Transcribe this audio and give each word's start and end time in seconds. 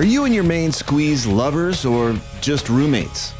Are 0.00 0.12
you 0.12 0.24
and 0.24 0.34
your 0.34 0.44
main 0.44 0.72
squeeze 0.72 1.26
lovers 1.26 1.84
or 1.84 2.16
just 2.40 2.70
roommates? 2.70 3.34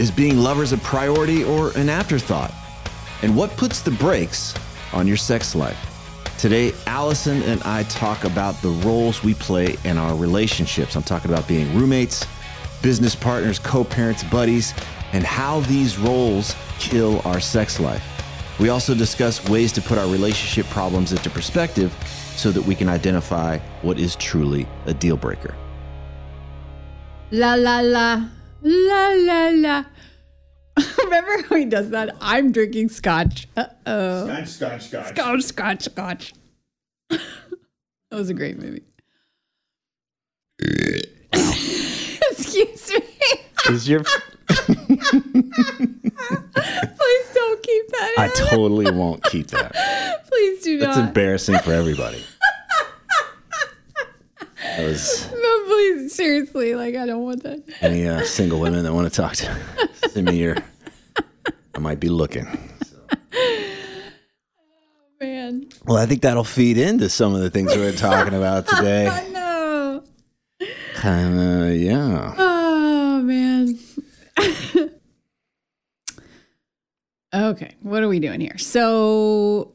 Is 0.00 0.10
being 0.10 0.36
lovers 0.36 0.72
a 0.72 0.78
priority 0.78 1.44
or 1.44 1.70
an 1.76 1.88
afterthought? 1.88 2.52
And 3.22 3.36
what 3.36 3.56
puts 3.56 3.82
the 3.82 3.92
brakes 3.92 4.52
on 4.92 5.06
your 5.06 5.16
sex 5.16 5.54
life? 5.54 5.78
Today, 6.40 6.72
Alyson 6.88 7.42
and 7.42 7.62
I 7.62 7.84
talk 7.84 8.24
about 8.24 8.60
the 8.62 8.70
roles 8.84 9.22
we 9.22 9.34
play 9.34 9.76
in 9.84 9.96
our 9.96 10.16
relationships. 10.16 10.96
I'm 10.96 11.04
talking 11.04 11.30
about 11.30 11.46
being 11.46 11.72
roommates, 11.72 12.26
business 12.82 13.14
partners, 13.14 13.60
co 13.60 13.84
parents, 13.84 14.24
buddies, 14.24 14.74
and 15.12 15.22
how 15.22 15.60
these 15.60 15.98
roles 15.98 16.56
kill 16.80 17.22
our 17.24 17.38
sex 17.38 17.78
life. 17.78 18.02
We 18.58 18.70
also 18.70 18.92
discuss 18.96 19.48
ways 19.48 19.70
to 19.74 19.80
put 19.80 19.98
our 19.98 20.08
relationship 20.08 20.66
problems 20.66 21.12
into 21.12 21.30
perspective 21.30 21.94
so 22.34 22.50
that 22.50 22.62
we 22.62 22.74
can 22.74 22.88
identify 22.88 23.58
what 23.82 24.00
is 24.00 24.16
truly 24.16 24.66
a 24.86 24.94
deal 24.94 25.16
breaker. 25.16 25.54
La 27.32 27.54
la 27.54 27.80
la. 27.80 28.28
La 28.62 29.08
la 29.14 29.48
la. 29.48 29.84
Remember 31.04 31.42
how 31.48 31.56
he 31.56 31.64
does 31.64 31.88
that? 31.90 32.14
I'm 32.20 32.52
drinking 32.52 32.90
scotch. 32.90 33.48
Uh 33.56 33.64
oh. 33.86 34.26
Scotch, 34.26 34.48
scotch, 34.48 34.82
scotch. 34.82 35.08
Scotch, 35.08 35.42
scotch, 35.42 35.82
scotch. 35.84 36.34
that 37.08 37.20
was 38.10 38.28
a 38.28 38.34
great 38.34 38.58
movie. 38.58 38.82
Excuse 41.32 42.90
me. 42.92 43.00
Is 43.70 43.88
your 43.88 44.04
Please 44.04 44.68
don't 47.34 47.62
keep 47.62 47.88
that 47.88 48.14
I 48.18 48.30
totally 48.50 48.90
won't 48.90 49.24
keep 49.24 49.46
that. 49.48 49.72
Please 50.28 50.62
do 50.62 50.78
That's 50.80 50.98
not. 50.98 51.08
embarrassing 51.08 51.58
for 51.60 51.72
everybody. 51.72 52.22
That 54.62 54.84
was 54.84 55.30
no, 55.32 55.64
please, 55.66 56.14
seriously, 56.14 56.74
like 56.74 56.94
I 56.94 57.04
don't 57.06 57.22
want 57.22 57.42
that. 57.42 57.62
any 57.80 58.06
uh, 58.08 58.22
single 58.24 58.60
women 58.60 58.84
that 58.84 58.92
want 58.94 59.12
to 59.12 59.14
talk 59.20 59.34
to 59.36 59.56
send 60.10 60.26
me 60.26 60.38
your. 60.38 60.56
I 61.74 61.78
might 61.78 62.00
be 62.00 62.08
looking. 62.08 62.46
Oh 63.34 63.68
man. 65.20 65.68
Well, 65.84 65.96
I 65.96 66.06
think 66.06 66.22
that'll 66.22 66.44
feed 66.44 66.78
into 66.78 67.08
some 67.08 67.34
of 67.34 67.40
the 67.40 67.50
things 67.50 67.74
we're 67.74 67.92
talking 67.92 68.34
about 68.34 68.66
today. 68.68 69.06
I 69.08 69.28
know. 69.28 70.04
Kind 70.94 71.38
of, 71.38 71.74
yeah. 71.76 72.34
Oh 72.38 73.20
man. 73.22 73.78
okay, 77.34 77.74
what 77.80 78.02
are 78.02 78.08
we 78.08 78.20
doing 78.20 78.40
here? 78.40 78.58
So 78.58 79.72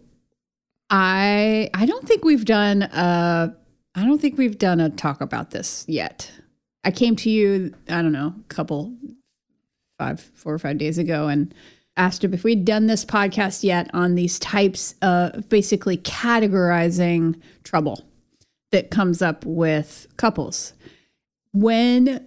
I 0.89 1.69
I 1.73 1.85
don't 1.85 2.07
think 2.07 2.23
we've 2.23 2.45
done 2.45 2.83
a 2.83 3.55
I 3.97 4.05
don't 4.05 4.21
think 4.21 4.37
we've 4.37 4.59
done 4.59 4.79
a 4.79 4.91
talk 4.91 5.21
about 5.21 5.49
this 5.49 5.83
yet. 5.87 6.31
I 6.83 6.91
came 6.91 7.15
to 7.15 7.31
you, 7.31 7.73
I 7.89 8.03
don't 8.03 8.11
know, 8.11 8.35
a 8.39 8.43
couple 8.47 8.95
five, 9.97 10.21
four 10.35 10.53
or 10.53 10.59
five 10.59 10.77
days 10.77 10.99
ago 10.99 11.27
and 11.27 11.51
asked 11.97 12.23
if 12.23 12.43
we'd 12.43 12.63
done 12.63 12.85
this 12.85 13.03
podcast 13.03 13.63
yet 13.63 13.89
on 13.95 14.13
these 14.13 14.37
types 14.37 14.93
of 15.01 15.49
basically 15.49 15.97
categorizing 15.97 17.41
trouble 17.63 18.05
that 18.71 18.91
comes 18.91 19.23
up 19.23 19.43
with 19.47 20.05
couples. 20.15 20.73
When 21.51 22.23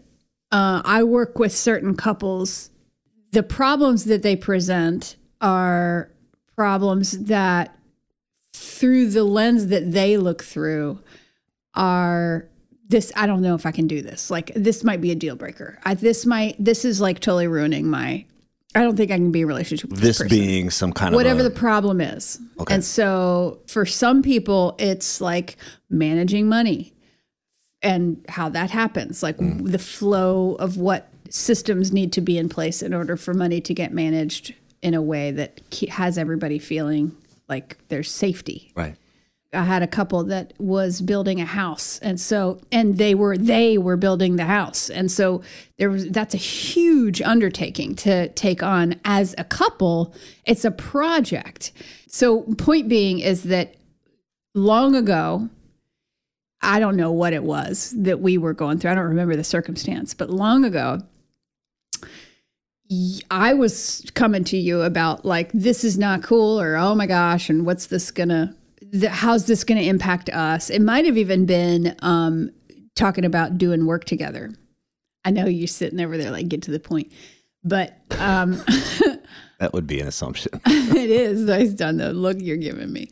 uh, 0.51 0.83
I 0.85 1.05
work 1.05 1.39
with 1.39 1.53
certain 1.53 1.95
couples, 1.95 2.71
the 3.31 3.45
problems 3.45 4.07
that 4.07 4.23
they 4.23 4.35
present 4.35 5.15
are 5.41 6.11
problems 6.57 7.13
that, 7.27 7.79
through 8.53 9.11
the 9.11 9.23
lens 9.23 9.69
that 9.69 9.93
they 9.93 10.17
look 10.17 10.43
through, 10.43 10.99
are 11.81 12.47
this. 12.89 13.11
I 13.17 13.27
don't 13.27 13.41
know 13.41 13.55
if 13.55 13.67
I 13.67 13.73
can 13.73 13.87
do 13.87 14.03
this. 14.03 14.31
Like 14.31 14.53
this 14.55 14.85
might 14.85 15.01
be 15.01 15.11
a 15.11 15.15
deal 15.15 15.35
breaker. 15.35 15.79
I, 15.85 15.95
this 15.95 16.27
might. 16.27 16.57
This 16.63 16.85
is 16.85 17.01
like 17.01 17.19
totally 17.21 17.49
ruining 17.49 17.89
my. 17.89 18.27
I 18.73 18.83
don't 18.83 18.97
think 18.97 19.11
I 19.11 19.17
can 19.17 19.33
be 19.33 19.41
in 19.41 19.45
a 19.45 19.49
relationship 19.49 19.91
with 19.91 19.99
this, 19.99 20.19
This 20.19 20.29
being 20.29 20.71
some 20.71 20.93
kind 20.93 21.13
whatever 21.13 21.33
of 21.33 21.39
whatever 21.39 21.55
the 21.55 21.59
problem 21.59 22.01
is. 22.01 22.39
Okay. 22.61 22.75
And 22.75 22.85
so 22.85 23.59
for 23.67 23.85
some 23.85 24.23
people, 24.23 24.77
it's 24.79 25.21
like 25.21 25.57
managing 25.89 26.49
money 26.49 26.93
and 27.83 28.25
how 28.29 28.49
that 28.51 28.71
happens, 28.71 29.25
like 29.25 29.39
mm. 29.39 29.69
the 29.69 29.79
flow 29.79 30.55
of 30.57 30.77
what 30.77 31.09
systems 31.31 31.93
need 31.93 32.13
to 32.13 32.21
be 32.21 32.39
in 32.39 32.49
place 32.49 32.81
in 32.83 32.95
order 32.95 33.17
for 33.17 33.35
money 33.35 33.61
to 33.61 33.75
get 33.75 33.93
managed 33.93 34.55
in 34.83 34.95
a 34.95 35.03
way 35.03 35.33
that 35.33 35.61
has 35.89 36.17
everybody 36.17 36.59
feeling 36.59 37.17
like 37.49 37.77
there's 37.89 38.11
safety. 38.11 38.71
right. 38.77 38.97
I 39.53 39.65
had 39.65 39.83
a 39.83 39.89
couple 39.89 40.23
that 40.25 40.53
was 40.59 41.01
building 41.01 41.41
a 41.41 41.45
house 41.45 41.99
and 41.99 42.21
so 42.21 42.61
and 42.71 42.99
they 42.99 43.17
were 43.17 43.37
they 43.37 43.79
were 43.79 43.97
building 43.97 44.37
the 44.37 44.45
house. 44.45 44.89
And 44.89 45.11
so 45.11 45.43
there 45.77 45.91
was 45.91 46.09
that's 46.09 46.35
a 46.35 46.39
huge 46.39 47.21
undertaking 47.21 47.97
to 47.97 48.29
take 48.29 48.63
on 48.63 49.01
as 49.05 49.35
a 49.39 49.45
couple. 49.45 50.15
It's 50.45 50.65
a 50.65 50.71
project. 50.71 51.73
So 52.07 52.43
point 52.59 52.89
being 52.89 53.19
is 53.19 53.45
that 53.45 53.75
long 54.55 54.95
ago 54.95 55.49
I 56.63 56.79
don't 56.79 56.97
know 56.97 57.11
what 57.11 57.33
it 57.33 57.43
was 57.43 57.93
that 57.99 58.21
we 58.21 58.39
were 58.39 58.55
going 58.55 58.79
through. 58.79 58.93
I 58.93 58.95
don't 58.95 59.05
remember 59.05 59.35
the 59.35 59.43
circumstance 59.43 60.15
but 60.15 60.31
long 60.31 60.65
ago 60.65 61.01
I 63.31 63.55
was 63.55 64.09
coming 64.15 64.45
to 64.45 64.57
you 64.57 64.83
about 64.83 65.25
like 65.25 65.51
this 65.53 65.83
is 65.83 65.99
not 65.99 66.23
cool 66.23 66.61
or 66.61 66.77
oh 66.77 66.95
my 66.95 67.07
gosh 67.07 67.51
and 67.51 67.67
what's 67.67 67.87
this 67.87 68.13
gonna 68.13 68.57
the, 68.93 69.09
how's 69.09 69.47
this 69.47 69.65
gonna 69.65 69.81
impact 69.81 70.29
us? 70.31 70.71
It 70.71 70.83
might 70.83 71.05
have 71.05 71.17
even 71.17 71.47
been 71.47 71.97
um 72.03 72.51
talking 72.95 73.25
about 73.25 73.59
doing 73.59 73.87
work 73.87 74.05
together. 74.05 74.53
I 75.25 75.31
know 75.31 75.47
you're 75.47 75.69
sitting 75.69 76.01
over 76.01 76.17
there 76.17 76.31
like 76.31 76.49
get 76.49 76.63
to 76.63 76.71
the 76.71 76.81
point 76.81 77.13
but 77.65 77.97
um 78.19 78.63
That 79.59 79.75
would 79.75 79.87
be 79.87 80.01
an 80.01 80.09
assumption. 80.09 80.53
it 80.67 81.11
is 81.11 81.43
nice 81.43 81.71
done 81.71 81.99
the 81.99 82.15
look 82.15 82.39
you're 82.41 82.57
giving 82.57 82.91
me. 82.93 83.11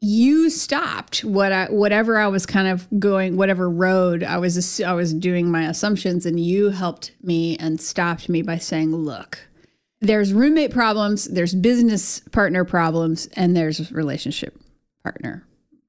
You 0.00 0.50
stopped 0.50 1.24
what 1.24 1.52
I 1.52 1.66
whatever 1.70 2.18
I 2.18 2.26
was 2.26 2.44
kind 2.44 2.68
of 2.68 2.86
going 2.98 3.36
whatever 3.36 3.70
road 3.70 4.22
I 4.22 4.36
was 4.36 4.80
I 4.82 4.92
was 4.92 5.14
doing 5.14 5.50
my 5.50 5.66
assumptions 5.66 6.26
and 6.26 6.38
you 6.38 6.70
helped 6.70 7.12
me 7.22 7.56
and 7.56 7.80
stopped 7.80 8.28
me 8.28 8.42
by 8.42 8.58
saying 8.58 8.94
look 8.94 9.38
there's 10.02 10.34
roommate 10.34 10.70
problems 10.70 11.24
there's 11.24 11.54
business 11.54 12.20
partner 12.32 12.66
problems 12.66 13.26
and 13.28 13.56
there's 13.56 13.90
relationship 13.90 14.60
partner 15.04 15.46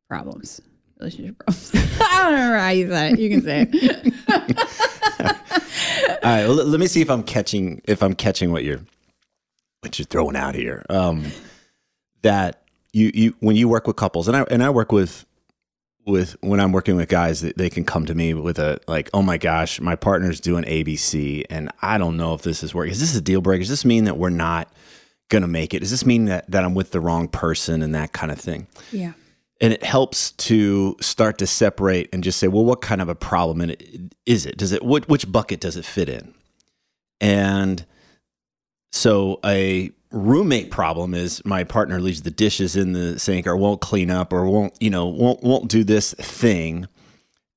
problems 0.10 0.62
relationship 1.00 1.38
problems. 1.40 1.72
I 2.02 2.24
don't 2.24 2.34
remember 2.34 2.58
how 2.58 2.70
you 2.70 2.88
said 2.90 3.14
it. 3.14 3.20
You 3.20 3.30
can 3.30 3.42
say 3.42 3.68
it. 3.72 4.14
All 6.24 6.32
right, 6.32 6.46
well, 6.46 6.54
let- 6.56 6.68
let 6.68 6.80
me 6.80 6.88
see 6.88 7.02
if 7.02 7.10
I'm 7.10 7.24
catching 7.24 7.82
if 7.86 8.02
I'm 8.04 8.14
catching 8.14 8.52
what 8.52 8.64
you're 8.64 8.82
what 9.82 9.98
you're 10.00 10.06
throwing 10.06 10.36
out 10.36 10.56
here. 10.56 10.84
Um, 10.90 11.26
that 12.22 12.62
you 12.94 13.12
you 13.14 13.36
when 13.40 13.56
you 13.56 13.68
work 13.68 13.88
with 13.88 13.96
couples, 13.96 14.28
and 14.28 14.36
I 14.38 14.42
and 14.44 14.64
I 14.64 14.70
work 14.70 14.92
with 14.92 15.26
with 16.06 16.36
when 16.42 16.60
I'm 16.60 16.72
working 16.72 16.96
with 16.96 17.10
guys, 17.10 17.42
that 17.42 17.58
they 17.58 17.70
can 17.70 17.84
come 17.84 18.06
to 18.06 18.16
me 18.16 18.34
with 18.34 18.60
a 18.60 18.80
like, 18.88 19.10
oh 19.14 19.22
my 19.22 19.38
gosh, 19.38 19.80
my 19.82 19.96
partner's 19.96 20.40
doing 20.40 20.64
ABC, 20.64 21.46
and 21.50 21.72
I 21.82 21.98
don't 21.98 22.16
know 22.18 22.34
if 22.34 22.42
this 22.42 22.64
is 22.64 22.74
working. 22.74 22.92
Is 22.92 23.00
this 23.00 23.16
a 23.16 23.22
deal 23.22 23.42
breaker? 23.42 23.62
Does 23.62 23.70
this 23.70 23.86
mean 23.86 24.06
that 24.06 24.18
we're 24.18 24.30
not 24.30 24.72
gonna 25.30 25.48
make 25.48 25.74
it? 25.74 25.80
Does 25.80 25.92
this 25.92 26.06
mean 26.06 26.26
that 26.26 26.50
that 26.52 26.64
I'm 26.64 26.74
with 26.76 26.92
the 26.92 27.00
wrong 27.00 27.28
person 27.28 27.82
and 27.82 27.94
that 27.96 28.14
kind 28.14 28.32
of 28.32 28.40
thing? 28.40 28.68
Yeah. 28.92 29.14
and 29.62 29.72
it 29.74 29.84
helps 29.84 30.32
to 30.34 30.96
start 31.02 31.38
to 31.40 31.48
separate 31.48 32.10
and 32.14 32.24
just 32.24 32.40
say, 32.40 32.48
well, 32.48 32.66
what 32.66 32.82
kind 32.82 33.02
of 33.02 33.08
a 33.10 33.16
problem 33.16 33.72
is 34.26 34.46
it? 34.46 34.58
Does 34.58 34.72
it 34.74 34.84
what, 34.84 35.08
which 35.08 35.32
bucket 35.32 35.60
does 35.62 35.78
it 35.78 35.86
fit 35.86 36.10
in? 36.10 36.34
And 37.22 37.86
so 38.92 39.40
a 39.46 39.92
roommate 40.12 40.72
problem 40.72 41.14
is 41.14 41.44
my 41.46 41.64
partner 41.64 42.00
leaves 42.00 42.22
the 42.22 42.32
dishes 42.32 42.76
in 42.76 42.94
the 42.94 43.20
sink 43.20 43.48
or 43.48 43.56
won't 43.58 43.82
clean 43.82 44.10
up 44.12 44.32
or 44.32 44.46
won't 44.46 44.74
you 44.82 44.90
know 44.90 45.08
won't 45.08 45.42
won't 45.44 45.70
do 45.70 45.84
this 45.84 46.14
thing. 46.14 46.88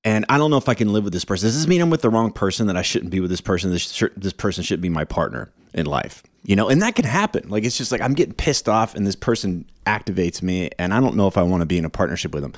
And 0.04 0.24
I 0.28 0.38
don't 0.38 0.50
know 0.50 0.56
if 0.56 0.68
I 0.68 0.74
can 0.74 0.92
live 0.92 1.04
with 1.04 1.12
this 1.12 1.24
person. 1.24 1.46
Does 1.48 1.56
this 1.56 1.66
mean 1.66 1.80
I'm 1.80 1.90
with 1.90 2.02
the 2.02 2.10
wrong 2.10 2.30
person 2.32 2.68
that 2.68 2.76
I 2.76 2.82
shouldn't 2.82 3.10
be 3.10 3.20
with 3.20 3.30
this 3.30 3.40
person? 3.40 3.70
This 3.70 3.82
sh- 3.92 4.04
this 4.16 4.32
person 4.32 4.62
shouldn't 4.64 4.82
be 4.82 4.88
my 4.88 5.04
partner 5.04 5.50
in 5.74 5.86
life, 5.86 6.22
you 6.42 6.56
know. 6.56 6.68
And 6.68 6.82
that 6.82 6.94
can 6.94 7.04
happen. 7.04 7.48
Like 7.48 7.64
it's 7.64 7.76
just 7.76 7.92
like 7.92 8.00
I'm 8.00 8.14
getting 8.14 8.34
pissed 8.34 8.68
off, 8.68 8.94
and 8.94 9.06
this 9.06 9.16
person 9.16 9.64
activates 9.86 10.42
me, 10.42 10.70
and 10.78 10.92
I 10.92 11.00
don't 11.00 11.16
know 11.16 11.26
if 11.26 11.36
I 11.36 11.42
want 11.42 11.62
to 11.62 11.66
be 11.66 11.78
in 11.78 11.84
a 11.84 11.90
partnership 11.90 12.34
with 12.34 12.42
them. 12.42 12.52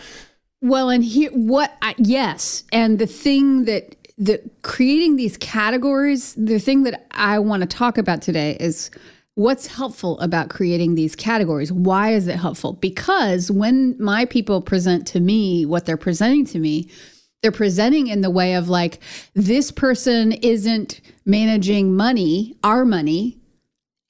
Well, 0.62 0.90
and 0.90 1.02
here, 1.02 1.30
what, 1.30 1.74
I, 1.80 1.94
yes. 1.96 2.64
And 2.70 2.98
the 2.98 3.06
thing 3.06 3.64
that, 3.64 3.96
the 4.18 4.42
creating 4.60 5.16
these 5.16 5.38
categories, 5.38 6.34
the 6.34 6.58
thing 6.58 6.82
that 6.82 7.06
I 7.12 7.38
want 7.38 7.62
to 7.62 7.66
talk 7.66 7.96
about 7.96 8.20
today 8.20 8.58
is 8.60 8.90
what's 9.36 9.66
helpful 9.66 10.20
about 10.20 10.50
creating 10.50 10.96
these 10.96 11.16
categories. 11.16 11.72
Why 11.72 12.12
is 12.12 12.28
it 12.28 12.36
helpful? 12.36 12.74
Because 12.74 13.50
when 13.50 13.96
my 13.98 14.26
people 14.26 14.60
present 14.60 15.06
to 15.06 15.20
me 15.20 15.64
what 15.64 15.86
they're 15.86 15.96
presenting 15.96 16.44
to 16.46 16.58
me, 16.58 16.90
they're 17.42 17.50
presenting 17.50 18.08
in 18.08 18.20
the 18.20 18.28
way 18.28 18.52
of 18.52 18.68
like, 18.68 19.00
this 19.32 19.70
person 19.70 20.32
isn't 20.32 21.00
managing 21.24 21.96
money, 21.96 22.54
our 22.62 22.84
money, 22.84 23.39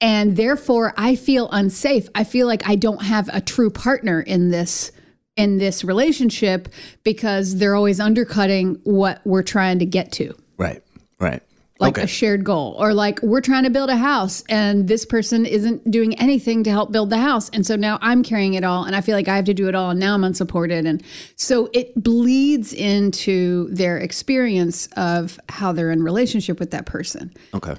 and 0.01 0.35
therefore 0.35 0.93
I 0.97 1.15
feel 1.15 1.49
unsafe. 1.51 2.09
I 2.15 2.23
feel 2.23 2.47
like 2.47 2.67
I 2.67 2.75
don't 2.75 3.03
have 3.03 3.29
a 3.31 3.39
true 3.39 3.69
partner 3.69 4.19
in 4.19 4.49
this 4.49 4.91
in 5.37 5.57
this 5.57 5.83
relationship 5.83 6.67
because 7.03 7.55
they're 7.57 7.75
always 7.75 7.99
undercutting 7.99 8.79
what 8.83 9.21
we're 9.23 9.43
trying 9.43 9.79
to 9.79 9.85
get 9.85 10.11
to. 10.11 10.35
Right. 10.57 10.83
Right. 11.19 11.41
Like 11.79 11.97
okay. 11.97 12.03
a 12.03 12.07
shared 12.07 12.43
goal 12.43 12.75
or 12.77 12.93
like 12.93 13.21
we're 13.23 13.41
trying 13.41 13.63
to 13.63 13.71
build 13.71 13.89
a 13.89 13.95
house 13.95 14.43
and 14.49 14.87
this 14.87 15.03
person 15.03 15.47
isn't 15.47 15.89
doing 15.89 16.13
anything 16.19 16.63
to 16.65 16.69
help 16.69 16.91
build 16.91 17.09
the 17.09 17.17
house 17.17 17.49
and 17.49 17.65
so 17.65 17.75
now 17.75 17.97
I'm 18.01 18.21
carrying 18.21 18.53
it 18.53 18.63
all 18.63 18.83
and 18.83 18.95
I 18.95 19.01
feel 19.01 19.15
like 19.15 19.27
I 19.27 19.35
have 19.35 19.45
to 19.45 19.53
do 19.55 19.67
it 19.67 19.73
all 19.73 19.89
and 19.89 19.99
now 19.99 20.13
I'm 20.13 20.23
unsupported 20.23 20.85
and 20.85 21.01
so 21.37 21.71
it 21.73 21.91
bleeds 21.95 22.71
into 22.71 23.67
their 23.73 23.97
experience 23.97 24.89
of 24.95 25.39
how 25.49 25.71
they're 25.71 25.89
in 25.89 26.03
relationship 26.03 26.59
with 26.59 26.69
that 26.69 26.85
person. 26.85 27.33
Okay. 27.55 27.75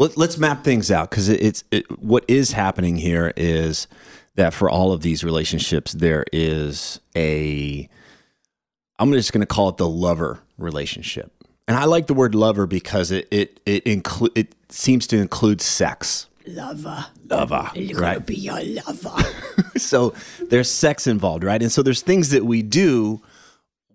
Let, 0.00 0.16
let's 0.16 0.38
map 0.38 0.64
things 0.64 0.90
out 0.90 1.10
because 1.10 1.28
it, 1.28 1.42
it's 1.42 1.62
it, 1.70 2.00
what 2.00 2.24
is 2.26 2.52
happening 2.52 2.96
here 2.96 3.34
is 3.36 3.86
that 4.34 4.54
for 4.54 4.70
all 4.70 4.92
of 4.92 5.02
these 5.02 5.22
relationships, 5.22 5.92
there 5.92 6.24
is 6.32 7.00
a. 7.14 7.86
I'm 8.98 9.12
just 9.12 9.32
going 9.32 9.42
to 9.42 9.46
call 9.46 9.68
it 9.68 9.76
the 9.76 9.88
lover 9.88 10.40
relationship, 10.56 11.30
and 11.68 11.76
I 11.76 11.84
like 11.84 12.06
the 12.06 12.14
word 12.14 12.34
lover 12.34 12.66
because 12.66 13.10
it 13.10 13.28
it 13.30 13.60
it 13.66 13.86
include 13.86 14.32
it 14.34 14.54
seems 14.70 15.06
to 15.08 15.18
include 15.18 15.60
sex. 15.60 16.28
Lover. 16.46 17.04
Lover, 17.28 17.70
You're 17.74 18.00
right? 18.00 18.24
Be 18.24 18.36
your 18.36 18.62
lover. 18.62 19.22
so 19.76 20.14
there's 20.48 20.70
sex 20.70 21.06
involved, 21.06 21.44
right? 21.44 21.60
And 21.60 21.70
so 21.70 21.82
there's 21.82 22.00
things 22.00 22.30
that 22.30 22.46
we 22.46 22.62
do 22.62 23.20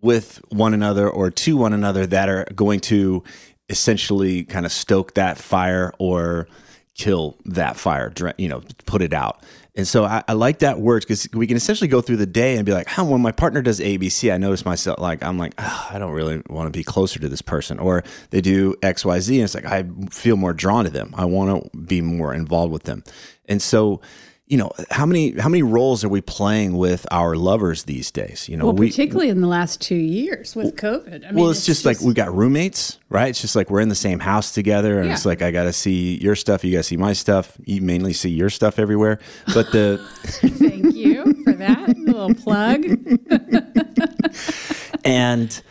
with 0.02 0.40
one 0.50 0.76
another 0.76 1.10
or 1.10 1.32
to 1.32 1.58
one 1.58 1.74
another 1.74 2.06
that 2.06 2.30
are 2.30 2.46
going 2.56 2.80
to 2.82 3.24
essentially 3.70 4.44
kind 4.44 4.66
of 4.66 4.72
stoke 4.72 5.16
that 5.16 5.38
fire 5.38 5.94
or 6.00 6.48
kill 6.96 7.38
that 7.46 7.76
fire, 7.76 8.14
you 8.38 8.48
know, 8.48 8.62
put 8.86 9.02
it 9.02 9.14
out. 9.14 9.44
And 9.78 9.86
so 9.86 10.06
I, 10.06 10.24
I 10.30 10.34
like 10.34 10.60
that 10.60 10.80
word 10.80 11.02
because 11.02 11.28
we 11.34 11.46
can 11.48 11.58
essentially 11.58 11.90
go 11.90 12.00
through 12.00 12.16
the 12.18 12.26
day 12.26 12.56
and 12.56 12.66
be 12.66 12.72
like, 12.72 12.88
huh, 12.88 13.04
when 13.04 13.22
my 13.22 13.34
partner 13.34 13.62
does 13.62 13.82
ABC, 13.82 14.34
I 14.34 14.38
notice 14.38 14.64
myself 14.64 15.00
like, 15.00 15.22
I'm 15.22 15.38
like, 15.38 15.54
"Ah, 15.58 15.94
I 15.94 16.00
don't 16.00 16.14
really 16.14 16.42
want 16.48 16.68
to 16.68 16.78
be 16.78 16.84
closer 16.84 17.20
to 17.20 17.28
this 17.28 17.42
person. 17.42 17.78
Or 17.80 18.04
they 18.30 18.40
do 18.40 18.76
XYZ 18.76 19.36
and 19.36 19.44
it's 19.44 19.54
like, 19.56 19.66
I 19.66 19.84
feel 20.10 20.38
more 20.38 20.54
drawn 20.54 20.86
to 20.86 20.90
them. 20.90 21.14
I 21.18 21.26
want 21.26 21.72
to 21.74 21.78
be 21.78 22.00
more 22.00 22.34
involved 22.34 22.72
with 22.72 22.84
them. 22.84 23.04
And 23.48 23.62
so, 23.62 24.00
you 24.48 24.58
know, 24.58 24.72
how 24.92 25.08
many 25.08 25.32
how 25.40 25.50
many 25.50 25.64
roles 25.64 26.04
are 26.04 26.10
we 26.10 26.22
playing 26.22 26.78
with 26.78 27.08
our 27.10 27.36
lovers 27.36 27.86
these 27.86 28.12
days? 28.12 28.48
You 28.48 28.58
know, 28.58 28.66
Well, 28.66 28.76
we 28.76 28.90
particularly 28.90 29.30
in 29.30 29.42
the 29.42 29.48
last 29.48 29.82
two 29.82 29.96
years 29.96 30.56
with 30.56 30.76
COVID. 30.76 31.26
I 31.26 31.32
mean, 31.32 31.42
well, 31.42 31.50
it's, 31.50 31.66
just, 31.66 31.84
like 31.84 32.00
we've 32.00 32.14
got 32.14 32.34
roommates, 32.34 33.00
right? 33.10 33.30
It's 33.30 33.42
just 33.42 33.56
like 33.56 33.72
we're 33.72 33.80
in 33.80 33.90
the 33.90 33.96
same 33.96 34.20
house 34.20 34.52
together, 34.52 35.00
and 35.00 35.12
it's 35.12 35.26
like 35.26 35.42
I 35.42 35.50
got 35.50 35.64
to 35.64 35.74
see 35.74 36.18
your 36.18 36.36
stuff, 36.36 36.64
you 36.64 36.72
got 36.72 36.80
to 36.80 36.84
see 36.84 36.98
my 36.98 37.14
stuff. 37.14 37.58
You 37.66 37.82
mainly 37.82 38.14
see 38.14 38.30
your 38.30 38.52
stuff 38.52 38.78
everywhere, 38.78 39.20
but 39.54 39.72
the 39.72 40.06
Thank 40.24 40.94
you 40.94 41.44
for 41.44 41.54
that 41.54 41.98
little 41.98 42.36
plug. 42.36 42.86
and 45.04 45.62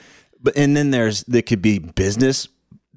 but 0.42 0.56
and 0.56 0.76
then 0.76 0.90
there's 0.90 1.22
there 1.24 1.42
could 1.42 1.62
be 1.62 1.78
business 1.78 2.48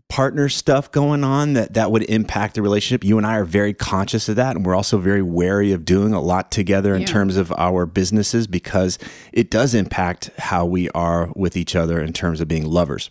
partner 0.10 0.48
stuff 0.48 0.90
going 0.92 1.24
on 1.24 1.54
that 1.54 1.74
that 1.74 1.92
would 1.92 2.04
impact 2.04 2.56
the 2.56 2.62
relationship. 2.62 3.04
You 3.04 3.18
and 3.18 3.28
I 3.28 3.36
are 3.36 3.44
very 3.44 3.74
conscious 3.74 4.30
of 4.30 4.38
that, 4.38 4.56
and 4.56 4.66
we're 4.66 4.76
also 4.76 4.98
very 4.98 5.22
wary 5.22 5.74
of 5.74 5.84
doing 5.84 6.14
a 6.14 6.22
lot 6.22 6.50
together 6.50 6.96
in 6.96 7.02
Yeah. 7.02 7.08
terms 7.08 7.36
of 7.36 7.52
our 7.58 7.86
businesses 7.86 8.48
because 8.48 8.98
it 9.34 9.50
does 9.52 9.74
impact 9.74 10.30
how 10.38 10.66
we 10.66 10.90
are 10.92 11.30
with 11.36 11.58
each 11.58 11.76
other 11.76 12.00
in 12.00 12.14
terms 12.14 12.40
of 12.40 12.48
being 12.48 12.66
lovers. 12.66 13.10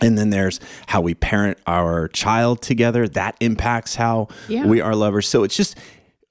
And 0.00 0.16
then 0.16 0.30
there's 0.30 0.58
how 0.86 1.02
we 1.02 1.14
parent 1.14 1.58
our 1.66 2.08
child 2.08 2.62
together. 2.62 3.06
That 3.06 3.36
impacts 3.40 3.96
how 3.96 4.28
Yeah. 4.48 4.66
we 4.66 4.80
are 4.80 4.96
lovers. 4.96 5.28
So 5.28 5.44
it's 5.44 5.54
just, 5.56 5.76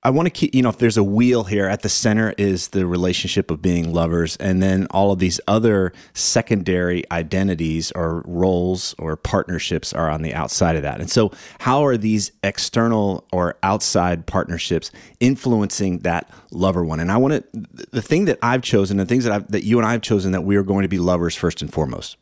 I 0.04 0.10
want 0.10 0.26
to 0.26 0.32
keep, 0.32 0.56
you 0.56 0.64
know, 0.64 0.70
if 0.70 0.80
there's 0.80 0.98
a 0.98 1.04
wheel 1.04 1.44
here 1.44 1.68
at 1.68 1.84
the 1.84 1.90
center 1.90 2.34
is 2.36 2.70
the 2.70 2.88
relationship 2.88 3.52
of 3.52 3.62
being 3.62 3.94
lovers. 3.94 4.36
And 4.38 4.62
then 4.62 4.88
all 4.90 5.12
of 5.12 5.20
these 5.20 5.40
other 5.48 5.94
secondary 6.14 7.04
identities 7.12 7.92
or 7.92 8.24
roles 8.26 8.96
or 8.98 9.16
partnerships 9.16 9.94
are 9.94 10.10
on 10.10 10.24
the 10.24 10.34
outside 10.34 10.76
of 10.76 10.82
that. 10.82 11.02
And 11.02 11.12
so, 11.12 11.32
how 11.60 11.86
are 11.86 11.98
these 11.98 12.32
external 12.44 13.28
or 13.32 13.58
outside 13.62 14.26
partnerships 14.26 14.90
influencing 15.20 16.00
that 16.00 16.28
lover 16.50 16.84
one? 16.84 17.00
And 17.00 17.12
I 17.12 17.18
want 17.18 17.34
to, 17.34 17.44
the 17.92 18.02
thing 18.02 18.26
that 18.26 18.40
I've 18.42 18.64
chosen, 18.64 18.98
the 18.98 19.06
things 19.06 19.26
that, 19.26 19.34
I've, 19.34 19.52
that 19.52 19.64
you 19.64 19.78
and 19.78 19.86
I 19.86 19.92
have 19.92 20.02
chosen, 20.02 20.32
that 20.32 20.42
we 20.42 20.56
are 20.56 20.64
going 20.64 20.82
to 20.82 20.90
be 20.90 21.00
lovers 21.00 21.36
first 21.36 21.62
and 21.62 21.72
foremost. 21.72 22.18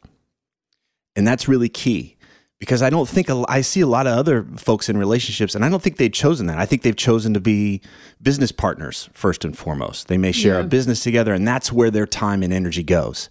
And 1.15 1.25
that's 1.25 1.47
really 1.47 1.69
key 1.69 2.17
because 2.59 2.81
I 2.81 2.89
don't 2.89 3.07
think 3.07 3.29
a- 3.29 3.45
I 3.47 3.61
see 3.61 3.81
a 3.81 3.87
lot 3.87 4.05
of 4.05 4.17
other 4.17 4.45
folks 4.57 4.89
in 4.89 4.97
relationships, 4.97 5.55
and 5.55 5.63
I 5.63 5.69
don't 5.69 5.81
think 5.81 5.97
they've 5.97 6.11
chosen 6.11 6.47
that. 6.47 6.59
I 6.59 6.65
think 6.65 6.81
they've 6.81 6.95
chosen 6.95 7.33
to 7.33 7.39
be 7.39 7.81
business 8.21 8.51
partners 8.51 9.09
first 9.13 9.45
and 9.45 9.57
foremost. 9.57 10.07
They 10.09 10.17
may 10.17 10.31
share 10.33 10.59
a 10.59 10.63
business 10.65 11.01
together, 11.01 11.33
and 11.33 11.47
that's 11.47 11.71
where 11.71 11.89
their 11.89 12.05
time 12.05 12.43
and 12.43 12.51
energy 12.53 12.83
goes. 12.83 13.29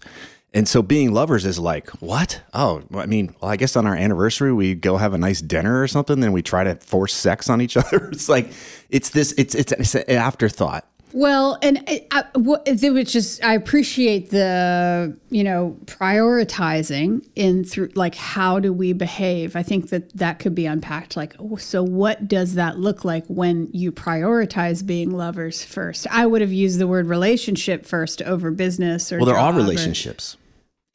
And 0.51 0.67
so 0.67 0.81
being 0.81 1.13
lovers 1.13 1.45
is 1.45 1.59
like, 1.59 1.87
what? 2.01 2.41
Oh, 2.55 2.81
I 2.95 3.05
mean, 3.05 3.35
well, 3.39 3.51
I 3.51 3.55
guess 3.55 3.75
on 3.75 3.85
our 3.85 3.93
anniversary, 3.95 4.51
we 4.51 4.73
go 4.73 4.97
have 4.97 5.13
a 5.13 5.17
nice 5.19 5.41
dinner 5.41 5.79
or 5.79 5.87
something, 5.87 6.21
then 6.21 6.31
we 6.31 6.41
try 6.41 6.63
to 6.63 6.73
force 6.77 7.13
sex 7.13 7.51
on 7.51 7.61
each 7.61 7.77
other. 7.77 8.09
It's 8.11 8.27
like, 8.29 8.51
it's 8.89 9.11
this, 9.11 9.31
it's, 9.37 9.53
it's, 9.53 9.71
it's 9.73 9.93
an 9.93 10.09
afterthought. 10.09 10.88
Well, 11.11 11.57
and 11.63 11.83
I, 11.87 12.05
I, 12.11 12.23
what, 12.37 12.61
it 12.67 12.91
was 12.93 13.11
just 13.11 13.43
I 13.43 13.55
appreciate 13.55 14.29
the 14.29 15.17
you 15.29 15.43
know 15.43 15.75
prioritizing 15.85 17.27
in 17.35 17.63
through 17.63 17.89
like 17.95 18.15
how 18.15 18.59
do 18.59 18.71
we 18.71 18.93
behave. 18.93 19.55
I 19.55 19.63
think 19.63 19.89
that 19.89 20.13
that 20.17 20.39
could 20.39 20.53
be 20.53 20.65
unpacked. 20.65 21.17
Like, 21.17 21.35
oh, 21.39 21.55
so 21.55 21.81
what 21.83 22.27
does 22.27 22.53
that 22.55 22.77
look 22.79 23.03
like 23.03 23.25
when 23.27 23.69
you 23.71 23.91
prioritize 23.91 24.85
being 24.85 25.11
lovers 25.11 25.63
first? 25.65 26.05
I 26.11 26.25
would 26.25 26.41
have 26.41 26.53
used 26.53 26.79
the 26.79 26.87
word 26.87 27.07
relationship 27.07 27.85
first 27.85 28.21
over 28.21 28.51
business 28.51 29.11
or 29.11 29.17
Well, 29.17 29.25
they're 29.25 29.37
all 29.37 29.53
or- 29.53 29.57
relationships. 29.57 30.37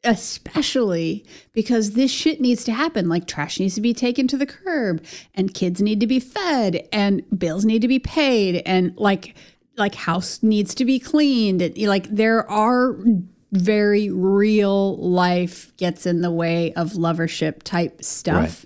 especially 0.03 1.25
because 1.53 1.91
this 1.91 2.11
shit 2.11 2.39
needs 2.39 2.63
to 2.63 2.73
happen. 2.73 3.09
Like 3.09 3.27
trash 3.27 3.59
needs 3.59 3.75
to 3.75 3.81
be 3.81 3.93
taken 3.93 4.27
to 4.29 4.37
the 4.37 4.45
curb, 4.45 5.03
and 5.33 5.53
kids 5.53 5.81
need 5.81 5.99
to 5.99 6.07
be 6.07 6.19
fed, 6.19 6.87
and 6.91 7.23
bills 7.37 7.65
need 7.65 7.81
to 7.81 7.87
be 7.87 7.99
paid, 7.99 8.61
and 8.65 8.95
like 8.97 9.35
like 9.77 9.95
house 9.95 10.41
needs 10.43 10.75
to 10.75 10.85
be 10.85 10.99
cleaned. 10.99 11.77
Like 11.77 12.07
there 12.09 12.49
are 12.49 12.95
very 13.51 14.09
real 14.09 14.97
life 14.97 15.75
gets 15.77 16.05
in 16.05 16.21
the 16.21 16.31
way 16.31 16.73
of 16.73 16.91
lovership 16.91 17.63
type 17.63 18.03
stuff. 18.03 18.65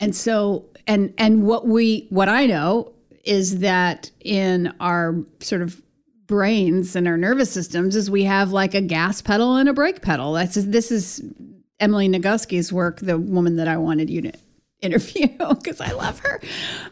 And 0.00 0.14
so 0.14 0.66
and 0.86 1.14
and 1.18 1.44
what 1.46 1.66
we 1.66 2.06
what 2.10 2.28
I 2.28 2.46
know 2.46 2.92
is 3.24 3.60
that 3.60 4.10
in 4.20 4.72
our 4.80 5.16
sort 5.40 5.62
of 5.62 5.80
brains 6.26 6.96
and 6.96 7.06
our 7.06 7.16
nervous 7.16 7.50
systems 7.50 7.96
is 7.96 8.10
we 8.10 8.24
have 8.24 8.50
like 8.50 8.74
a 8.74 8.80
gas 8.80 9.22
pedal 9.22 9.56
and 9.56 9.68
a 9.68 9.72
brake 9.72 10.02
pedal. 10.02 10.32
That's 10.32 10.54
this 10.54 10.90
is 10.90 11.22
Emily 11.80 12.08
Nagoski's 12.08 12.72
work, 12.72 13.00
the 13.00 13.18
woman 13.18 13.56
that 13.56 13.68
I 13.68 13.76
wanted 13.76 14.10
you 14.10 14.22
to 14.22 14.32
interview 14.84 15.28
because 15.48 15.80
I 15.80 15.92
love 15.92 16.18
her. 16.20 16.40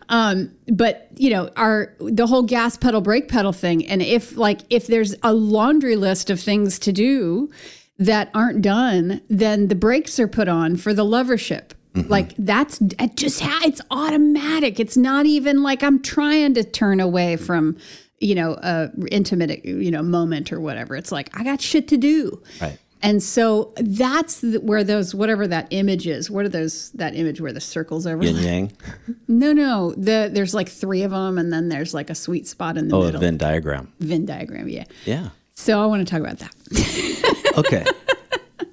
Um, 0.08 0.52
but 0.68 1.08
you 1.16 1.30
know, 1.30 1.50
our 1.56 1.94
the 2.00 2.26
whole 2.26 2.42
gas 2.42 2.76
pedal 2.76 3.00
brake 3.00 3.28
pedal 3.28 3.52
thing, 3.52 3.86
and 3.86 4.02
if 4.02 4.36
like 4.36 4.60
if 4.70 4.86
there's 4.86 5.14
a 5.22 5.32
laundry 5.32 5.96
list 5.96 6.30
of 6.30 6.40
things 6.40 6.78
to 6.80 6.92
do 6.92 7.50
that 7.98 8.30
aren't 8.34 8.62
done, 8.62 9.20
then 9.28 9.68
the 9.68 9.74
brakes 9.74 10.18
are 10.18 10.28
put 10.28 10.48
on 10.48 10.76
for 10.76 10.92
the 10.94 11.04
lovership. 11.04 11.70
Mm-hmm. 11.94 12.10
Like 12.10 12.34
that's 12.38 12.80
it 12.80 13.16
just 13.16 13.42
it's 13.44 13.80
automatic. 13.90 14.80
It's 14.80 14.96
not 14.96 15.26
even 15.26 15.62
like 15.62 15.82
I'm 15.82 16.00
trying 16.00 16.54
to 16.54 16.64
turn 16.64 17.00
away 17.00 17.36
from 17.36 17.76
you 18.18 18.34
know 18.34 18.56
a 18.62 18.90
intimate 19.10 19.64
you 19.64 19.90
know 19.90 20.02
moment 20.02 20.52
or 20.52 20.60
whatever. 20.60 20.96
It's 20.96 21.12
like 21.12 21.28
I 21.38 21.44
got 21.44 21.60
shit 21.60 21.88
to 21.88 21.96
do. 21.96 22.42
Right. 22.60 22.78
And 23.02 23.20
so 23.20 23.72
that's 23.76 24.42
where 24.42 24.84
those 24.84 25.12
whatever 25.14 25.48
that 25.48 25.66
image 25.70 26.06
is. 26.06 26.30
What 26.30 26.44
are 26.44 26.48
those 26.48 26.90
that 26.92 27.16
image 27.16 27.40
where 27.40 27.52
the 27.52 27.60
circles 27.60 28.06
over? 28.06 28.22
Yin 28.22 28.36
yang. 28.36 28.72
No, 29.28 29.52
no. 29.52 29.92
The 29.96 30.30
there's 30.32 30.54
like 30.54 30.68
three 30.68 31.02
of 31.02 31.10
them, 31.10 31.38
and 31.38 31.52
then 31.52 31.68
there's 31.68 31.94
like 31.94 32.10
a 32.10 32.14
sweet 32.14 32.46
spot 32.46 32.76
in 32.76 32.88
the 32.88 32.94
middle. 32.94 33.02
oh, 33.02 33.06
middle. 33.06 33.20
a 33.20 33.24
Venn 33.24 33.38
diagram. 33.38 33.92
Venn 33.98 34.26
diagram, 34.26 34.68
yeah. 34.68 34.84
Yeah. 35.04 35.30
So 35.54 35.82
I 35.82 35.86
want 35.86 36.06
to 36.06 36.10
talk 36.10 36.20
about 36.20 36.38
that. 36.38 37.54
okay. 37.58 37.84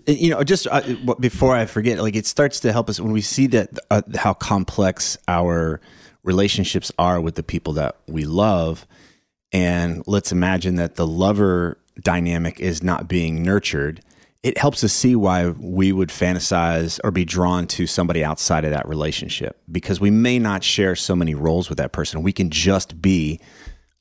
You 0.05 0.31
know, 0.31 0.43
just 0.43 0.67
uh, 0.69 0.81
before 1.19 1.55
I 1.55 1.65
forget, 1.65 2.00
like 2.00 2.15
it 2.15 2.25
starts 2.25 2.59
to 2.62 2.71
help 2.71 2.89
us 2.89 3.00
when 3.00 3.12
we 3.13 3.21
see 3.21 3.48
that 3.48 3.69
uh, 3.89 4.01
how 4.15 4.33
complex 4.33 5.17
our 5.27 5.81
relationships 6.24 6.91
are 7.00 7.21
with 7.21 7.36
the 7.36 7.43
people 7.43 7.74
that 7.74 7.98
we 8.07 8.25
love, 8.25 8.86
and 9.51 10.03
let's 10.07 10.31
imagine 10.31 10.75
that 10.75 10.95
the 10.95 11.07
lover 11.07 11.79
dynamic 12.01 12.59
is 12.59 12.83
not 12.83 13.07
being 13.07 13.43
nurtured 13.43 14.01
it 14.41 14.58
helps 14.58 14.84
us 14.84 14.93
see 14.93 15.15
why 15.15 15.50
we 15.50 15.91
would 15.91 16.10
fantasize 16.10 17.00
or 17.03 17.12
be 17.12 17.25
drawn 17.25 17.67
to 17.67 17.86
somebody 17.86 18.24
outside 18.24 18.63
of 18.63 18.72
that 18.72 18.88
relationship 18.88 19.62
because 19.69 20.00
we 20.00 20.10
may 20.10 20.39
not 20.39 20.63
share 20.63 20.96
so 20.96 21.15
many 21.15 21.36
roles 21.36 21.67
with 21.67 21.77
that 21.77 21.91
person. 21.91 22.24
We 22.24 22.31
can 22.31 22.50
just 22.50 23.01
be 23.01 23.41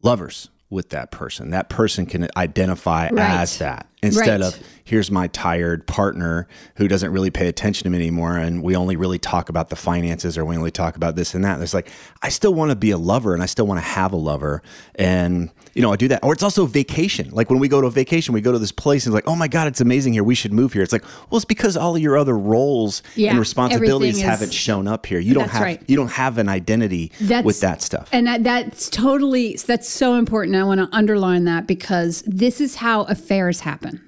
lovers 0.02 0.48
with 0.70 0.90
that 0.90 1.10
person. 1.10 1.50
That 1.50 1.68
person 1.68 2.06
can 2.06 2.28
identify 2.36 3.08
right. 3.10 3.40
as 3.40 3.58
that 3.58 3.88
instead 4.02 4.40
right. 4.40 4.54
of 4.54 4.62
here's 4.88 5.10
my 5.10 5.26
tired 5.28 5.86
partner 5.86 6.48
who 6.76 6.88
doesn't 6.88 7.12
really 7.12 7.30
pay 7.30 7.46
attention 7.46 7.84
to 7.84 7.90
me 7.90 7.98
anymore 7.98 8.38
and 8.38 8.62
we 8.62 8.74
only 8.74 8.96
really 8.96 9.18
talk 9.18 9.50
about 9.50 9.68
the 9.68 9.76
finances 9.76 10.38
or 10.38 10.46
we 10.46 10.56
only 10.56 10.70
talk 10.70 10.96
about 10.96 11.14
this 11.14 11.34
and 11.34 11.44
that. 11.44 11.60
It's 11.60 11.74
like 11.74 11.90
I 12.22 12.30
still 12.30 12.54
want 12.54 12.70
to 12.70 12.76
be 12.76 12.90
a 12.90 12.96
lover 12.96 13.34
and 13.34 13.42
I 13.42 13.46
still 13.46 13.66
want 13.66 13.78
to 13.78 13.86
have 13.86 14.12
a 14.12 14.16
lover 14.16 14.62
and 14.94 15.50
you 15.74 15.82
know, 15.82 15.92
I 15.92 15.96
do 15.96 16.08
that. 16.08 16.24
Or 16.24 16.32
it's 16.32 16.42
also 16.42 16.66
vacation. 16.66 17.30
Like 17.30 17.50
when 17.50 17.58
we 17.58 17.68
go 17.68 17.80
to 17.80 17.86
a 17.86 17.90
vacation, 17.90 18.32
we 18.32 18.40
go 18.40 18.50
to 18.50 18.58
this 18.58 18.72
place 18.72 19.04
and 19.04 19.12
it's 19.12 19.14
like, 19.14 19.32
oh 19.32 19.36
my 19.36 19.46
God, 19.46 19.68
it's 19.68 19.80
amazing 19.80 20.14
here. 20.14 20.24
We 20.24 20.34
should 20.34 20.52
move 20.52 20.72
here. 20.72 20.82
It's 20.82 20.92
like, 20.92 21.04
well, 21.30 21.36
it's 21.36 21.44
because 21.44 21.76
all 21.76 21.94
of 21.94 22.02
your 22.02 22.16
other 22.16 22.36
roles 22.36 23.02
yeah, 23.14 23.30
and 23.30 23.38
responsibilities 23.38 24.16
is, 24.16 24.22
haven't 24.22 24.52
shown 24.52 24.88
up 24.88 25.06
here. 25.06 25.18
You 25.20 25.34
don't 25.34 25.50
have 25.50 25.62
right. 25.62 25.82
you 25.86 25.96
don't 25.96 26.10
have 26.10 26.38
an 26.38 26.48
identity 26.48 27.12
that's, 27.20 27.44
with 27.44 27.60
that 27.60 27.82
stuff. 27.82 28.08
And 28.10 28.26
that, 28.26 28.42
that's 28.42 28.88
totally 28.88 29.54
that's 29.54 29.88
so 29.88 30.14
important. 30.14 30.56
I 30.56 30.64
want 30.64 30.80
to 30.80 30.88
underline 30.96 31.44
that 31.44 31.66
because 31.66 32.22
this 32.26 32.60
is 32.60 32.76
how 32.76 33.02
affairs 33.02 33.60
happen. 33.60 34.07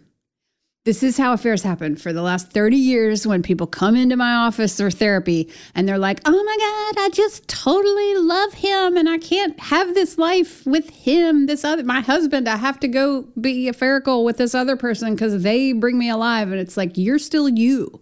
This 0.87 1.03
is 1.03 1.19
how 1.19 1.35
affairs 1.35 1.63
happen 1.63 1.95
for 1.97 2.11
the 2.11 2.23
last 2.23 2.53
30 2.53 2.75
years 2.75 3.27
when 3.27 3.43
people 3.43 3.67
come 3.67 3.97
into 3.97 4.17
my 4.17 4.33
office 4.33 4.81
or 4.81 4.91
therapy 4.91 5.51
and 5.75 5.87
they're 5.87 5.99
like, 5.99 6.21
oh 6.25 6.31
my 6.33 6.57
God, 6.97 7.05
I 7.05 7.11
just 7.11 7.47
totally 7.49 8.15
love 8.17 8.55
him 8.55 8.97
and 8.97 9.07
I 9.07 9.19
can't 9.19 9.61
have 9.61 9.95
this 9.95 10.17
life 10.17 10.65
with 10.65 10.89
him. 10.89 11.45
This 11.45 11.65
other, 11.65 11.85
my 11.85 12.01
husband, 12.01 12.49
I 12.49 12.57
have 12.57 12.81
to 12.81 12.89
go 12.89 13.29
be 13.39 13.67
a 13.67 13.71
afferical 13.71 14.25
with 14.25 14.39
this 14.39 14.55
other 14.55 14.75
person 14.75 15.15
because 15.15 15.43
they 15.43 15.75
bring 15.75 15.99
me 15.99 16.09
alive. 16.09 16.51
And 16.51 16.59
it's 16.59 16.79
like, 16.79 16.97
you're 16.97 17.19
still 17.19 17.51
you. 17.51 18.01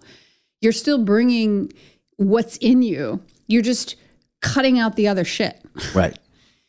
You're 0.60 0.72
still 0.72 1.04
bringing 1.04 1.72
what's 2.16 2.58
in 2.58 2.82
you. 2.82 3.24
You're 3.48 3.62
just 3.62 3.96
cutting 4.40 4.78
out 4.78 4.94
the 4.94 5.08
other 5.08 5.24
shit. 5.24 5.60
Right. 5.94 6.16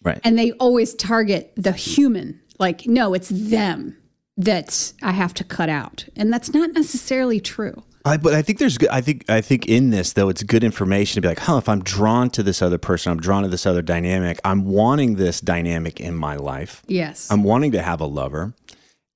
Right. 0.02 0.22
and 0.24 0.40
they 0.40 0.54
always 0.54 0.96
target 0.96 1.52
the 1.56 1.74
human. 1.74 2.42
Like, 2.58 2.88
no, 2.88 3.14
it's 3.14 3.30
them 3.30 3.99
that 4.40 4.94
I 5.04 5.12
have 5.12 5.34
to 5.36 5.44
cut 5.44 5.70
out. 5.70 6.06
And 6.16 6.34
that's 6.34 6.54
not 6.54 6.72
necessarily 6.72 7.40
true. 7.40 7.84
I, 8.06 8.16
but 8.16 8.34
I 8.34 8.42
think 8.42 8.58
there's 8.60 8.78
good. 8.78 8.90
I 8.90 9.02
think 9.02 9.30
I 9.30 9.42
think 9.42 9.68
in 9.68 9.90
this 9.90 10.14
though, 10.14 10.30
it's 10.30 10.42
good 10.42 10.64
information 10.64 11.16
to 11.16 11.22
be 11.22 11.28
like, 11.28 11.40
huh, 11.40 11.58
if 11.58 11.68
I'm 11.68 11.84
drawn 11.84 12.30
to 12.32 12.42
this 12.42 12.62
other 12.62 12.78
person, 12.78 13.12
I'm 13.12 13.20
drawn 13.20 13.44
to 13.44 13.50
this 13.50 13.66
other 13.66 13.82
dynamic. 13.82 14.40
I'm 14.46 14.64
wanting 14.64 15.16
this 15.16 15.42
dynamic 15.42 16.00
in 16.00 16.16
my 16.16 16.38
life. 16.38 16.82
Yes, 16.88 17.30
I'm 17.30 17.44
wanting 17.44 17.74
to 17.74 17.82
have 17.82 18.00
a 18.00 18.06
lover, 18.06 18.54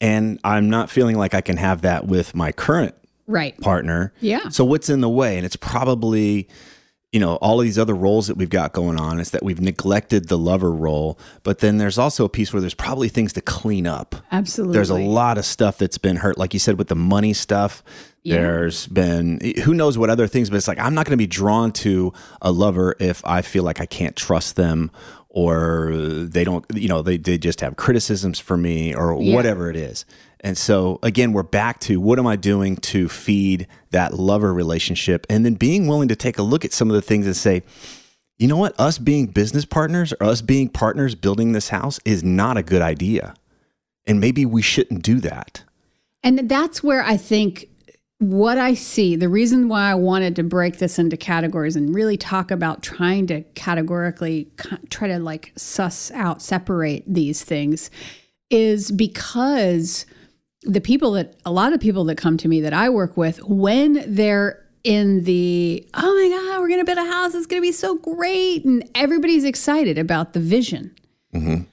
and 0.01 0.37
I'm 0.43 0.69
not 0.69 0.89
feeling 0.89 1.17
like 1.17 1.33
I 1.33 1.39
can 1.39 1.55
have 1.55 1.81
that 1.81 2.05
with 2.05 2.35
my 2.35 2.51
current 2.51 2.93
right 3.25 3.57
partner. 3.61 4.13
Yeah. 4.19 4.49
So 4.49 4.65
what's 4.65 4.89
in 4.89 4.99
the 4.99 5.09
way? 5.09 5.37
And 5.37 5.45
it's 5.45 5.55
probably 5.55 6.49
you 7.13 7.19
know 7.19 7.35
all 7.35 7.61
of 7.61 7.63
these 7.63 7.79
other 7.79 7.93
roles 7.93 8.27
that 8.27 8.35
we've 8.35 8.49
got 8.49 8.73
going 8.73 8.99
on 8.99 9.19
is 9.19 9.29
that 9.29 9.43
we've 9.43 9.61
neglected 9.61 10.27
the 10.27 10.37
lover 10.37 10.71
role 10.71 11.17
but 11.43 11.59
then 11.59 11.77
there's 11.77 11.97
also 11.97 12.25
a 12.25 12.29
piece 12.29 12.51
where 12.51 12.59
there's 12.59 12.73
probably 12.73 13.07
things 13.07 13.31
to 13.31 13.41
clean 13.41 13.87
up 13.87 14.15
absolutely 14.31 14.73
there's 14.73 14.89
a 14.89 14.95
lot 14.95 15.37
of 15.37 15.45
stuff 15.45 15.77
that's 15.77 15.99
been 15.99 16.17
hurt 16.17 16.37
like 16.37 16.53
you 16.53 16.59
said 16.59 16.77
with 16.77 16.89
the 16.89 16.95
money 16.95 17.31
stuff 17.31 17.83
yeah. 18.23 18.35
there's 18.35 18.87
been 18.87 19.39
who 19.63 19.73
knows 19.73 19.97
what 19.97 20.09
other 20.09 20.27
things 20.27 20.49
but 20.49 20.57
it's 20.57 20.67
like 20.67 20.79
i'm 20.79 20.95
not 20.95 21.05
going 21.05 21.13
to 21.13 21.17
be 21.17 21.27
drawn 21.27 21.71
to 21.71 22.11
a 22.41 22.51
lover 22.51 22.95
if 22.99 23.23
i 23.25 23.41
feel 23.41 23.63
like 23.63 23.79
i 23.79 23.85
can't 23.85 24.15
trust 24.15 24.55
them 24.55 24.91
or 25.29 25.91
they 25.93 26.43
don't 26.43 26.65
you 26.73 26.87
know 26.87 27.01
they, 27.01 27.17
they 27.17 27.37
just 27.37 27.61
have 27.61 27.75
criticisms 27.75 28.39
for 28.39 28.57
me 28.57 28.93
or 28.93 29.21
yeah. 29.21 29.35
whatever 29.35 29.69
it 29.69 29.75
is 29.75 30.05
and 30.43 30.57
so 30.57 30.99
again, 31.01 31.31
we're 31.31 31.43
back 31.43 31.79
to 31.81 31.99
what 31.99 32.19
am 32.19 32.27
I 32.27 32.35
doing 32.35 32.75
to 32.77 33.07
feed 33.07 33.67
that 33.91 34.13
lover 34.13 34.53
relationship? 34.53 35.25
And 35.29 35.45
then 35.45 35.53
being 35.53 35.87
willing 35.87 36.09
to 36.09 36.15
take 36.15 36.37
a 36.37 36.43
look 36.43 36.65
at 36.65 36.73
some 36.73 36.89
of 36.89 36.95
the 36.95 37.01
things 37.01 37.25
and 37.25 37.35
say, 37.35 37.63
you 38.37 38.47
know 38.47 38.57
what, 38.57 38.77
us 38.79 38.97
being 38.97 39.27
business 39.27 39.63
partners 39.63 40.13
or 40.19 40.27
us 40.27 40.41
being 40.41 40.67
partners 40.67 41.15
building 41.15 41.53
this 41.53 41.69
house 41.69 41.99
is 42.03 42.23
not 42.23 42.57
a 42.57 42.63
good 42.63 42.81
idea. 42.81 43.35
And 44.05 44.19
maybe 44.19 44.45
we 44.45 44.61
shouldn't 44.61 45.01
do 45.01 45.21
that. 45.21 45.63
And 46.23 46.49
that's 46.49 46.83
where 46.83 47.03
I 47.03 47.15
think 47.15 47.69
what 48.19 48.57
I 48.57 48.73
see, 48.73 49.15
the 49.15 49.29
reason 49.29 49.69
why 49.69 49.91
I 49.91 49.95
wanted 49.95 50.35
to 50.37 50.43
break 50.43 50.77
this 50.77 50.99
into 50.99 51.15
categories 51.15 51.75
and 51.75 51.93
really 51.93 52.17
talk 52.17 52.51
about 52.51 52.81
trying 52.81 53.27
to 53.27 53.41
categorically 53.55 54.49
try 54.89 55.07
to 55.07 55.19
like 55.19 55.53
suss 55.55 56.11
out, 56.11 56.41
separate 56.41 57.03
these 57.07 57.43
things 57.43 57.89
is 58.49 58.91
because 58.91 60.05
the 60.65 60.81
people 60.81 61.11
that 61.13 61.35
a 61.45 61.51
lot 61.51 61.73
of 61.73 61.79
people 61.79 62.03
that 62.05 62.17
come 62.17 62.37
to 62.37 62.47
me 62.47 62.61
that 62.61 62.73
I 62.73 62.89
work 62.89 63.17
with 63.17 63.41
when 63.43 64.03
they're 64.07 64.63
in 64.83 65.23
the 65.23 65.87
oh 65.93 66.01
my 66.01 66.29
god 66.29 66.59
we're 66.59 66.67
gonna 66.69 66.83
build 66.83 66.97
a 66.97 67.05
house 67.05 67.33
it's 67.33 67.45
gonna 67.45 67.61
be 67.61 67.71
so 67.71 67.95
great 67.95 68.65
and 68.65 68.89
everybody's 68.95 69.45
excited 69.45 69.97
about 69.97 70.33
the 70.33 70.39
vision. 70.39 70.93
Mm-hmm. 71.33 71.63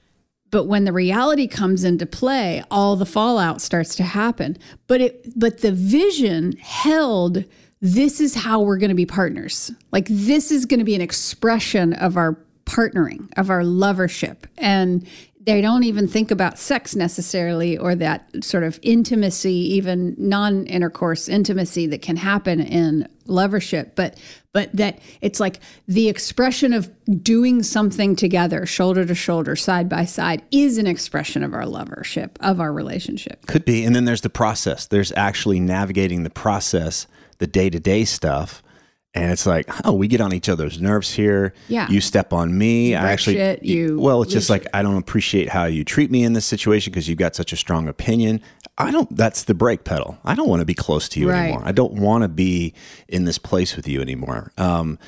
but 0.50 0.64
when 0.64 0.84
the 0.84 0.92
reality 0.92 1.46
comes 1.46 1.84
into 1.84 2.06
play 2.06 2.64
all 2.70 2.96
the 2.96 3.04
fallout 3.04 3.60
starts 3.60 3.94
to 3.96 4.02
happen. 4.02 4.56
But 4.86 5.00
it 5.02 5.38
but 5.38 5.60
the 5.60 5.72
vision 5.72 6.52
held 6.56 7.44
this 7.82 8.20
is 8.20 8.34
how 8.34 8.60
we're 8.60 8.78
going 8.78 8.90
to 8.90 8.94
be 8.94 9.06
partners. 9.06 9.70
Like 9.92 10.06
this 10.08 10.50
is 10.50 10.66
going 10.66 10.80
to 10.80 10.84
be 10.84 10.94
an 10.94 11.00
expression 11.00 11.92
of 11.94 12.16
our 12.16 12.38
partnering 12.70 13.28
of 13.36 13.50
our 13.50 13.62
lovership. 13.62 14.44
And 14.56 15.06
they 15.42 15.62
don't 15.62 15.84
even 15.84 16.06
think 16.06 16.30
about 16.30 16.58
sex 16.58 16.94
necessarily 16.94 17.78
or 17.78 17.94
that 17.94 18.28
sort 18.44 18.62
of 18.62 18.78
intimacy 18.82 19.74
even 19.74 20.14
non-intercourse 20.18 21.28
intimacy 21.28 21.86
that 21.86 22.02
can 22.02 22.16
happen 22.16 22.60
in 22.60 23.08
lovership 23.26 23.94
but 23.94 24.18
but 24.52 24.74
that 24.74 24.98
it's 25.20 25.38
like 25.38 25.60
the 25.86 26.08
expression 26.08 26.72
of 26.72 26.90
doing 27.22 27.62
something 27.62 28.16
together 28.16 28.66
shoulder 28.66 29.04
to 29.04 29.14
shoulder 29.14 29.54
side 29.54 29.88
by 29.88 30.04
side 30.04 30.42
is 30.50 30.78
an 30.78 30.86
expression 30.86 31.42
of 31.42 31.54
our 31.54 31.62
lovership 31.62 32.30
of 32.40 32.60
our 32.60 32.72
relationship. 32.72 33.46
Could 33.46 33.64
be. 33.64 33.84
And 33.84 33.94
then 33.94 34.04
there's 34.04 34.22
the 34.22 34.30
process. 34.30 34.86
There's 34.86 35.12
actually 35.12 35.60
navigating 35.60 36.24
the 36.24 36.30
process 36.30 37.06
the 37.38 37.46
day-to-day 37.46 38.04
stuff 38.04 38.62
and 39.12 39.32
it's 39.32 39.44
like, 39.44 39.68
oh, 39.84 39.92
we 39.92 40.06
get 40.06 40.20
on 40.20 40.32
each 40.32 40.48
other's 40.48 40.80
nerves 40.80 41.12
here. 41.12 41.52
Yeah. 41.68 41.88
You 41.90 42.00
step 42.00 42.32
on 42.32 42.56
me. 42.56 42.94
I 42.94 43.10
actually, 43.10 43.36
shit, 43.36 43.64
you 43.64 43.98
well, 43.98 44.22
it's 44.22 44.32
just 44.32 44.48
like 44.48 44.66
I 44.72 44.82
don't 44.82 44.96
appreciate 44.96 45.48
how 45.48 45.64
you 45.64 45.84
treat 45.84 46.10
me 46.12 46.22
in 46.22 46.32
this 46.32 46.46
situation 46.46 46.92
because 46.92 47.08
you've 47.08 47.18
got 47.18 47.34
such 47.34 47.52
a 47.52 47.56
strong 47.56 47.88
opinion. 47.88 48.40
I 48.78 48.92
don't. 48.92 49.14
That's 49.16 49.44
the 49.44 49.54
brake 49.54 49.82
pedal. 49.82 50.18
I 50.24 50.36
don't 50.36 50.48
want 50.48 50.60
to 50.60 50.66
be 50.66 50.74
close 50.74 51.08
to 51.10 51.20
you 51.20 51.30
right. 51.30 51.44
anymore. 51.44 51.62
I 51.64 51.72
don't 51.72 51.94
want 51.94 52.22
to 52.22 52.28
be 52.28 52.72
in 53.08 53.24
this 53.24 53.38
place 53.38 53.74
with 53.74 53.88
you 53.88 54.00
anymore. 54.00 54.52
Um, 54.56 54.98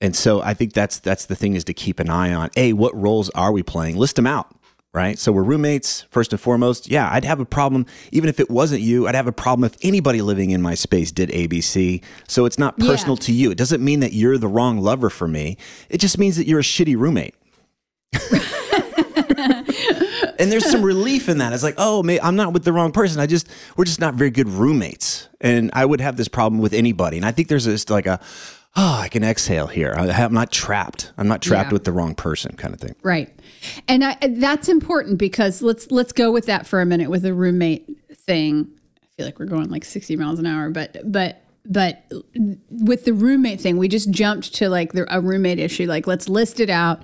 and 0.00 0.16
so 0.16 0.42
I 0.42 0.54
think 0.54 0.72
that's 0.72 0.98
that's 0.98 1.26
the 1.26 1.36
thing 1.36 1.54
is 1.54 1.62
to 1.64 1.74
keep 1.74 2.00
an 2.00 2.10
eye 2.10 2.32
on. 2.32 2.50
A, 2.56 2.72
what 2.72 2.94
roles 2.96 3.30
are 3.30 3.52
we 3.52 3.62
playing? 3.62 3.96
List 3.96 4.16
them 4.16 4.26
out 4.26 4.56
right? 4.94 5.18
So 5.18 5.32
we're 5.32 5.42
roommates 5.42 6.02
first 6.10 6.32
and 6.32 6.40
foremost. 6.40 6.90
Yeah, 6.90 7.08
I'd 7.10 7.24
have 7.24 7.40
a 7.40 7.44
problem 7.46 7.86
even 8.10 8.28
if 8.28 8.38
it 8.38 8.50
wasn't 8.50 8.82
you. 8.82 9.08
I'd 9.08 9.14
have 9.14 9.26
a 9.26 9.32
problem 9.32 9.64
if 9.64 9.76
anybody 9.82 10.20
living 10.20 10.50
in 10.50 10.60
my 10.60 10.74
space 10.74 11.10
did 11.10 11.30
ABC. 11.30 12.02
So 12.28 12.44
it's 12.44 12.58
not 12.58 12.78
personal 12.78 13.16
yeah. 13.16 13.26
to 13.26 13.32
you. 13.32 13.50
It 13.50 13.58
doesn't 13.58 13.82
mean 13.82 14.00
that 14.00 14.12
you're 14.12 14.38
the 14.38 14.48
wrong 14.48 14.78
lover 14.78 15.08
for 15.08 15.26
me. 15.26 15.56
It 15.88 15.98
just 15.98 16.18
means 16.18 16.36
that 16.36 16.46
you're 16.46 16.60
a 16.60 16.64
shitty 16.64 16.96
roommate. 16.96 17.34
and 20.38 20.52
there's 20.52 20.70
some 20.70 20.82
relief 20.82 21.28
in 21.30 21.38
that. 21.38 21.52
It's 21.54 21.62
like, 21.62 21.76
oh, 21.78 22.02
may, 22.02 22.20
I'm 22.20 22.36
not 22.36 22.52
with 22.52 22.64
the 22.64 22.72
wrong 22.72 22.92
person. 22.92 23.20
I 23.20 23.26
just 23.26 23.48
we're 23.76 23.86
just 23.86 24.00
not 24.00 24.14
very 24.14 24.30
good 24.30 24.48
roommates, 24.48 25.28
and 25.40 25.70
I 25.72 25.86
would 25.86 26.02
have 26.02 26.16
this 26.16 26.28
problem 26.28 26.60
with 26.60 26.74
anybody. 26.74 27.16
And 27.16 27.24
I 27.24 27.32
think 27.32 27.48
there's 27.48 27.64
this 27.64 27.88
like 27.88 28.06
a 28.06 28.20
oh, 28.76 28.98
I 29.02 29.08
can 29.08 29.22
exhale 29.22 29.66
here. 29.66 29.94
I, 29.96 30.06
am 30.22 30.32
not 30.32 30.50
trapped. 30.50 31.12
I'm 31.18 31.28
not 31.28 31.42
trapped 31.42 31.70
Yeah. 31.70 31.74
with 31.74 31.84
the 31.84 31.92
wrong 31.92 32.14
person, 32.14 32.56
kind 32.56 32.72
of 32.72 32.80
thing. 32.80 32.94
Right. 33.02 33.30
And 33.88 34.04
I, 34.04 34.16
that's 34.20 34.68
important 34.68 35.18
because 35.18 35.62
let's 35.62 35.90
let's 35.90 36.12
go 36.12 36.30
with 36.30 36.46
that 36.46 36.66
for 36.66 36.80
a 36.80 36.86
minute 36.86 37.10
with 37.10 37.22
the 37.22 37.34
roommate 37.34 37.86
thing. 38.12 38.68
I 39.02 39.06
feel 39.16 39.26
like 39.26 39.38
we're 39.38 39.46
going 39.46 39.68
like 39.70 39.84
60 39.84 40.16
miles 40.16 40.38
an 40.38 40.46
hour, 40.46 40.70
but 40.70 40.96
but 41.04 41.42
but 41.64 42.04
with 42.70 43.04
the 43.04 43.12
roommate 43.12 43.60
thing, 43.60 43.76
we 43.78 43.88
just 43.88 44.10
jumped 44.10 44.54
to 44.54 44.68
like 44.68 44.92
the, 44.92 45.06
a 45.14 45.20
roommate 45.20 45.58
issue. 45.58 45.86
Like 45.86 46.06
let's 46.06 46.28
list 46.28 46.60
it 46.60 46.70
out. 46.70 47.02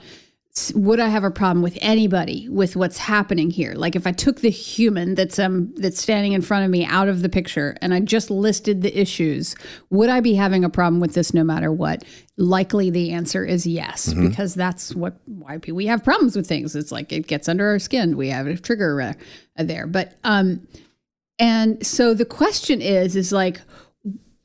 Would 0.74 1.00
I 1.00 1.08
have 1.08 1.24
a 1.24 1.30
problem 1.30 1.62
with 1.62 1.78
anybody 1.80 2.48
with 2.48 2.76
what's 2.76 2.98
happening 2.98 3.50
here? 3.50 3.74
Like 3.74 3.96
if 3.96 4.06
I 4.06 4.12
took 4.12 4.40
the 4.40 4.50
human 4.50 5.14
that's 5.14 5.38
um 5.38 5.74
that's 5.76 6.00
standing 6.00 6.32
in 6.32 6.42
front 6.42 6.64
of 6.64 6.70
me 6.70 6.84
out 6.84 7.08
of 7.08 7.22
the 7.22 7.28
picture 7.28 7.76
and 7.82 7.92
I 7.92 8.00
just 8.00 8.30
listed 8.30 8.82
the 8.82 8.98
issues, 8.98 9.54
would 9.90 10.08
I 10.08 10.20
be 10.20 10.34
having 10.34 10.64
a 10.64 10.70
problem 10.70 11.00
with 11.00 11.14
this 11.14 11.34
no 11.34 11.44
matter 11.44 11.72
what? 11.72 12.04
Likely 12.36 12.90
the 12.90 13.10
answer 13.12 13.44
is 13.44 13.66
yes, 13.66 14.12
because 14.14 14.54
that's 14.54 14.94
what 14.94 15.20
why 15.26 15.58
we 15.66 15.86
have 15.86 16.04
problems 16.04 16.36
with 16.36 16.46
things. 16.46 16.76
It's 16.76 16.92
like 16.92 17.12
it 17.12 17.26
gets 17.26 17.48
under 17.48 17.68
our 17.68 17.78
skin. 17.78 18.16
We 18.16 18.28
have 18.28 18.46
a 18.46 18.56
trigger 18.56 19.00
uh, 19.00 19.14
there. 19.56 19.86
But 19.86 20.16
um 20.24 20.66
and 21.38 21.86
so 21.86 22.14
the 22.14 22.24
question 22.24 22.80
is 22.80 23.16
is 23.16 23.32
like 23.32 23.60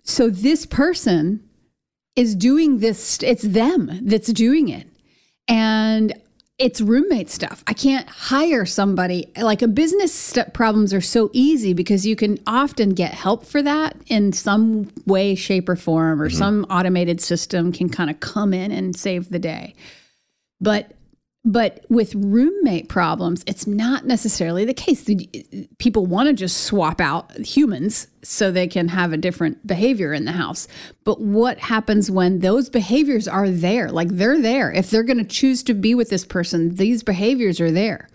so 0.03 0.29
this 0.29 0.65
person 0.65 1.47
is 2.15 2.35
doing 2.35 2.79
this 2.79 3.21
it's 3.23 3.43
them 3.43 3.99
that's 4.03 4.31
doing 4.31 4.69
it 4.69 4.87
and 5.47 6.13
it's 6.59 6.79
roommate 6.79 7.29
stuff. 7.29 7.63
I 7.65 7.73
can't 7.73 8.07
hire 8.07 8.65
somebody. 8.65 9.31
Like 9.35 9.61
a 9.61 9.67
business 9.67 10.13
st- 10.13 10.53
problems 10.53 10.93
are 10.93 11.01
so 11.01 11.29
easy 11.33 11.73
because 11.73 12.05
you 12.05 12.15
can 12.15 12.37
often 12.45 12.91
get 12.91 13.13
help 13.13 13.43
for 13.45 13.61
that 13.63 13.97
in 14.07 14.33
some 14.33 14.91
way 15.05 15.35
shape 15.35 15.67
or 15.67 15.75
form 15.75 16.21
or 16.21 16.29
mm-hmm. 16.29 16.37
some 16.37 16.65
automated 16.69 17.19
system 17.19 17.71
can 17.71 17.89
kind 17.89 18.09
of 18.09 18.19
come 18.19 18.53
in 18.53 18.71
and 18.71 18.95
save 18.95 19.29
the 19.29 19.39
day. 19.39 19.73
But 20.61 20.91
but 21.45 21.85
with 21.89 22.15
roommate 22.15 22.87
problems, 22.87 23.43
it's 23.45 23.67
not 23.67 24.05
necessarily 24.05 24.63
the 24.63 24.73
case. 24.73 25.05
People 25.77 26.05
want 26.05 26.27
to 26.27 26.33
just 26.33 26.61
swap 26.61 27.01
out 27.01 27.31
humans 27.33 28.07
so 28.21 28.49
they 28.49 28.67
can 28.67 28.87
have 28.87 29.11
a 29.11 29.17
different 29.17 29.65
behavior 29.67 30.13
in 30.13 30.23
the 30.23 30.31
house. 30.31 30.67
But 31.03 31.19
what 31.19 31.59
happens 31.59 32.09
when 32.09 32.39
those 32.39 32.69
behaviors 32.69 33.27
are 33.27 33.49
there? 33.49 33.91
Like 33.91 34.07
they're 34.09 34.41
there. 34.41 34.71
If 34.71 34.89
they're 34.89 35.03
going 35.03 35.17
to 35.17 35.25
choose 35.25 35.63
to 35.63 35.73
be 35.73 35.93
with 35.93 36.09
this 36.09 36.25
person, 36.25 36.75
these 36.75 37.03
behaviors 37.03 37.59
are 37.59 37.71
there. 37.71 38.07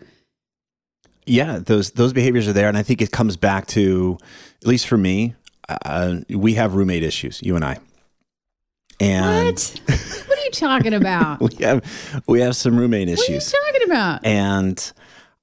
Yeah, 1.26 1.58
those 1.58 1.90
those 1.90 2.14
behaviors 2.14 2.48
are 2.48 2.54
there, 2.54 2.68
and 2.68 2.78
I 2.78 2.82
think 2.82 3.02
it 3.02 3.10
comes 3.10 3.36
back 3.36 3.66
to, 3.68 4.16
at 4.62 4.66
least 4.66 4.86
for 4.88 4.96
me, 4.96 5.34
uh, 5.68 6.20
we 6.30 6.54
have 6.54 6.74
roommate 6.74 7.02
issues, 7.02 7.42
you 7.42 7.54
and 7.54 7.62
I, 7.62 7.76
and 9.00 9.46
What? 9.46 9.80
what 10.26 10.38
are 10.38 10.42
you 10.44 10.50
talking 10.52 10.94
about? 10.94 11.40
We 11.58 11.64
have 11.64 12.22
we 12.26 12.40
have 12.40 12.56
some 12.56 12.76
roommate 12.78 13.08
issues. 13.08 13.52
What 13.52 13.62
are 13.62 13.66
you 13.66 13.72
talking 13.80 13.90
about? 13.90 14.26
and 14.26 14.92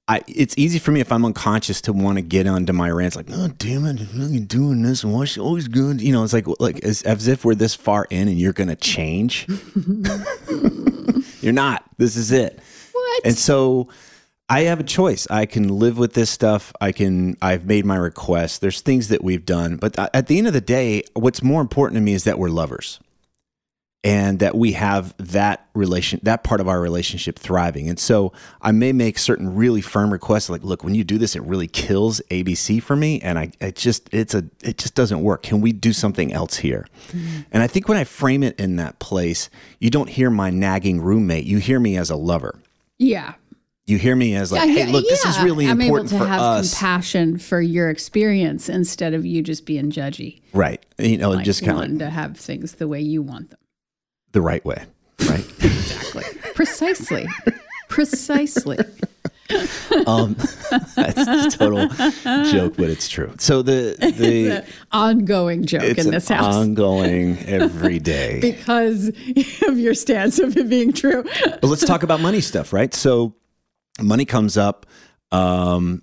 I 0.08 0.22
it's 0.28 0.54
easy 0.58 0.78
for 0.78 0.92
me 0.92 1.00
if 1.00 1.12
I'm 1.12 1.26
unconscious 1.26 1.82
to 1.82 1.94
want 1.94 2.18
to 2.18 2.22
get 2.22 2.46
onto 2.48 2.74
my 2.74 2.90
rants 2.92 3.16
like, 3.16 3.28
oh 3.32 3.48
damn 3.58 3.86
it, 3.86 4.00
you're 4.14 4.46
doing 4.46 4.84
this, 4.84 5.04
and 5.04 5.12
why 5.14 5.26
she 5.26 5.40
always 5.40 5.68
good, 5.68 6.00
you 6.02 6.12
know? 6.14 6.24
It's 6.24 6.34
like 6.34 6.46
like 6.60 6.84
as, 6.84 7.02
as 7.04 7.28
if 7.28 7.44
we're 7.44 7.56
this 7.56 7.74
far 7.76 8.06
in 8.12 8.28
and 8.28 8.38
you're 8.40 8.54
gonna 8.54 8.76
change. 8.76 9.48
you're 11.42 11.54
not. 11.54 11.84
This 11.98 12.16
is 12.16 12.32
it. 12.32 12.60
What? 12.92 13.22
And 13.26 13.38
so 13.38 13.90
I 14.48 14.62
have 14.62 14.80
a 14.80 14.84
choice. 14.84 15.26
I 15.32 15.46
can 15.48 15.70
live 15.70 15.98
with 15.98 16.14
this 16.14 16.30
stuff. 16.30 16.72
I 16.82 16.92
can 16.92 17.36
I've 17.42 17.66
made 17.66 17.86
my 17.86 17.96
request. 17.96 18.62
There's 18.62 18.82
things 18.82 19.08
that 19.08 19.24
we've 19.24 19.46
done, 19.46 19.78
but 19.78 19.98
at 20.14 20.28
the 20.28 20.38
end 20.38 20.46
of 20.48 20.54
the 20.54 20.62
day, 20.62 21.04
what's 21.14 21.42
more 21.42 21.62
important 21.62 21.98
to 21.98 22.02
me 22.02 22.14
is 22.14 22.26
that 22.26 22.38
we're 22.38 22.50
lovers. 22.50 23.00
And 24.06 24.40
that 24.40 24.56
we 24.56 24.74
have 24.74 25.16
that 25.18 25.68
relation, 25.74 26.20
that 26.24 26.44
part 26.44 26.62
of 26.62 26.68
our 26.68 26.80
relationship 26.80 27.40
thriving. 27.40 27.90
And 27.90 28.00
so 28.00 28.32
I 28.62 28.72
may 28.72 28.94
make 28.94 29.18
certain 29.18 29.56
really 29.56 29.82
firm 29.82 30.14
requests, 30.14 30.48
like, 30.48 30.64
look, 30.64 30.84
when 30.84 30.94
you 30.94 31.04
do 31.04 31.18
this, 31.18 31.36
it 31.36 31.42
really 31.42 31.68
kills 31.68 32.22
ABC 32.30 32.82
for 32.84 32.96
me, 32.96 33.20
and 33.22 33.40
I, 33.40 33.52
it 33.60 33.76
just, 33.76 34.08
it's 34.14 34.36
a, 34.36 34.46
it 34.64 34.78
just 34.78 34.94
doesn't 34.94 35.22
work. 35.22 35.42
Can 35.42 35.60
we 35.60 35.72
do 35.72 35.92
something 35.92 36.32
else 36.32 36.58
here? 36.58 36.86
Mm-hmm. 37.08 37.42
And 37.52 37.64
I 37.64 37.68
think 37.68 37.90
when 37.90 37.98
I 37.98 38.04
frame 38.04 38.44
it 38.44 38.60
in 38.60 38.76
that 38.76 39.00
place, 39.00 39.50
you 39.80 39.90
don't 39.90 40.10
hear 40.10 40.30
my 40.30 40.52
nagging 40.52 41.02
roommate. 41.02 41.46
You 41.46 41.58
hear 41.58 41.80
me 41.80 41.98
as 41.98 42.12
a 42.12 42.16
lover 42.16 42.60
yeah. 42.98 43.34
you 43.86 43.98
hear 43.98 44.16
me 44.16 44.36
as 44.36 44.52
like, 44.52 44.70
hey, 44.70 44.86
look, 44.88 45.06
this 45.06 45.26
is 45.26 45.40
really 45.40 45.68
I'm 45.68 45.82
important 45.82 46.12
able 46.12 46.20
to 46.20 46.26
for 46.26 46.30
have 46.30 46.42
us, 46.42 46.74
compassion 46.74 47.38
for 47.38 47.62
your 47.62 47.90
experience 47.90 48.70
instead 48.70 49.14
of 49.14 49.26
you 49.26 49.42
just 49.42 49.66
being 49.66 49.92
judgy. 49.92 50.42
right? 50.54 50.84
You 50.98 51.18
know, 51.18 51.32
like 51.32 51.46
just 51.46 51.64
kind 51.64 51.94
of 51.94 52.00
to 52.00 52.10
have 52.10 52.38
things 52.38 52.74
the 52.74 52.88
way 52.88 53.02
you 53.02 53.22
want 53.22 53.52
them. 53.52 53.60
The 54.36 54.42
right 54.42 54.64
way, 54.64 54.84
right? 55.28 55.46
Exactly. 55.64 56.24
Precisely. 56.54 57.28
Precisely. 57.90 58.78
um, 60.08 60.36
that's 60.96 61.56
a 61.56 61.58
total 61.58 61.88
joke, 62.52 62.76
but 62.78 62.90
it's 62.90 63.08
true. 63.08 63.34
So 63.40 63.62
the 63.62 63.96
the 64.00 64.66
ongoing 64.92 65.66
joke 65.66 65.98
in 65.98 66.12
this 66.12 66.28
house 66.28 66.54
ongoing 66.56 67.38
every 67.46 68.00
day. 68.00 68.40
because 68.42 69.10
of 69.68 69.80
your 69.80 69.94
stance 69.94 70.40
of 70.40 70.58
it 70.58 70.70
being 70.70 70.92
true. 70.94 71.24
but 71.44 71.64
let's 71.64 71.86
talk 71.86 72.04
about 72.04 72.20
money 72.20 72.42
stuff, 72.42 72.74
right? 72.74 72.94
So 72.94 73.36
money 74.02 74.26
comes 74.26 74.58
up, 74.58 74.86
um, 75.32 76.02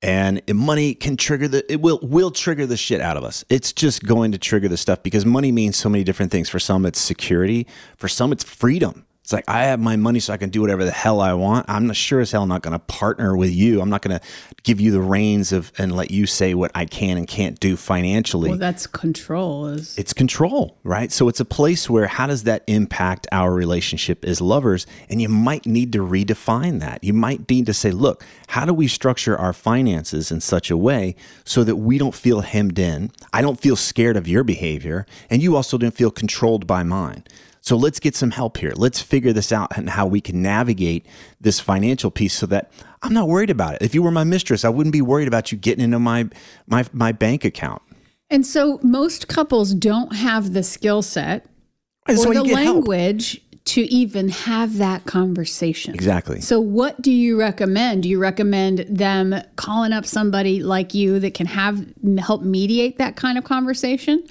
and 0.00 0.42
money 0.54 0.94
can 0.94 1.16
trigger 1.16 1.48
the 1.48 1.70
it 1.72 1.80
will 1.80 1.98
will 2.02 2.30
trigger 2.30 2.66
the 2.66 2.76
shit 2.76 3.00
out 3.00 3.16
of 3.16 3.24
us. 3.24 3.44
It's 3.48 3.72
just 3.72 4.04
going 4.04 4.32
to 4.32 4.38
trigger 4.38 4.68
the 4.68 4.76
stuff 4.76 5.02
because 5.02 5.26
money 5.26 5.50
means 5.50 5.76
so 5.76 5.88
many 5.88 6.04
different 6.04 6.30
things. 6.30 6.48
For 6.48 6.58
some, 6.58 6.86
it's 6.86 7.00
security. 7.00 7.66
For 7.96 8.08
some, 8.08 8.32
it's 8.32 8.44
freedom. 8.44 9.06
It's 9.28 9.32
like 9.34 9.44
I 9.46 9.64
have 9.64 9.78
my 9.78 9.96
money 9.96 10.20
so 10.20 10.32
I 10.32 10.38
can 10.38 10.48
do 10.48 10.62
whatever 10.62 10.86
the 10.86 10.90
hell 10.90 11.20
I 11.20 11.34
want. 11.34 11.66
I'm 11.68 11.86
not 11.86 11.96
sure 11.96 12.20
as 12.20 12.32
hell 12.32 12.46
not 12.46 12.62
going 12.62 12.72
to 12.72 12.78
partner 12.78 13.36
with 13.36 13.50
you. 13.50 13.82
I'm 13.82 13.90
not 13.90 14.00
going 14.00 14.18
to 14.18 14.26
give 14.62 14.80
you 14.80 14.90
the 14.90 15.02
reins 15.02 15.52
of 15.52 15.70
and 15.76 15.94
let 15.94 16.10
you 16.10 16.24
say 16.24 16.54
what 16.54 16.70
I 16.74 16.86
can 16.86 17.18
and 17.18 17.28
can't 17.28 17.60
do 17.60 17.76
financially 17.76 18.48
Well, 18.48 18.58
that's 18.58 18.86
control. 18.86 19.66
Is 19.66 19.98
it's 19.98 20.14
control, 20.14 20.78
right? 20.82 21.12
So 21.12 21.28
it's 21.28 21.40
a 21.40 21.44
place 21.44 21.90
where 21.90 22.06
how 22.06 22.26
does 22.26 22.44
that 22.44 22.64
impact 22.68 23.26
our 23.30 23.52
relationship 23.52 24.24
as 24.24 24.40
lovers? 24.40 24.86
And 25.10 25.20
you 25.20 25.28
might 25.28 25.66
need 25.66 25.92
to 25.92 25.98
redefine 25.98 26.80
that. 26.80 27.04
You 27.04 27.12
might 27.12 27.50
need 27.50 27.66
to 27.66 27.74
say, 27.74 27.90
look, 27.90 28.24
how 28.46 28.64
do 28.64 28.72
we 28.72 28.88
structure 28.88 29.36
our 29.36 29.52
finances 29.52 30.32
in 30.32 30.40
such 30.40 30.70
a 30.70 30.76
way 30.78 31.16
so 31.44 31.64
that 31.64 31.76
we 31.76 31.98
don't 31.98 32.14
feel 32.14 32.40
hemmed 32.40 32.78
in? 32.78 33.10
I 33.34 33.42
don't 33.42 33.60
feel 33.60 33.76
scared 33.76 34.16
of 34.16 34.26
your 34.26 34.42
behavior, 34.42 35.04
and 35.28 35.42
you 35.42 35.54
also 35.54 35.76
don't 35.76 35.94
feel 35.94 36.10
controlled 36.10 36.66
by 36.66 36.82
mine. 36.82 37.24
So 37.68 37.76
let's 37.76 38.00
get 38.00 38.16
some 38.16 38.30
help 38.30 38.56
here. 38.56 38.72
Let's 38.74 39.02
figure 39.02 39.34
this 39.34 39.52
out 39.52 39.76
and 39.76 39.90
how 39.90 40.06
we 40.06 40.22
can 40.22 40.40
navigate 40.40 41.04
this 41.38 41.60
financial 41.60 42.10
piece 42.10 42.32
so 42.32 42.46
that 42.46 42.72
I'm 43.02 43.12
not 43.12 43.28
worried 43.28 43.50
about 43.50 43.74
it. 43.74 43.82
If 43.82 43.94
you 43.94 44.02
were 44.02 44.10
my 44.10 44.24
mistress, 44.24 44.64
I 44.64 44.70
wouldn't 44.70 44.94
be 44.94 45.02
worried 45.02 45.28
about 45.28 45.52
you 45.52 45.58
getting 45.58 45.84
into 45.84 45.98
my 45.98 46.30
my 46.66 46.86
my 46.94 47.12
bank 47.12 47.44
account. 47.44 47.82
and 48.30 48.46
so 48.46 48.80
most 48.82 49.28
couples 49.28 49.74
don't 49.74 50.16
have 50.16 50.54
the 50.54 50.62
skill 50.62 51.02
set 51.02 51.44
That's 52.06 52.24
or 52.24 52.32
the 52.32 52.42
get 52.44 52.56
help. 52.56 52.86
language 52.86 53.38
to 53.66 53.82
even 53.82 54.30
have 54.30 54.78
that 54.78 55.04
conversation. 55.04 55.92
Exactly. 55.92 56.40
So, 56.40 56.60
what 56.60 57.02
do 57.02 57.12
you 57.12 57.38
recommend? 57.38 58.04
Do 58.04 58.08
you 58.08 58.18
recommend 58.18 58.86
them 58.88 59.42
calling 59.56 59.92
up 59.92 60.06
somebody 60.06 60.62
like 60.62 60.94
you 60.94 61.20
that 61.20 61.34
can 61.34 61.44
have 61.44 61.84
help 62.18 62.40
mediate 62.40 62.96
that 62.96 63.16
kind 63.16 63.36
of 63.36 63.44
conversation? 63.44 64.24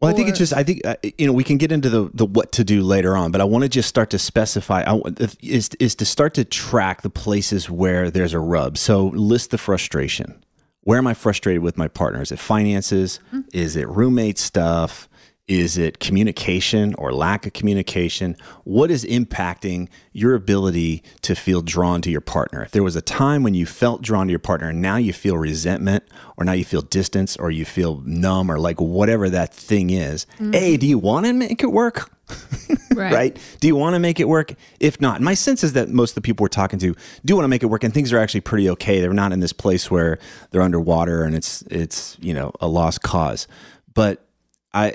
Well, 0.00 0.10
I 0.10 0.14
think 0.14 0.30
it's 0.30 0.38
just 0.38 0.54
I 0.54 0.62
think 0.64 0.80
uh, 0.86 0.96
you 1.18 1.26
know 1.26 1.32
we 1.34 1.44
can 1.44 1.58
get 1.58 1.70
into 1.70 1.90
the 1.90 2.10
the 2.14 2.24
what 2.24 2.52
to 2.52 2.64
do 2.64 2.82
later 2.82 3.14
on, 3.16 3.32
but 3.32 3.42
I 3.42 3.44
want 3.44 3.64
to 3.64 3.68
just 3.68 3.88
start 3.88 4.08
to 4.10 4.18
specify 4.18 4.82
I, 4.82 4.92
want- 4.94 5.20
is 5.42 5.68
is 5.78 5.94
to 5.96 6.06
start 6.06 6.32
to 6.34 6.44
track 6.44 7.02
the 7.02 7.10
places 7.10 7.68
where 7.68 8.10
there's 8.10 8.32
a 8.32 8.38
rub. 8.40 8.78
So 8.78 9.08
list 9.08 9.50
the 9.50 9.58
frustration. 9.58 10.42
Where 10.84 10.96
am 10.96 11.06
I 11.06 11.12
frustrated 11.12 11.62
with 11.62 11.76
my 11.76 11.88
partner? 11.88 12.22
Is 12.22 12.32
it 12.32 12.38
finances? 12.38 13.20
Is 13.52 13.76
it 13.76 13.86
roommate 13.88 14.38
stuff? 14.38 15.09
Is 15.50 15.76
it 15.76 15.98
communication 15.98 16.94
or 16.94 17.12
lack 17.12 17.44
of 17.44 17.52
communication? 17.52 18.36
What 18.62 18.88
is 18.88 19.04
impacting 19.04 19.88
your 20.12 20.36
ability 20.36 21.02
to 21.22 21.34
feel 21.34 21.60
drawn 21.60 22.02
to 22.02 22.10
your 22.10 22.20
partner? 22.20 22.62
If 22.62 22.70
there 22.70 22.84
was 22.84 22.94
a 22.94 23.02
time 23.02 23.42
when 23.42 23.54
you 23.54 23.66
felt 23.66 24.00
drawn 24.00 24.28
to 24.28 24.30
your 24.30 24.38
partner 24.38 24.68
and 24.68 24.80
now 24.80 24.94
you 24.94 25.12
feel 25.12 25.36
resentment 25.36 26.04
or 26.36 26.44
now 26.44 26.52
you 26.52 26.64
feel 26.64 26.82
distance 26.82 27.36
or 27.36 27.50
you 27.50 27.64
feel 27.64 28.00
numb 28.04 28.48
or 28.48 28.60
like 28.60 28.80
whatever 28.80 29.28
that 29.28 29.52
thing 29.52 29.90
is, 29.90 30.24
mm-hmm. 30.38 30.54
A, 30.54 30.76
do 30.76 30.86
you 30.86 30.98
want 30.98 31.26
to 31.26 31.32
make 31.32 31.64
it 31.64 31.72
work? 31.72 32.12
right. 32.94 33.36
Do 33.58 33.66
you 33.66 33.74
want 33.74 33.94
to 33.94 33.98
make 33.98 34.20
it 34.20 34.28
work? 34.28 34.54
If 34.78 35.00
not, 35.00 35.20
my 35.20 35.34
sense 35.34 35.64
is 35.64 35.72
that 35.72 35.88
most 35.88 36.12
of 36.12 36.14
the 36.14 36.20
people 36.20 36.44
we're 36.44 36.48
talking 36.48 36.78
to 36.78 36.94
do 37.24 37.34
want 37.34 37.42
to 37.42 37.48
make 37.48 37.64
it 37.64 37.66
work, 37.66 37.82
and 37.82 37.92
things 37.92 38.12
are 38.12 38.20
actually 38.20 38.42
pretty 38.42 38.70
okay. 38.70 39.00
They're 39.00 39.12
not 39.12 39.32
in 39.32 39.40
this 39.40 39.52
place 39.52 39.90
where 39.90 40.20
they're 40.52 40.62
underwater 40.62 41.24
and 41.24 41.34
it's 41.34 41.62
it's 41.62 42.16
you 42.20 42.34
know 42.34 42.52
a 42.60 42.68
lost 42.68 43.02
cause. 43.02 43.48
But 43.94 44.24
I, 44.72 44.94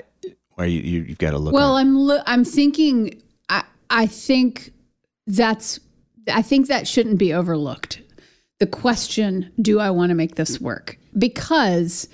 are 0.56 0.66
you, 0.66 0.80
you 0.80 1.00
you've 1.02 1.18
got 1.18 1.30
to 1.30 1.38
look. 1.38 1.52
Well, 1.52 1.76
I'm 1.76 1.94
lo- 1.96 2.22
I'm 2.26 2.44
thinking 2.44 3.20
I 3.48 3.64
I 3.90 4.06
think 4.06 4.72
that's 5.26 5.80
I 6.32 6.42
think 6.42 6.68
that 6.68 6.88
shouldn't 6.88 7.18
be 7.18 7.32
overlooked. 7.32 8.02
the 8.58 8.66
question, 8.66 9.52
do 9.60 9.80
I 9.80 9.90
want 9.90 10.10
to 10.10 10.14
make 10.14 10.36
this 10.36 10.60
work? 10.60 10.98
Because 11.18 12.08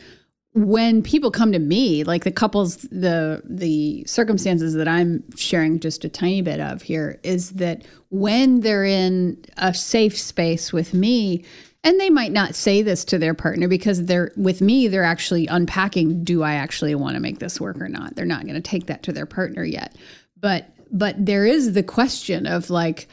when 0.54 1.02
people 1.02 1.30
come 1.30 1.52
to 1.52 1.58
me, 1.58 2.04
like 2.04 2.24
the 2.24 2.32
couples, 2.32 2.78
the 2.90 3.42
the 3.44 4.04
circumstances 4.06 4.74
that 4.74 4.88
I'm 4.88 5.22
sharing 5.36 5.80
just 5.80 6.04
a 6.04 6.08
tiny 6.08 6.42
bit 6.42 6.60
of 6.60 6.82
here 6.82 7.18
is 7.22 7.52
that 7.52 7.84
when 8.10 8.60
they're 8.60 8.84
in 8.84 9.42
a 9.56 9.72
safe 9.72 10.18
space 10.18 10.72
with 10.72 10.92
me, 10.92 11.44
and 11.84 11.98
they 11.98 12.10
might 12.10 12.32
not 12.32 12.54
say 12.54 12.82
this 12.82 13.04
to 13.06 13.18
their 13.18 13.34
partner 13.34 13.68
because 13.68 14.04
they're 14.04 14.32
with 14.36 14.60
me, 14.60 14.88
they're 14.88 15.02
actually 15.02 15.46
unpacking, 15.46 16.22
do 16.22 16.42
I 16.42 16.54
actually 16.54 16.94
want 16.94 17.14
to 17.14 17.20
make 17.20 17.38
this 17.40 17.60
work 17.60 17.80
or 17.80 17.88
not? 17.88 18.14
They're 18.14 18.24
not 18.24 18.42
going 18.42 18.54
to 18.54 18.60
take 18.60 18.86
that 18.86 19.02
to 19.04 19.12
their 19.12 19.26
partner 19.26 19.64
yet. 19.64 19.96
But 20.40 20.68
but 20.90 21.24
there 21.24 21.46
is 21.46 21.72
the 21.72 21.82
question 21.82 22.46
of 22.46 22.70
like, 22.70 23.08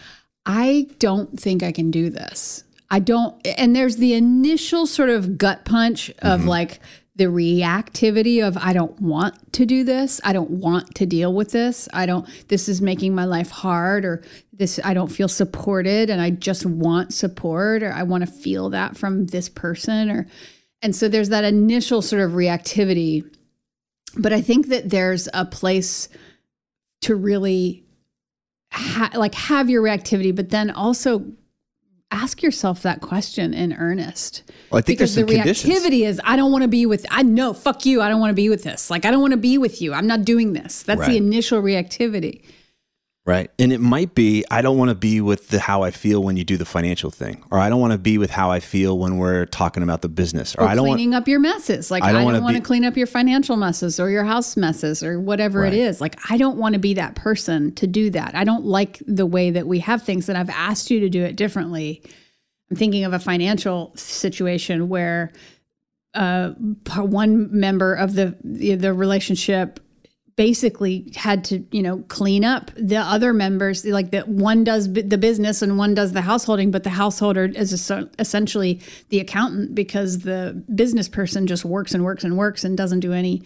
I 0.46 0.88
don't 1.00 1.40
think 1.40 1.64
I 1.64 1.72
can 1.72 1.92
do 1.92 2.10
this. 2.10 2.64
I 2.92 3.00
don't 3.00 3.36
and 3.46 3.76
there's 3.76 3.98
the 3.98 4.14
initial 4.14 4.86
sort 4.86 5.10
of 5.10 5.38
gut 5.38 5.66
punch 5.66 6.10
of 6.20 6.42
mm-hmm. 6.42 6.50
like 6.50 6.80
the 7.20 7.26
reactivity 7.26 8.42
of 8.42 8.58
I 8.58 8.72
don't 8.72 9.00
want 9.02 9.52
to 9.54 9.66
do 9.66 9.84
this. 9.84 10.22
I 10.24 10.32
don't 10.32 10.50
want 10.50 10.96
to 10.96 11.06
deal 11.06 11.34
with 11.34 11.52
this. 11.52 11.90
I 11.92 12.06
don't 12.06 12.26
this 12.48 12.70
is 12.70 12.82
making 12.82 13.14
my 13.14 13.26
life 13.26 13.50
hard 13.50 14.06
or 14.06 14.24
this 14.54 14.80
I 14.86 14.94
don't 14.94 15.12
feel 15.12 15.28
supported 15.28 16.10
and 16.10 16.22
I 16.22 16.30
just 16.30 16.66
want 16.66 17.14
support 17.14 17.84
or 17.84 17.92
I 17.92 18.04
want 18.04 18.26
to 18.26 18.32
feel 18.32 18.70
that 18.70 18.98
from 18.98 19.26
this 19.28 19.50
person 19.50 20.10
or 20.10 20.28
and 20.82 20.96
so 20.96 21.10
there's 21.10 21.28
that 21.28 21.44
initial 21.44 22.02
sort 22.02 22.22
of 22.22 22.32
reactivity. 22.32 23.30
But 24.16 24.32
I 24.32 24.40
think 24.40 24.68
that 24.68 24.90
there's 24.90 25.28
a 25.34 25.44
place 25.44 26.08
to 27.02 27.18
really 27.18 27.84
ha- 28.72 29.12
like 29.14 29.36
have 29.36 29.70
your 29.70 29.84
reactivity 29.84 30.34
but 30.34 30.52
then 30.52 30.72
also 30.72 31.26
ask 32.12 32.42
yourself 32.42 32.82
that 32.82 33.02
question 33.02 33.54
in 33.54 33.74
earnest. 33.74 34.44
Well, 34.72 34.80
I 34.80 34.82
think 34.82 34.98
because 35.00 35.14
the 35.16 35.22
some 35.22 35.28
conditions. 35.30 35.72
reactivity 35.74 36.06
is 36.08 36.20
I 36.24 36.36
don't 36.36 36.52
want 36.52 36.64
to 36.64 36.68
be 36.68 36.86
with 36.86 37.06
I 37.12 37.22
know 37.24 37.54
fuck 37.54 37.86
you 37.86 38.02
I 38.02 38.10
don't 38.10 38.20
want 38.20 38.32
to 38.32 38.36
be 38.36 38.50
with 38.50 38.64
this 38.64 38.90
like 38.90 39.06
I 39.06 39.12
don't 39.12 39.22
want 39.22 39.32
to 39.32 39.38
be 39.38 39.58
with 39.58 39.82
you 39.82 39.94
I'm 39.94 40.08
not 40.08 40.26
doing 40.26 40.54
this 40.54 40.82
that's 40.84 41.02
Right. 41.02 41.12
the 41.12 41.18
initial 41.18 41.62
reactivity 41.62 42.42
Right. 43.30 43.52
And 43.60 43.72
it 43.72 43.80
might 43.80 44.16
be 44.16 44.44
I 44.50 44.64
don't 44.64 44.76
want 44.76 44.90
to 44.90 44.96
be 44.96 45.22
with 45.22 45.50
the 45.50 45.60
how 45.60 45.84
I 45.84 45.92
feel 45.92 46.24
when 46.24 46.36
you 46.36 46.44
do 46.44 46.58
the 46.58 46.66
financial 46.66 47.12
thing, 47.12 47.44
or 47.52 47.60
I 47.60 47.70
don't 47.70 47.80
want 47.80 47.94
to 47.94 48.00
be 48.00 48.18
with 48.18 48.32
how 48.32 48.50
I 48.50 48.60
feel 48.60 48.98
when 48.98 49.20
we're 49.20 49.46
talking 49.46 49.84
about 49.84 50.02
the 50.02 50.10
business, 50.10 50.56
or, 50.56 50.64
or 50.64 50.68
I 50.68 50.74
don't 50.74 50.88
want 50.88 50.98
cleaning 50.98 51.14
up 51.14 51.28
your 51.28 51.40
messes 51.40 51.92
like 51.92 52.02
I 52.02 52.10
I 52.10 52.12
don't 52.12 52.34
don't, 52.34 52.44
want 52.44 52.56
to 52.56 52.64
clean 52.64 52.84
up 52.84 52.98
your 52.98 53.06
financial 53.06 53.56
messes 53.56 54.00
or 54.00 54.10
your 54.10 54.24
house 54.24 54.58
messes 54.58 55.04
or 55.04 55.20
whatever 55.20 55.62
Right. 55.62 55.74
it 55.74 55.78
is 55.78 56.02
like 56.02 56.18
I 56.32 56.38
don't 56.38 56.58
want 56.58 56.74
to 56.74 56.80
be 56.80 56.96
that 56.96 57.14
person 57.14 57.76
to 57.76 57.86
do 57.86 58.10
that 58.10 58.34
I 58.34 58.46
don't 58.46 58.66
like 58.66 59.00
the 59.06 59.28
way 59.28 59.52
that 59.52 59.68
we 59.68 59.78
have 59.78 60.02
things 60.02 60.28
and 60.28 60.36
I've 60.36 60.50
asked 60.50 60.90
you 60.90 61.00
to 61.02 61.10
do 61.10 61.24
it 61.24 61.36
differently 61.36 62.02
I'm 62.72 62.78
thinking 62.78 63.04
of 63.04 63.14
a 63.14 63.20
financial 63.20 63.92
situation 63.96 64.90
where 64.90 65.32
uh, 66.16 66.50
one 66.96 67.60
member 67.60 67.94
of 67.94 68.16
the, 68.16 68.36
the 68.44 68.92
relationship 68.92 69.80
basically 70.40 71.12
had 71.18 71.44
to 71.44 71.66
you 71.70 71.82
know 71.82 71.98
clean 72.08 72.46
up 72.46 72.72
the 72.78 72.96
other 72.96 73.34
members 73.34 73.84
like 73.84 74.12
that 74.12 74.30
one 74.30 74.64
does 74.64 74.94
the 74.94 75.18
business 75.18 75.62
and 75.62 75.78
one 75.78 75.94
does 75.94 76.14
the 76.14 76.22
householding 76.22 76.72
but 76.72 76.86
the 76.86 76.90
householder 76.90 77.44
is 77.44 77.74
es- 77.74 78.08
essentially 78.20 78.80
the 79.10 79.20
accountant 79.20 79.76
because 79.76 80.20
the 80.20 80.64
business 80.74 81.10
person 81.10 81.46
just 81.46 81.66
works 81.66 81.94
and 81.94 82.06
works 82.06 82.24
and 82.24 82.38
works 82.38 82.64
and 82.64 82.78
doesn't 82.78 83.02
do 83.02 83.12
any 83.12 83.44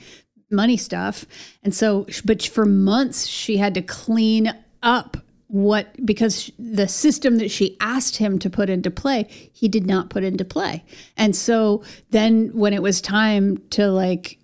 money 0.52 0.78
stuff. 0.78 1.26
And 1.64 1.74
so 1.74 2.06
but 2.26 2.44
for 2.44 2.64
months 2.64 3.26
she 3.26 3.58
had 3.58 3.74
to 3.74 3.82
clean 3.82 4.54
up 4.84 5.18
what 5.48 5.88
because 6.06 6.52
the 6.60 6.88
system 6.88 7.40
that 7.40 7.50
she 7.50 7.76
asked 7.80 8.18
him 8.18 8.38
to 8.38 8.52
put 8.52 8.70
into 8.70 8.92
play 8.92 9.24
he 9.52 9.68
did 9.68 9.88
not 9.88 10.12
put 10.12 10.24
into 10.24 10.46
play. 10.46 10.84
And 11.18 11.36
so 11.36 11.84
then 12.12 12.52
when 12.54 12.72
it 12.72 12.84
was 12.84 13.02
time 13.02 13.58
to 13.72 13.88
like 13.88 14.38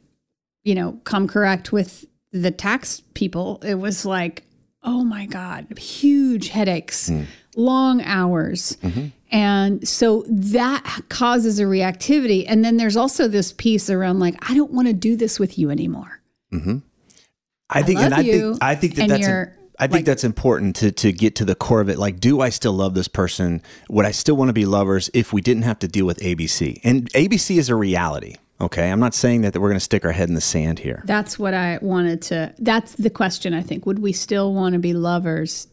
you 0.63 0.73
know 0.73 0.99
come 1.03 1.27
correct 1.27 1.71
with 1.71 2.05
the 2.31 2.51
tax 2.51 3.01
people 3.13 3.59
it 3.63 3.75
was 3.75 4.05
like 4.05 4.43
oh 4.83 5.03
my 5.03 5.25
god 5.25 5.77
huge 5.77 6.49
headaches 6.49 7.09
hmm. 7.09 7.23
long 7.55 8.01
hours 8.03 8.77
mm-hmm. 8.81 9.07
and 9.31 9.87
so 9.87 10.23
that 10.27 11.01
causes 11.09 11.59
a 11.59 11.63
reactivity 11.63 12.45
and 12.47 12.63
then 12.63 12.77
there's 12.77 12.95
also 12.95 13.27
this 13.27 13.51
piece 13.53 13.89
around 13.89 14.19
like 14.19 14.35
i 14.49 14.53
don't 14.53 14.71
want 14.71 14.87
to 14.87 14.93
do 14.93 15.15
this 15.15 15.39
with 15.39 15.57
you 15.57 15.69
anymore 15.69 16.21
mm-hmm. 16.53 16.77
I 17.69 17.83
think, 17.83 17.99
and 17.99 18.13
I 18.13 18.21
you, 18.21 18.51
think, 18.53 18.63
I 18.63 18.75
think 18.75 18.95
that 18.95 19.09
that's, 19.09 19.27
I 19.77 19.83
think 19.83 19.91
like- 19.91 20.05
that's 20.05 20.23
important 20.23 20.75
to 20.77 20.91
to 20.91 21.11
get 21.11 21.35
to 21.35 21.45
the 21.45 21.55
core 21.55 21.81
of 21.81 21.89
it. 21.89 21.99
Like, 21.99 22.19
do 22.19 22.41
I 22.41 22.49
still 22.49 22.73
love 22.73 22.95
this 22.95 23.07
person? 23.07 23.61
Would 23.89 24.05
I 24.05 24.11
still 24.11 24.35
want 24.35 24.49
to 24.49 24.53
be 24.53 24.65
lovers 24.65 25.09
if 25.13 25.31
we 25.31 25.41
didn't 25.41 25.63
have 25.63 25.79
to 25.79 25.87
deal 25.87 26.05
with 26.05 26.19
ABC? 26.19 26.79
And 26.83 27.11
ABC 27.13 27.57
is 27.57 27.69
a 27.69 27.75
reality. 27.75 28.35
Okay, 28.61 28.91
I'm 28.91 28.99
not 28.99 29.13
saying 29.13 29.41
that, 29.41 29.55
we're 29.55 29.69
going 29.69 29.75
to 29.75 29.79
stick 29.79 30.03
our 30.03 30.11
head 30.11 30.27
in 30.27 30.35
the 30.35 30.41
sand 30.41 30.79
here. 30.79 31.01
That's 31.05 31.39
what 31.39 31.53
I 31.53 31.79
wanted 31.81 32.21
to. 32.23 32.53
That's 32.59 32.93
the 32.95 33.09
question, 33.09 33.53
I 33.53 33.61
think. 33.61 33.85
Would 33.85 33.99
we 33.99 34.11
still 34.11 34.53
want 34.53 34.73
to 34.73 34.79
be 34.79 34.93
lovers? 34.93 35.67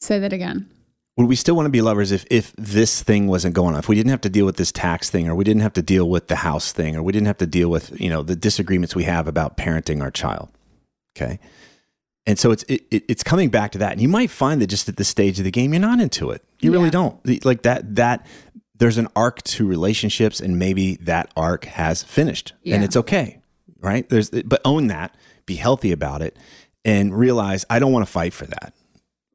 Say 0.00 0.20
that 0.20 0.32
again. 0.32 0.70
Would 1.16 1.28
we 1.28 1.36
still 1.36 1.54
want 1.54 1.66
to 1.66 1.70
be 1.70 1.80
lovers 1.80 2.10
if 2.10 2.24
if 2.28 2.52
this 2.56 3.02
thing 3.02 3.28
wasn't 3.28 3.54
going 3.54 3.74
on? 3.74 3.78
If 3.78 3.88
we 3.88 3.94
didn't 3.94 4.10
have 4.10 4.20
to 4.22 4.28
deal 4.28 4.46
with 4.46 4.56
this 4.56 4.72
tax 4.72 5.10
thing, 5.10 5.28
or 5.28 5.34
we 5.34 5.44
didn't 5.44 5.62
have 5.62 5.72
to 5.74 5.82
deal 5.82 6.08
with 6.08 6.26
the 6.26 6.36
house 6.36 6.72
thing, 6.72 6.96
or 6.96 7.04
we 7.04 7.12
didn't 7.12 7.28
have 7.28 7.38
to 7.38 7.46
deal 7.46 7.68
with 7.68 7.98
you 8.00 8.10
know 8.10 8.22
the 8.22 8.34
disagreements 8.34 8.96
we 8.96 9.04
have 9.04 9.28
about 9.28 9.56
parenting 9.56 10.02
our 10.02 10.10
child? 10.10 10.48
Okay, 11.16 11.38
and 12.26 12.36
so 12.36 12.50
it's 12.50 12.64
it, 12.64 12.82
it, 12.90 13.04
it's 13.08 13.22
coming 13.22 13.48
back 13.48 13.70
to 13.72 13.78
that. 13.78 13.92
And 13.92 14.00
you 14.00 14.08
might 14.08 14.28
find 14.28 14.60
that 14.60 14.66
just 14.66 14.88
at 14.88 14.96
this 14.96 15.08
stage 15.08 15.38
of 15.38 15.44
the 15.44 15.52
game, 15.52 15.72
you're 15.72 15.80
not 15.80 16.00
into 16.00 16.30
it. 16.30 16.42
You 16.58 16.72
really 16.72 16.90
don't 16.90 17.44
like 17.44 17.62
that. 17.62 17.94
That 17.94 18.26
there's 18.76 18.98
an 18.98 19.08
arc 19.14 19.42
to 19.42 19.66
relationships, 19.66 20.40
and 20.40 20.58
maybe 20.58 20.96
that 20.96 21.30
arc 21.36 21.64
has 21.66 22.02
finished, 22.02 22.52
Yeah. 22.62 22.74
and 22.76 22.84
it's 22.84 22.96
okay, 22.96 23.40
right? 23.80 24.08
There's 24.08 24.30
but 24.30 24.60
own 24.64 24.88
that, 24.88 25.14
be 25.46 25.56
healthy 25.56 25.92
about 25.92 26.22
it, 26.22 26.36
and 26.84 27.16
realize 27.16 27.64
I 27.70 27.78
don't 27.78 27.92
want 27.92 28.06
to 28.06 28.12
fight 28.12 28.32
for 28.32 28.46
that. 28.46 28.74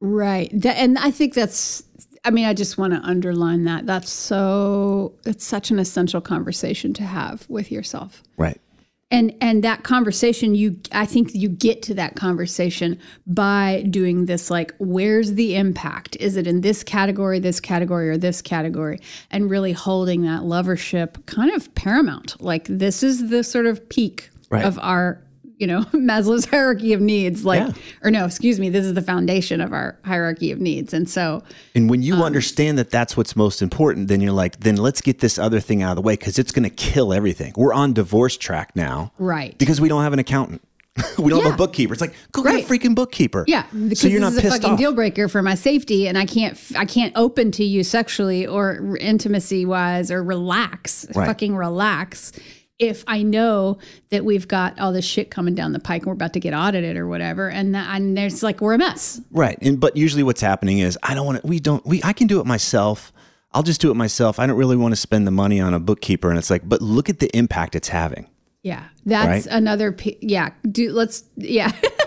Right. 0.00 0.50
That, 0.52 0.76
and 0.78 0.98
I 0.98 1.10
think 1.10 1.34
that's, 1.34 1.82
I 2.24 2.30
mean, 2.30 2.46
I 2.46 2.54
just 2.54 2.78
want 2.78 2.92
to 2.94 3.00
underline 3.00 3.64
that. 3.64 3.86
That's 3.86 4.10
so, 4.10 5.12
it's 5.26 5.44
such 5.44 5.70
an 5.70 5.78
essential 5.78 6.20
conversation 6.20 6.94
to 6.94 7.02
have 7.02 7.44
with 7.48 7.70
yourself. 7.70 8.22
Right. 8.36 8.60
And 9.10 9.34
and 9.40 9.64
that 9.64 9.82
conversation 9.82 10.54
you 10.54 10.78
I 10.92 11.04
think 11.04 11.34
you 11.34 11.48
get 11.48 11.82
to 11.82 11.94
that 11.94 12.14
conversation 12.14 12.98
by 13.26 13.84
doing 13.90 14.26
this 14.26 14.50
like 14.50 14.72
where's 14.78 15.34
the 15.34 15.56
impact? 15.56 16.16
Is 16.20 16.36
it 16.36 16.46
in 16.46 16.60
this 16.60 16.84
category, 16.84 17.40
this 17.40 17.60
category 17.60 18.08
or 18.08 18.16
this 18.16 18.40
category? 18.40 19.00
And 19.30 19.50
really 19.50 19.72
holding 19.72 20.22
that 20.22 20.42
lovership 20.42 21.26
kind 21.26 21.50
of 21.52 21.74
paramount. 21.74 22.40
Like 22.40 22.66
this 22.68 23.02
is 23.02 23.30
the 23.30 23.42
sort 23.42 23.66
of 23.66 23.88
peak 23.88 24.30
Right. 24.50 24.64
of 24.64 24.80
our 24.80 25.22
you 25.60 25.66
know 25.66 25.82
Maslow's 25.92 26.46
hierarchy 26.46 26.92
of 26.92 27.00
needs 27.00 27.44
like 27.44 27.60
Yeah. 27.60 27.72
or 28.02 28.10
no 28.10 28.24
excuse 28.24 28.58
me 28.58 28.68
this 28.70 28.84
is 28.84 28.94
the 28.94 29.02
foundation 29.02 29.60
of 29.60 29.72
our 29.72 29.96
hierarchy 30.04 30.50
of 30.50 30.58
needs 30.60 30.92
and 30.94 31.08
so 31.08 31.42
And 31.74 31.88
when 31.90 32.02
you 32.02 32.14
Um, 32.14 32.22
understand 32.22 32.78
that 32.78 32.90
that's 32.90 33.16
what's 33.16 33.36
most 33.36 33.62
important, 33.62 34.08
then 34.08 34.20
you're 34.20 34.32
like, 34.32 34.60
then 34.60 34.76
let's 34.76 35.00
get 35.00 35.20
this 35.20 35.38
other 35.38 35.60
thing 35.60 35.82
out 35.82 35.90
of 35.90 35.96
the 35.96 36.02
way 36.02 36.14
because 36.14 36.38
it's 36.38 36.50
going 36.52 36.64
to 36.64 36.70
kill 36.74 37.12
everything. 37.12 37.52
We're 37.56 37.72
on 37.74 37.92
divorce 37.92 38.36
track 38.36 38.74
now 38.74 39.12
right 39.18 39.56
because 39.58 39.80
we 39.80 39.88
don't 39.88 40.02
have 40.02 40.12
an 40.12 40.18
accountant. 40.18 40.62
we 41.18 41.30
don't 41.30 41.44
have 41.44 41.54
a 41.54 41.56
bookkeeper. 41.56 41.92
It's 41.92 42.00
like 42.00 42.14
go 42.32 42.42
Right. 42.42 42.66
get 42.66 42.70
a 42.70 42.72
freaking 42.72 42.94
bookkeeper. 42.94 43.44
Yeah, 43.46 43.64
because 43.72 44.00
so 44.00 44.08
you're 44.08 44.20
this 44.20 44.34
not 44.34 44.44
is 44.44 44.50
a 44.50 44.50
fucking 44.56 44.70
off. 44.72 44.78
deal 44.78 44.92
breaker 44.92 45.28
for 45.28 45.40
my 45.42 45.54
safety, 45.54 46.08
and 46.08 46.18
I 46.18 46.26
can't 46.26 46.58
I 46.76 46.84
can't 46.84 47.12
open 47.16 47.52
to 47.52 47.64
you 47.64 47.84
sexually 47.84 48.46
or 48.46 48.96
intimacy 48.98 49.64
wise 49.64 50.10
or 50.10 50.22
relax, 50.22 51.06
Right. 51.14 51.26
fucking 51.26 51.54
relax. 51.56 52.32
If 52.80 53.04
I 53.06 53.22
know 53.22 53.78
that 54.08 54.24
we've 54.24 54.48
got 54.48 54.80
all 54.80 54.92
this 54.92 55.04
shit 55.04 55.30
coming 55.30 55.54
down 55.54 55.72
the 55.72 55.78
pike 55.78 56.02
and 56.02 56.06
we're 56.08 56.14
about 56.14 56.32
to 56.32 56.40
get 56.40 56.54
audited 56.54 56.96
or 56.96 57.06
whatever, 57.06 57.48
and 57.50 57.74
that, 57.74 57.94
and 57.94 58.16
there's 58.16 58.42
like 58.42 58.60
we're 58.60 58.72
a 58.74 58.78
mess. 58.78 59.20
Right. 59.30 59.58
And 59.60 59.78
but 59.78 59.96
usually 59.96 60.22
what's 60.22 60.40
happening 60.40 60.78
is 60.78 60.98
I 61.02 61.14
don't 61.14 61.26
want 61.26 61.42
to. 61.42 61.46
We 61.46 61.60
don't. 61.60 61.84
We 61.86 62.00
I 62.02 62.12
can 62.14 62.26
do 62.26 62.40
it 62.40 62.46
myself. 62.46 63.12
I'll 63.52 63.62
just 63.62 63.80
do 63.80 63.90
it 63.90 63.94
myself. 63.94 64.38
I 64.38 64.46
don't 64.46 64.56
really 64.56 64.76
want 64.76 64.92
to 64.92 64.96
spend 65.00 65.26
the 65.26 65.30
money 65.32 65.60
on 65.60 65.74
a 65.74 65.80
bookkeeper. 65.80 66.30
And 66.30 66.38
it's 66.38 66.50
like, 66.50 66.66
but 66.68 66.80
look 66.80 67.08
at 67.10 67.18
the 67.18 67.28
impact 67.36 67.74
it's 67.74 67.88
having. 67.88 68.28
Yeah, 68.62 68.84
that's 69.04 69.46
Right. 69.46 69.54
another. 69.56 69.92
P- 69.92 70.18
yeah, 70.20 70.50
do 70.70 70.92
let's 70.92 71.24
yeah. 71.36 71.72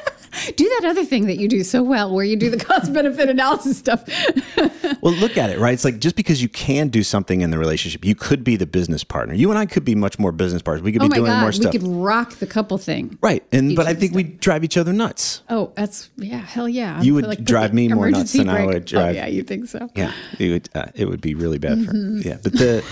do 0.56 0.70
that 0.80 0.90
other 0.90 1.06
thing 1.06 1.28
that 1.28 1.38
you 1.38 1.48
do 1.48 1.64
so 1.64 1.84
well, 1.84 2.14
where 2.14 2.26
you 2.26 2.36
do 2.36 2.50
the 2.50 2.58
cost 2.66 2.92
benefit 2.94 3.30
analysis 3.30 3.78
stuff. 3.78 4.04
Well, 5.02 5.14
look 5.16 5.38
at 5.38 5.50
it, 5.50 5.60
right? 5.60 5.74
It's 5.74 5.84
like 5.84 6.00
just 6.00 6.16
because 6.16 6.42
you 6.42 6.48
can 6.48 6.88
do 6.88 7.04
something 7.04 7.42
in 7.42 7.50
the 7.52 7.58
relationship, 7.58 8.06
you 8.06 8.16
could 8.16 8.42
be 8.46 8.56
the 8.56 8.66
business 8.66 9.04
partner. 9.04 9.34
You 9.34 9.50
and 9.50 9.58
I 9.60 9.66
could 9.66 9.84
be 9.84 9.96
much 9.96 10.18
more 10.18 10.32
business 10.32 10.62
partners. 10.62 10.82
We 10.84 10.94
could 10.94 11.02
oh 11.02 11.10
be 11.10 11.16
doing 11.16 11.30
more 11.32 11.42
god, 11.42 11.46
we 11.48 11.52
stuff. 11.60 11.72
could 11.74 11.84
rock 11.84 12.32
the 12.36 12.46
couple 12.48 12.78
thing. 12.78 13.18
right. 13.22 13.44
And 13.52 13.76
but 13.76 13.86
I 13.86 13.96
think 13.96 14.14
we 14.14 14.24
drive 14.24 14.64
each 14.64 14.78
other 14.78 14.94
nuts. 14.94 15.42
Oh, 15.50 15.74
that's 15.76 16.10
yeah, 16.16 16.38
hell 16.38 16.70
yeah. 16.70 17.02
You 17.02 17.16
would 17.16 17.26
put 17.26 17.44
drive 17.44 17.74
me 17.74 17.90
more 17.90 18.10
nuts 18.10 18.34
emergency 18.34 18.38
than 18.40 18.50
I 18.50 18.66
would 18.66 18.86
drive- 18.86 19.08
Oh, 19.08 19.12
yeah, 19.12 19.28
you 19.28 19.44
think 19.44 19.68
so? 19.68 19.90
Yeah, 19.94 20.14
it 20.40 20.50
would. 20.52 20.70
Uh, 20.74 20.86
it 20.96 21.06
would 21.10 21.22
be 21.22 21.34
really 21.36 21.58
bad 21.58 21.80
Mm-hmm. 21.80 22.22
for. 22.22 22.28
Yeah, 22.28 22.38
but 22.42 22.54
the. 22.54 22.84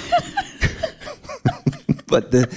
but 2.07 2.31
the. 2.31 2.47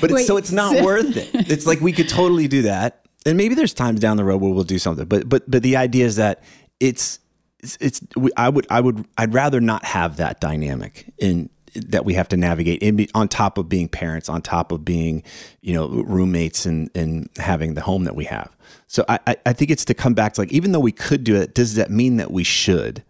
But 0.00 0.10
it's, 0.10 0.14
Wait, 0.14 0.26
so 0.26 0.36
it's 0.36 0.52
not 0.52 0.76
so- 0.76 0.84
worth 0.84 1.16
it. 1.16 1.30
It's 1.50 1.66
like 1.66 1.80
we 1.80 1.92
could 1.92 2.08
totally 2.08 2.46
do 2.48 2.62
that, 2.62 3.03
and 3.26 3.36
maybe 3.36 3.54
there's 3.54 3.74
times 3.74 4.00
down 4.00 4.16
the 4.16 4.24
road 4.24 4.40
where 4.40 4.52
we'll 4.52 4.64
do 4.64 4.78
something. 4.78 5.06
But 5.06 5.28
but 5.28 5.50
but 5.50 5.62
the 5.62 5.76
idea 5.76 6.04
is 6.04 6.16
that 6.16 6.42
it's 6.80 7.20
it's, 7.60 7.76
it's 7.80 8.00
I 8.36 8.48
would 8.48 8.66
I 8.70 8.80
would 8.80 9.06
I'd 9.16 9.32
rather 9.32 9.60
not 9.60 9.84
have 9.84 10.16
that 10.18 10.40
dynamic 10.40 11.12
in 11.18 11.48
that 11.74 12.04
we 12.04 12.14
have 12.14 12.28
to 12.28 12.36
navigate 12.36 12.82
in 12.82 13.06
on 13.14 13.28
top 13.28 13.58
of 13.58 13.68
being 13.68 13.88
parents, 13.88 14.28
on 14.28 14.42
top 14.42 14.70
of 14.72 14.84
being 14.84 15.22
you 15.62 15.74
know 15.74 15.88
roommates 15.88 16.66
and 16.66 16.90
and 16.94 17.28
having 17.36 17.74
the 17.74 17.80
home 17.80 18.04
that 18.04 18.14
we 18.14 18.24
have. 18.24 18.54
So 18.86 19.04
I 19.08 19.36
I 19.46 19.52
think 19.52 19.70
it's 19.70 19.84
to 19.86 19.94
come 19.94 20.14
back 20.14 20.34
to 20.34 20.42
like 20.42 20.52
even 20.52 20.72
though 20.72 20.80
we 20.80 20.92
could 20.92 21.24
do 21.24 21.36
it, 21.36 21.54
does 21.54 21.74
that 21.74 21.90
mean 21.90 22.16
that 22.18 22.30
we 22.30 22.44
should? 22.44 23.02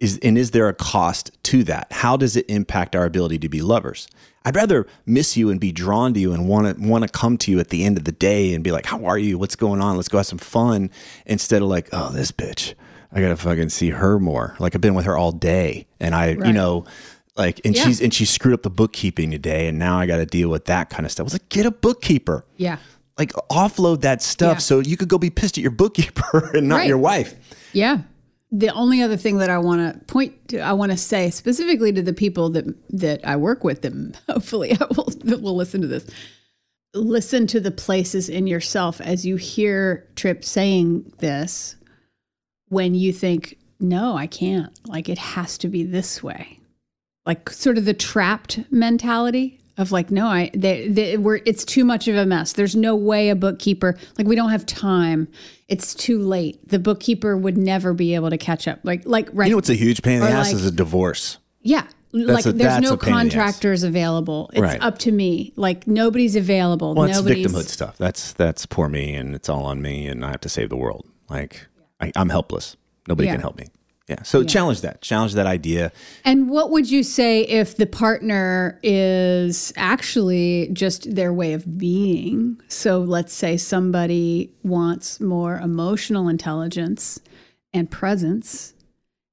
Is 0.00 0.18
and 0.22 0.38
is 0.38 0.52
there 0.52 0.68
a 0.68 0.74
cost 0.74 1.30
to 1.44 1.62
that? 1.64 1.92
How 1.92 2.16
does 2.16 2.34
it 2.34 2.48
impact 2.48 2.96
our 2.96 3.04
ability 3.04 3.38
to 3.40 3.48
be 3.48 3.60
lovers? 3.60 4.08
I'd 4.44 4.56
rather 4.56 4.86
miss 5.04 5.36
you 5.36 5.50
and 5.50 5.60
be 5.60 5.70
drawn 5.72 6.14
to 6.14 6.20
you 6.20 6.32
and 6.32 6.48
want 6.48 6.74
to 6.74 6.82
want 6.82 7.04
to 7.04 7.08
come 7.08 7.36
to 7.38 7.50
you 7.50 7.60
at 7.60 7.68
the 7.68 7.84
end 7.84 7.98
of 7.98 8.04
the 8.04 8.12
day 8.12 8.54
and 8.54 8.64
be 8.64 8.72
like, 8.72 8.86
"How 8.86 9.04
are 9.04 9.18
you? 9.18 9.36
What's 9.36 9.56
going 9.56 9.82
on? 9.82 9.96
Let's 9.96 10.08
go 10.08 10.16
have 10.16 10.26
some 10.26 10.38
fun." 10.38 10.90
Instead 11.26 11.60
of 11.60 11.68
like, 11.68 11.90
"Oh, 11.92 12.10
this 12.10 12.32
bitch." 12.32 12.74
I 13.12 13.20
gotta 13.20 13.36
fucking 13.36 13.70
see 13.70 13.90
her 13.90 14.18
more. 14.18 14.56
Like 14.58 14.74
I've 14.74 14.80
been 14.80 14.94
with 14.94 15.04
her 15.04 15.16
all 15.16 15.32
day, 15.32 15.86
and 15.98 16.14
I, 16.14 16.34
right. 16.34 16.46
you 16.46 16.52
know, 16.52 16.86
like, 17.36 17.60
and 17.64 17.76
yeah. 17.76 17.84
she's 17.84 18.00
and 18.00 18.14
she 18.14 18.24
screwed 18.24 18.54
up 18.54 18.62
the 18.62 18.70
bookkeeping 18.70 19.30
today, 19.30 19.66
and 19.66 19.78
now 19.78 19.98
I 19.98 20.06
got 20.06 20.18
to 20.18 20.26
deal 20.26 20.48
with 20.48 20.66
that 20.66 20.90
kind 20.90 21.04
of 21.04 21.12
stuff. 21.12 21.24
I 21.24 21.26
was 21.26 21.32
like, 21.34 21.48
get 21.48 21.66
a 21.66 21.70
bookkeeper. 21.70 22.44
Yeah. 22.56 22.78
Like 23.18 23.32
offload 23.50 24.00
that 24.02 24.22
stuff 24.22 24.56
yeah. 24.56 24.58
so 24.58 24.78
you 24.78 24.96
could 24.96 25.08
go 25.08 25.18
be 25.18 25.28
pissed 25.28 25.58
at 25.58 25.62
your 25.62 25.72
bookkeeper 25.72 26.50
and 26.54 26.68
not 26.68 26.76
right. 26.76 26.88
your 26.88 26.98
wife. 26.98 27.34
Yeah. 27.72 27.98
The 28.52 28.70
only 28.70 29.00
other 29.00 29.16
thing 29.16 29.38
that 29.38 29.50
I 29.50 29.58
want 29.58 29.94
to 29.94 30.04
point 30.06 30.48
to, 30.48 30.58
I 30.60 30.72
want 30.72 30.90
to 30.92 30.98
say 30.98 31.30
specifically 31.30 31.92
to 31.92 32.02
the 32.02 32.12
people 32.12 32.50
that 32.50 32.64
that 32.90 33.26
I 33.26 33.36
work 33.36 33.64
with, 33.64 33.82
them 33.82 34.14
hopefully 34.28 34.72
I 34.72 34.86
will 34.96 35.12
will 35.40 35.56
listen 35.56 35.80
to 35.82 35.86
this. 35.86 36.06
Listen 36.92 37.46
to 37.46 37.60
the 37.60 37.70
places 37.70 38.28
in 38.28 38.48
yourself 38.48 39.00
as 39.00 39.24
you 39.24 39.36
hear 39.36 40.08
Tripp 40.16 40.44
saying 40.44 41.12
this 41.18 41.76
when 42.68 42.96
you 42.96 43.12
think, 43.12 43.58
no, 43.78 44.16
I 44.16 44.26
can't. 44.26 44.72
Like 44.88 45.08
it 45.08 45.18
has 45.18 45.56
to 45.58 45.68
be 45.68 45.84
this 45.84 46.20
way. 46.22 46.58
Like 47.24 47.50
sort 47.50 47.78
of 47.78 47.84
the 47.84 47.94
trapped 47.94 48.60
mentality 48.72 49.59
of 49.80 49.92
like, 49.92 50.10
no, 50.10 50.26
I, 50.26 50.50
they, 50.54 50.88
they, 50.88 51.16
we're, 51.16 51.40
it's 51.46 51.64
too 51.64 51.84
much 51.84 52.08
of 52.08 52.16
a 52.16 52.26
mess. 52.26 52.52
There's 52.52 52.76
no 52.76 52.94
way 52.94 53.30
a 53.30 53.36
bookkeeper, 53.36 53.96
like 54.18 54.26
we 54.26 54.36
don't 54.36 54.50
have 54.50 54.66
time. 54.66 55.28
It's 55.68 55.94
too 55.94 56.18
late. 56.18 56.68
The 56.68 56.78
bookkeeper 56.78 57.36
would 57.36 57.56
never 57.56 57.92
be 57.94 58.14
able 58.14 58.30
to 58.30 58.38
catch 58.38 58.66
up. 58.68 58.80
Like, 58.82 59.02
like, 59.04 59.28
right. 59.32 59.46
You 59.46 59.52
know 59.52 59.56
what's 59.56 59.70
a 59.70 59.74
huge 59.74 60.02
pain 60.02 60.16
in 60.16 60.20
the 60.20 60.30
ass 60.30 60.48
like, 60.48 60.56
is 60.56 60.66
a 60.66 60.70
divorce. 60.70 61.38
Yeah. 61.62 61.86
That's 62.12 62.44
like 62.44 62.46
a, 62.46 62.52
there's 62.52 62.80
no 62.80 62.96
contractors 62.96 63.84
available. 63.84 64.50
It's 64.52 64.60
right. 64.60 64.82
up 64.82 64.98
to 64.98 65.12
me. 65.12 65.52
Like 65.54 65.86
nobody's 65.86 66.34
available. 66.34 66.94
Well, 66.94 67.08
nobody's... 67.08 67.46
victimhood 67.46 67.68
stuff. 67.68 67.96
That's 67.98 68.32
that's 68.32 68.66
poor 68.66 68.88
me, 68.88 69.14
and 69.14 69.32
it's 69.32 69.48
all 69.48 69.64
on 69.64 69.80
me, 69.80 70.08
and 70.08 70.24
I 70.24 70.30
have 70.30 70.40
to 70.40 70.48
save 70.48 70.70
the 70.70 70.76
world. 70.76 71.06
Like 71.28 71.68
I, 72.00 72.10
am 72.16 72.28
helpless. 72.28 72.76
Nobody 73.06 73.26
yeah. 73.26 73.34
can 73.34 73.40
help 73.42 73.58
me. 73.58 73.66
Yeah. 74.10 74.22
So 74.24 74.40
yeah. 74.40 74.46
challenge 74.46 74.80
that. 74.80 75.00
Challenge 75.00 75.34
that 75.34 75.46
idea. 75.46 75.92
And 76.24 76.50
what 76.50 76.70
would 76.70 76.90
you 76.90 77.02
say 77.02 77.42
if 77.42 77.76
the 77.76 77.86
partner 77.86 78.78
is 78.82 79.72
actually 79.76 80.68
just 80.72 81.14
their 81.14 81.32
way 81.32 81.52
of 81.52 81.78
being? 81.78 82.60
So 82.68 83.00
let's 83.00 83.32
say 83.32 83.56
somebody 83.56 84.52
wants 84.64 85.20
more 85.20 85.56
emotional 85.58 86.28
intelligence 86.28 87.20
and 87.72 87.88
presence 87.88 88.74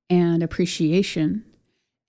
and 0.09 0.43
appreciation 0.43 1.43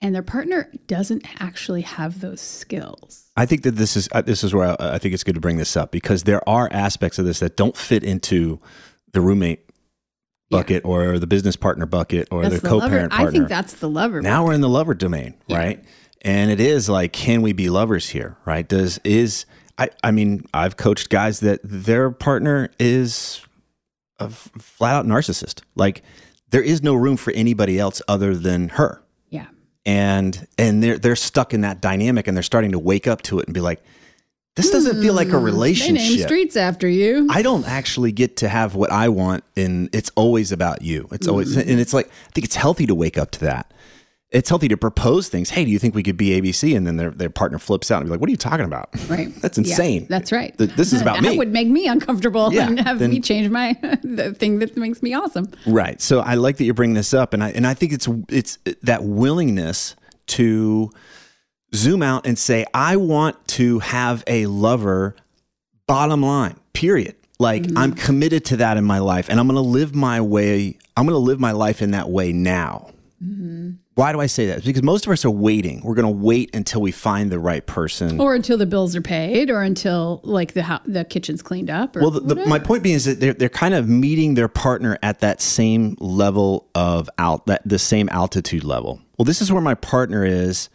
and 0.01 0.15
their 0.15 0.23
partner 0.23 0.71
doesn't 0.87 1.25
actually 1.41 1.81
have 1.81 2.21
those 2.21 2.39
skills. 2.39 3.25
I 3.35 3.45
think 3.45 3.63
that 3.63 3.71
this 3.71 3.97
is 3.97 4.07
uh, 4.11 4.21
this 4.21 4.43
is 4.43 4.53
where 4.53 4.69
I, 4.81 4.95
I 4.95 4.97
think 4.97 5.13
it's 5.13 5.23
good 5.23 5.35
to 5.35 5.41
bring 5.41 5.57
this 5.57 5.75
up 5.75 5.91
because 5.91 6.23
there 6.23 6.47
are 6.47 6.69
aspects 6.71 7.19
of 7.19 7.25
this 7.25 7.39
that 7.39 7.57
don't 7.57 7.75
fit 7.75 8.03
into 8.03 8.59
the 9.11 9.21
roommate 9.21 9.68
bucket 10.49 10.83
yeah. 10.83 10.91
or 10.91 11.19
the 11.19 11.27
business 11.27 11.55
partner 11.55 11.85
bucket 11.85 12.27
or 12.31 12.43
that's 12.43 12.55
the, 12.55 12.61
the 12.61 12.67
co-parent 12.67 13.11
lover. 13.11 13.23
partner. 13.23 13.27
I 13.27 13.31
think 13.31 13.49
that's 13.49 13.73
the 13.73 13.89
lover. 13.89 14.21
Now 14.21 14.39
bucket. 14.39 14.47
we're 14.47 14.53
in 14.55 14.61
the 14.61 14.69
lover 14.69 14.93
domain, 14.93 15.35
yeah. 15.47 15.57
right? 15.57 15.83
And 16.21 16.51
it 16.51 16.59
is 16.59 16.89
like, 16.89 17.13
can 17.13 17.41
we 17.41 17.53
be 17.53 17.69
lovers 17.69 18.09
here, 18.09 18.37
right? 18.45 18.67
Does 18.67 18.99
is 19.03 19.45
I 19.77 19.89
I 20.03 20.11
mean 20.11 20.45
I've 20.53 20.77
coached 20.77 21.09
guys 21.09 21.39
that 21.41 21.61
their 21.63 22.11
partner 22.11 22.69
is 22.79 23.41
a 24.19 24.29
flat 24.29 24.95
out 24.95 25.05
narcissist. 25.05 25.61
Like 25.75 26.03
there 26.49 26.63
is 26.63 26.83
no 26.83 26.95
room 26.95 27.15
for 27.15 27.31
anybody 27.31 27.79
else 27.79 28.01
other 28.07 28.35
than 28.35 28.69
her. 28.69 29.01
Yeah. 29.29 29.47
And 29.85 30.47
and 30.57 30.83
they're 30.83 30.97
they're 30.97 31.15
stuck 31.15 31.53
in 31.53 31.61
that 31.61 31.79
dynamic 31.79 32.27
and 32.27 32.35
they're 32.35 32.43
starting 32.43 32.71
to 32.71 32.79
wake 32.79 33.07
up 33.07 33.21
to 33.23 33.39
it 33.39 33.47
and 33.47 33.53
be 33.53 33.61
like, 33.61 33.81
this 34.55 34.71
doesn't 34.71 35.01
feel 35.01 35.13
like 35.13 35.29
a 35.29 35.37
relationship. 35.37 36.03
They 36.03 36.15
name 36.17 36.27
streets 36.27 36.57
after 36.57 36.87
you. 36.87 37.27
I 37.29 37.41
don't 37.41 37.67
actually 37.67 38.11
get 38.11 38.37
to 38.37 38.49
have 38.49 38.75
what 38.75 38.91
I 38.91 39.09
want, 39.09 39.43
and 39.55 39.89
it's 39.93 40.11
always 40.15 40.51
about 40.51 40.81
you. 40.81 41.07
It's 41.11 41.27
always, 41.27 41.55
mm. 41.55 41.61
and 41.61 41.79
it's 41.79 41.93
like 41.93 42.07
I 42.07 42.31
think 42.33 42.45
it's 42.45 42.55
healthy 42.55 42.85
to 42.87 42.95
wake 42.95 43.17
up 43.17 43.31
to 43.31 43.39
that. 43.41 43.73
It's 44.31 44.47
healthy 44.47 44.67
to 44.67 44.77
propose 44.77 45.27
things. 45.27 45.49
Hey, 45.49 45.65
do 45.65 45.71
you 45.71 45.79
think 45.79 45.95
we 45.95 46.03
could 46.03 46.17
be 46.17 46.39
ABC? 46.39 46.77
And 46.77 46.85
then 46.85 46.97
their 46.97 47.09
their 47.09 47.29
partner 47.29 47.57
flips 47.57 47.89
out 47.89 48.01
and 48.01 48.05
be 48.05 48.11
like, 48.11 48.19
"What 48.19 48.27
are 48.27 48.31
you 48.31 48.37
talking 48.37 48.65
about? 48.65 48.89
Right? 49.09 49.33
that's 49.41 49.57
insane. 49.57 50.01
Yeah, 50.01 50.07
that's 50.09 50.31
right. 50.31 50.55
this 50.57 50.93
is 50.93 51.01
about 51.01 51.15
that 51.15 51.23
me. 51.23 51.29
That 51.29 51.37
would 51.37 51.51
make 51.51 51.67
me 51.67 51.87
uncomfortable 51.87 52.53
yeah, 52.53 52.67
and 52.67 52.79
have 52.79 52.99
then, 52.99 53.11
me 53.11 53.21
change 53.21 53.49
my 53.49 53.77
the 54.03 54.35
thing 54.37 54.59
that 54.59 54.75
makes 54.77 55.01
me 55.01 55.13
awesome. 55.13 55.49
Right. 55.65 55.99
So 56.01 56.19
I 56.19 56.35
like 56.35 56.57
that 56.57 56.65
you're 56.65 56.73
bringing 56.73 56.95
this 56.95 57.13
up, 57.13 57.33
and 57.33 57.43
I 57.43 57.51
and 57.51 57.65
I 57.65 57.73
think 57.73 57.93
it's 57.93 58.07
it's 58.27 58.59
that 58.83 59.03
willingness 59.03 59.95
to 60.27 60.91
zoom 61.73 62.01
out 62.01 62.25
and 62.25 62.37
say, 62.37 62.65
I 62.73 62.95
want 62.97 63.47
to 63.49 63.79
have 63.79 64.23
a 64.27 64.45
lover, 64.47 65.15
bottom 65.87 66.21
line, 66.21 66.59
period. 66.73 67.15
Like 67.39 67.63
mm-hmm. 67.63 67.77
I'm 67.77 67.93
committed 67.93 68.45
to 68.45 68.57
that 68.57 68.77
in 68.77 68.83
my 68.83 68.99
life 68.99 69.29
and 69.29 69.39
I'm 69.39 69.47
going 69.47 69.55
to 69.55 69.61
live 69.61 69.95
my 69.95 70.21
way. 70.21 70.77
I'm 70.97 71.05
going 71.05 71.15
to 71.15 71.17
live 71.17 71.39
my 71.39 71.53
life 71.53 71.81
in 71.81 71.91
that 71.91 72.09
way 72.09 72.33
now. 72.33 72.91
Mm-hmm. 73.23 73.71
Why 73.95 74.13
do 74.13 74.21
I 74.21 74.27
say 74.27 74.47
that? 74.47 74.59
It's 74.59 74.65
because 74.65 74.81
most 74.81 75.05
of 75.05 75.11
us 75.11 75.25
are 75.25 75.29
waiting. 75.29 75.81
We're 75.83 75.93
going 75.93 76.05
to 76.05 76.23
wait 76.23 76.55
until 76.55 76.79
we 76.79 76.91
find 76.91 77.29
the 77.29 77.39
right 77.39 77.65
person, 77.65 78.21
or 78.21 78.33
until 78.33 78.57
the 78.57 78.65
bills 78.65 78.95
are 78.95 79.01
paid, 79.01 79.49
or 79.49 79.61
until 79.61 80.21
like 80.23 80.53
the 80.53 80.63
ho- 80.63 80.79
the 80.85 81.03
kitchen's 81.03 81.41
cleaned 81.41 81.69
up. 81.69 81.97
well, 81.97 82.11
the, 82.11 82.21
the, 82.21 82.45
my 82.45 82.59
point 82.59 82.81
being 82.81 82.95
is 82.95 83.03
that 83.03 83.19
they're 83.19 83.33
they're 83.33 83.49
kind 83.49 83.73
of 83.73 83.89
meeting 83.89 84.35
their 84.35 84.47
partner 84.47 84.97
at 85.03 85.19
that 85.19 85.41
same 85.41 85.97
level 85.99 86.69
of 86.75 87.09
out 87.17 87.47
that 87.47 87.61
the 87.65 87.77
same 87.77 88.07
altitude 88.07 88.63
level. 88.63 89.01
Well, 89.17 89.25
this 89.25 89.41
is 89.41 89.51
where 89.51 89.61
my 89.61 89.75
partner 89.75 90.23
is 90.23 90.69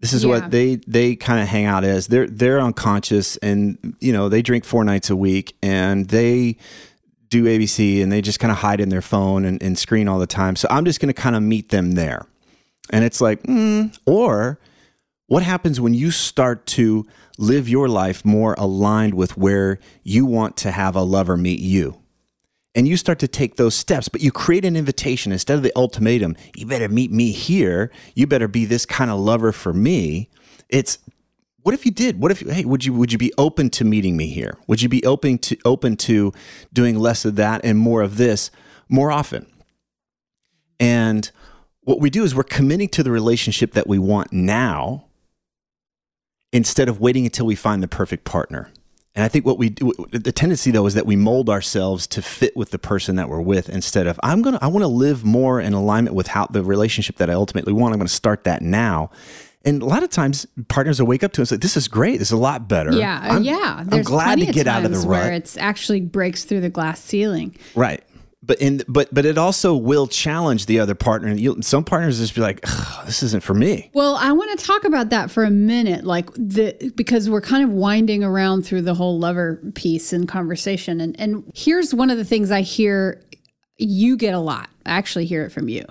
this 0.00 0.12
is 0.12 0.24
yeah. 0.24 0.30
what 0.30 0.50
they 0.50 0.76
they 0.86 1.16
kind 1.16 1.40
of 1.40 1.48
hang 1.48 1.64
out 1.64 1.84
as. 1.84 2.06
They're 2.06 2.26
they're 2.26 2.60
unconscious 2.60 3.36
and 3.38 3.96
you 4.00 4.12
know, 4.12 4.28
they 4.28 4.42
drink 4.42 4.64
four 4.64 4.84
nights 4.84 5.10
a 5.10 5.16
week 5.16 5.56
and 5.62 6.08
they 6.08 6.56
do 7.28 7.44
ABC 7.44 8.02
and 8.02 8.10
they 8.10 8.22
just 8.22 8.40
kind 8.40 8.50
of 8.50 8.58
hide 8.58 8.80
in 8.80 8.88
their 8.88 9.02
phone 9.02 9.44
and, 9.44 9.62
and, 9.62 9.78
screen 9.78 10.08
all 10.08 10.18
the 10.18 10.26
time. 10.26 10.56
So 10.56 10.66
I'm 10.70 10.86
just 10.86 10.98
going 10.98 11.12
to 11.12 11.20
kind 11.20 11.36
of 11.36 11.42
meet 11.42 11.68
them 11.68 11.92
there. 11.92 12.26
And 12.90 13.04
it's 13.04 13.20
like, 13.20 13.42
mm, 13.42 13.94
or 14.06 14.58
what 15.26 15.42
happens 15.42 15.78
when 15.78 15.92
you 15.92 16.10
start 16.10 16.64
to 16.66 17.06
live 17.36 17.68
your 17.68 17.86
life 17.86 18.24
more 18.24 18.54
aligned 18.56 19.12
with 19.12 19.36
where 19.36 19.78
you 20.02 20.24
want 20.24 20.56
to 20.58 20.70
have 20.70 20.96
a 20.96 21.02
lover 21.02 21.36
meet 21.36 21.60
you? 21.60 22.00
And 22.74 22.86
you 22.86 22.96
start 22.96 23.18
to 23.20 23.28
take 23.28 23.56
those 23.56 23.74
steps, 23.74 24.08
but 24.08 24.20
you 24.20 24.30
create 24.30 24.64
an 24.64 24.76
invitation 24.76 25.32
instead 25.32 25.56
of 25.56 25.62
the 25.62 25.72
ultimatum, 25.76 26.36
you 26.54 26.66
better 26.66 26.88
meet 26.88 27.10
me 27.10 27.32
here, 27.32 27.90
you 28.14 28.26
better 28.26 28.48
be 28.48 28.64
this 28.64 28.86
kind 28.86 29.10
of 29.10 29.18
lover 29.18 29.52
for 29.52 29.72
me. 29.72 30.30
It's 30.68 30.98
what 31.62 31.74
if 31.74 31.84
you 31.84 31.92
did? 31.92 32.20
What 32.20 32.30
if 32.30 32.40
hey, 32.40 32.64
would 32.64 32.84
you 32.84 32.92
would 32.92 33.12
you 33.12 33.18
be 33.18 33.32
open 33.36 33.68
to 33.70 33.84
meeting 33.84 34.16
me 34.16 34.28
here? 34.28 34.56
Would 34.66 34.80
you 34.80 34.88
be 34.88 35.04
open 35.04 35.38
to 35.38 35.56
open 35.64 35.96
to 35.98 36.32
doing 36.72 36.98
less 36.98 37.24
of 37.24 37.36
that 37.36 37.62
and 37.64 37.78
more 37.78 38.02
of 38.02 38.16
this 38.16 38.50
more 38.88 39.10
often? 39.10 39.46
And 40.80 41.30
what 41.82 42.00
we 42.00 42.10
do 42.10 42.22
is 42.22 42.34
we're 42.34 42.44
committing 42.44 42.88
to 42.90 43.02
the 43.02 43.10
relationship 43.10 43.72
that 43.72 43.86
we 43.86 43.98
want 43.98 44.32
now 44.32 45.06
instead 46.52 46.88
of 46.88 47.00
waiting 47.00 47.24
until 47.24 47.46
we 47.46 47.54
find 47.54 47.82
the 47.82 47.88
perfect 47.88 48.24
partner. 48.24 48.70
And 49.18 49.24
I 49.24 49.28
think 49.28 49.44
what 49.44 49.58
we 49.58 49.70
do, 49.70 49.92
the 50.12 50.30
tendency 50.30 50.70
though, 50.70 50.86
is 50.86 50.94
that 50.94 51.04
we 51.04 51.16
mold 51.16 51.50
ourselves 51.50 52.06
to 52.06 52.22
fit 52.22 52.56
with 52.56 52.70
the 52.70 52.78
person 52.78 53.16
that 53.16 53.28
we're 53.28 53.40
with 53.40 53.68
instead 53.68 54.06
of, 54.06 54.20
I'm 54.22 54.42
going 54.42 54.56
to, 54.56 54.64
I 54.64 54.68
want 54.68 54.84
to 54.84 54.88
live 54.88 55.24
more 55.24 55.60
in 55.60 55.72
alignment 55.72 56.14
with 56.14 56.28
how 56.28 56.46
the 56.46 56.62
relationship 56.62 57.16
that 57.16 57.28
I 57.28 57.32
ultimately 57.32 57.72
want. 57.72 57.94
I'm 57.94 57.98
going 57.98 58.06
to 58.06 58.14
start 58.14 58.44
that 58.44 58.62
now. 58.62 59.10
And 59.64 59.82
a 59.82 59.86
lot 59.86 60.04
of 60.04 60.10
times 60.10 60.46
partners 60.68 61.00
will 61.00 61.08
wake 61.08 61.24
up 61.24 61.32
to 61.32 61.42
us 61.42 61.50
like, 61.50 61.62
this 61.62 61.76
is 61.76 61.88
great. 61.88 62.20
This 62.20 62.28
is 62.28 62.32
a 62.32 62.36
lot 62.36 62.68
better. 62.68 62.92
Yeah. 62.92 63.16
Uh, 63.16 63.34
I'm, 63.34 63.42
yeah. 63.42 63.82
There's 63.84 64.06
I'm 64.06 64.12
glad 64.12 64.38
to 64.38 64.46
get 64.52 64.68
out 64.68 64.84
of 64.84 64.92
the 64.92 64.98
rut. 64.98 65.24
Where 65.24 65.32
it's 65.32 65.56
actually 65.56 66.00
breaks 66.00 66.44
through 66.44 66.60
the 66.60 66.70
glass 66.70 67.00
ceiling. 67.00 67.56
Right 67.74 68.04
but 68.42 68.60
in 68.60 68.82
but 68.86 69.12
but 69.12 69.26
it 69.26 69.36
also 69.36 69.74
will 69.74 70.06
challenge 70.06 70.66
the 70.66 70.78
other 70.78 70.94
partner. 70.94 71.32
You, 71.32 71.60
some 71.62 71.84
partners 71.84 72.18
just 72.18 72.34
be 72.34 72.40
like, 72.40 72.60
"This 73.06 73.22
isn't 73.22 73.42
for 73.42 73.54
me." 73.54 73.90
Well, 73.94 74.14
I 74.14 74.32
want 74.32 74.58
to 74.58 74.64
talk 74.64 74.84
about 74.84 75.10
that 75.10 75.30
for 75.30 75.44
a 75.44 75.50
minute, 75.50 76.04
like 76.04 76.32
the 76.34 76.92
because 76.94 77.28
we're 77.28 77.40
kind 77.40 77.64
of 77.64 77.70
winding 77.70 78.22
around 78.22 78.62
through 78.62 78.82
the 78.82 78.94
whole 78.94 79.18
lover 79.18 79.60
piece 79.74 80.12
and 80.12 80.28
conversation, 80.28 81.00
and 81.00 81.18
and 81.20 81.50
here's 81.54 81.92
one 81.92 82.10
of 82.10 82.16
the 82.16 82.24
things 82.24 82.50
I 82.50 82.60
hear 82.60 83.22
you 83.76 84.16
get 84.16 84.34
a 84.34 84.40
lot. 84.40 84.70
I 84.86 84.90
actually 84.90 85.26
hear 85.26 85.44
it 85.44 85.50
from 85.50 85.68
you, 85.68 85.84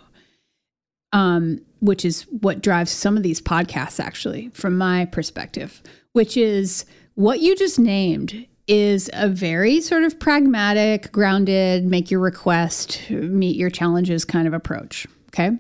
um, 1.12 1.60
which 1.82 2.06
is 2.06 2.24
what 2.30 2.62
drives 2.62 2.92
some 2.92 3.18
of 3.18 3.24
these 3.24 3.42
podcasts, 3.42 4.00
actually, 4.00 4.50
from 4.54 4.78
my 4.78 5.06
perspective, 5.06 5.82
which 6.14 6.38
is 6.38 6.86
what 7.16 7.42
you 7.42 7.56
just 7.58 7.78
named 7.78 8.48
is 8.68 9.10
a 9.14 9.30
very 9.30 9.82
sort 9.82 10.04
of 10.04 10.20
pragmatic, 10.20 11.12
grounded, 11.12 11.86
make 11.86 12.12
your 12.12 12.20
request, 12.20 13.10
meet 13.10 13.56
your 13.56 13.70
challenges 13.70 14.26
kind 14.26 14.48
of 14.48 14.54
approach. 14.54 15.08
Okay. 15.30 15.52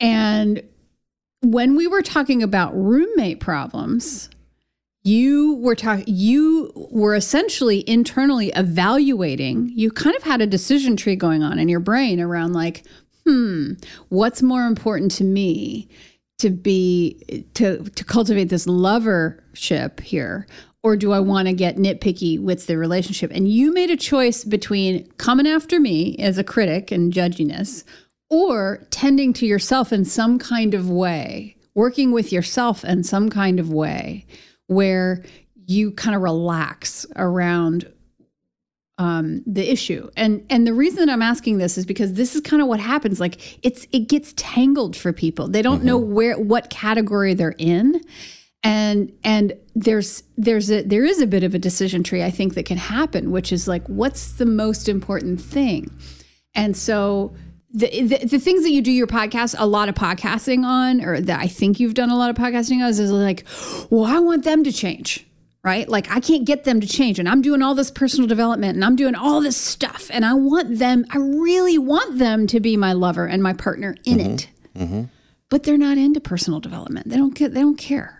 And 0.00 0.62
when 1.42 1.76
we 1.76 1.86
were 1.86 2.02
talking 2.02 2.42
about 2.42 2.74
roommate 2.74 3.40
problems, 3.40 4.28
you 5.02 5.54
were 5.56 5.74
talking 5.74 6.04
you 6.06 6.70
were 6.90 7.14
essentially 7.14 7.88
internally 7.88 8.50
evaluating 8.54 9.70
you 9.74 9.90
kind 9.90 10.14
of 10.14 10.22
had 10.22 10.42
a 10.42 10.46
decision 10.46 10.94
tree 10.94 11.16
going 11.16 11.42
on 11.42 11.58
in 11.58 11.68
your 11.70 11.80
brain 11.80 12.20
around 12.20 12.52
like 12.52 12.84
hmm 13.26 13.72
what's 14.10 14.42
more 14.42 14.66
important 14.66 15.10
to 15.10 15.24
me 15.24 15.88
to 16.38 16.50
be 16.50 17.46
to 17.54 17.82
to 17.90 18.04
cultivate 18.04 18.50
this 18.50 18.66
lovership 18.66 20.00
here 20.00 20.46
or 20.82 20.96
do 20.96 21.12
I 21.12 21.20
want 21.20 21.48
to 21.48 21.54
get 21.54 21.76
nitpicky 21.76 22.40
with 22.40 22.66
the 22.66 22.78
relationship? 22.78 23.30
And 23.34 23.48
you 23.48 23.72
made 23.72 23.90
a 23.90 23.96
choice 23.96 24.44
between 24.44 25.06
coming 25.18 25.46
after 25.46 25.78
me 25.78 26.16
as 26.18 26.38
a 26.38 26.44
critic 26.44 26.90
and 26.90 27.12
judginess 27.12 27.84
or 28.30 28.86
tending 28.90 29.32
to 29.34 29.46
yourself 29.46 29.92
in 29.92 30.04
some 30.04 30.38
kind 30.38 30.72
of 30.72 30.88
way, 30.88 31.56
working 31.74 32.12
with 32.12 32.32
yourself 32.32 32.84
in 32.84 33.02
some 33.02 33.28
kind 33.28 33.60
of 33.60 33.70
way 33.70 34.26
where 34.68 35.24
you 35.66 35.90
kind 35.90 36.16
of 36.16 36.22
relax 36.22 37.04
around 37.16 37.92
um, 38.98 39.42
the 39.46 39.70
issue. 39.70 40.10
And 40.16 40.46
and 40.50 40.66
the 40.66 40.74
reason 40.74 41.06
that 41.06 41.12
I'm 41.12 41.22
asking 41.22 41.58
this 41.58 41.78
is 41.78 41.86
because 41.86 42.14
this 42.14 42.34
is 42.34 42.42
kind 42.42 42.62
of 42.62 42.68
what 42.68 42.80
happens. 42.80 43.18
Like 43.18 43.58
it's 43.64 43.86
it 43.92 44.08
gets 44.08 44.34
tangled 44.36 44.94
for 44.94 45.12
people. 45.12 45.48
They 45.48 45.62
don't 45.62 45.78
mm-hmm. 45.78 45.86
know 45.86 45.98
where 45.98 46.38
what 46.38 46.70
category 46.70 47.34
they're 47.34 47.54
in 47.58 48.00
and 48.62 49.12
and 49.24 49.54
there's 49.74 50.22
there's 50.36 50.70
a 50.70 50.82
there 50.82 51.04
is 51.04 51.20
a 51.20 51.26
bit 51.26 51.42
of 51.42 51.54
a 51.54 51.58
decision 51.58 52.02
tree 52.02 52.22
i 52.22 52.30
think 52.30 52.54
that 52.54 52.66
can 52.66 52.76
happen 52.76 53.30
which 53.30 53.52
is 53.52 53.66
like 53.66 53.86
what's 53.86 54.32
the 54.32 54.46
most 54.46 54.88
important 54.88 55.40
thing? 55.40 55.90
And 56.54 56.76
so 56.76 57.34
the, 57.72 57.86
the, 57.86 58.26
the 58.26 58.38
things 58.40 58.64
that 58.64 58.72
you 58.72 58.82
do 58.82 58.90
your 58.90 59.06
podcast 59.06 59.54
a 59.56 59.66
lot 59.66 59.88
of 59.88 59.94
podcasting 59.94 60.64
on 60.64 61.04
or 61.04 61.20
that 61.20 61.40
i 61.40 61.46
think 61.46 61.78
you've 61.78 61.94
done 61.94 62.10
a 62.10 62.16
lot 62.16 62.28
of 62.28 62.36
podcasting 62.36 62.82
on 62.82 62.88
is, 62.88 62.98
is 62.98 63.12
like 63.12 63.46
well 63.90 64.04
i 64.04 64.18
want 64.18 64.44
them 64.44 64.64
to 64.64 64.72
change 64.72 65.26
right? 65.62 65.88
Like 65.90 66.10
i 66.10 66.20
can't 66.20 66.46
get 66.46 66.64
them 66.64 66.80
to 66.80 66.86
change 66.86 67.18
and 67.18 67.28
i'm 67.28 67.42
doing 67.42 67.62
all 67.62 67.74
this 67.74 67.90
personal 67.90 68.26
development 68.26 68.74
and 68.74 68.84
i'm 68.84 68.96
doing 68.96 69.14
all 69.14 69.40
this 69.40 69.58
stuff 69.58 70.10
and 70.10 70.24
i 70.24 70.32
want 70.32 70.78
them 70.78 71.04
i 71.10 71.18
really 71.18 71.78
want 71.78 72.18
them 72.18 72.46
to 72.48 72.60
be 72.60 72.76
my 72.76 72.92
lover 72.92 73.26
and 73.26 73.42
my 73.42 73.52
partner 73.52 73.94
in 74.04 74.18
mm-hmm. 74.18 74.30
it. 74.32 74.48
Mm-hmm. 74.74 75.02
but 75.48 75.62
they're 75.62 75.76
not 75.78 75.98
into 75.98 76.20
personal 76.20 76.60
development. 76.60 77.08
They 77.08 77.16
don't 77.16 77.34
get 77.34 77.54
they 77.54 77.60
don't 77.60 77.76
care 77.76 78.19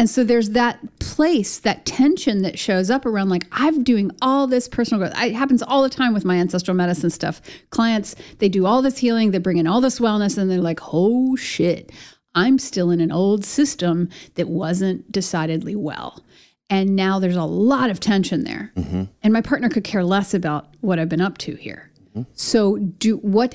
and 0.00 0.08
so 0.08 0.24
there's 0.24 0.50
that 0.50 0.98
place, 0.98 1.58
that 1.58 1.84
tension 1.84 2.40
that 2.40 2.58
shows 2.58 2.88
up 2.88 3.04
around 3.04 3.28
like, 3.28 3.44
I'm 3.52 3.84
doing 3.84 4.10
all 4.22 4.46
this 4.46 4.66
personal 4.66 4.98
growth. 4.98 5.12
It 5.22 5.34
happens 5.34 5.62
all 5.62 5.82
the 5.82 5.90
time 5.90 6.14
with 6.14 6.24
my 6.24 6.36
ancestral 6.36 6.74
medicine 6.74 7.10
stuff. 7.10 7.42
Clients, 7.68 8.16
they 8.38 8.48
do 8.48 8.64
all 8.64 8.80
this 8.80 8.96
healing, 8.96 9.30
they 9.30 9.36
bring 9.36 9.58
in 9.58 9.66
all 9.66 9.82
this 9.82 10.00
wellness, 10.00 10.38
and 10.38 10.50
they're 10.50 10.58
like, 10.58 10.80
oh 10.94 11.36
shit, 11.36 11.92
I'm 12.34 12.58
still 12.58 12.90
in 12.90 13.02
an 13.02 13.12
old 13.12 13.44
system 13.44 14.08
that 14.36 14.48
wasn't 14.48 15.12
decidedly 15.12 15.76
well. 15.76 16.24
And 16.70 16.96
now 16.96 17.18
there's 17.18 17.36
a 17.36 17.44
lot 17.44 17.90
of 17.90 18.00
tension 18.00 18.44
there. 18.44 18.72
Mm-hmm. 18.76 19.04
And 19.22 19.32
my 19.34 19.42
partner 19.42 19.68
could 19.68 19.84
care 19.84 20.02
less 20.02 20.32
about 20.32 20.68
what 20.80 20.98
I've 20.98 21.10
been 21.10 21.20
up 21.20 21.36
to 21.38 21.56
here. 21.56 21.89
So, 22.34 22.76
do 22.76 23.18
what 23.18 23.54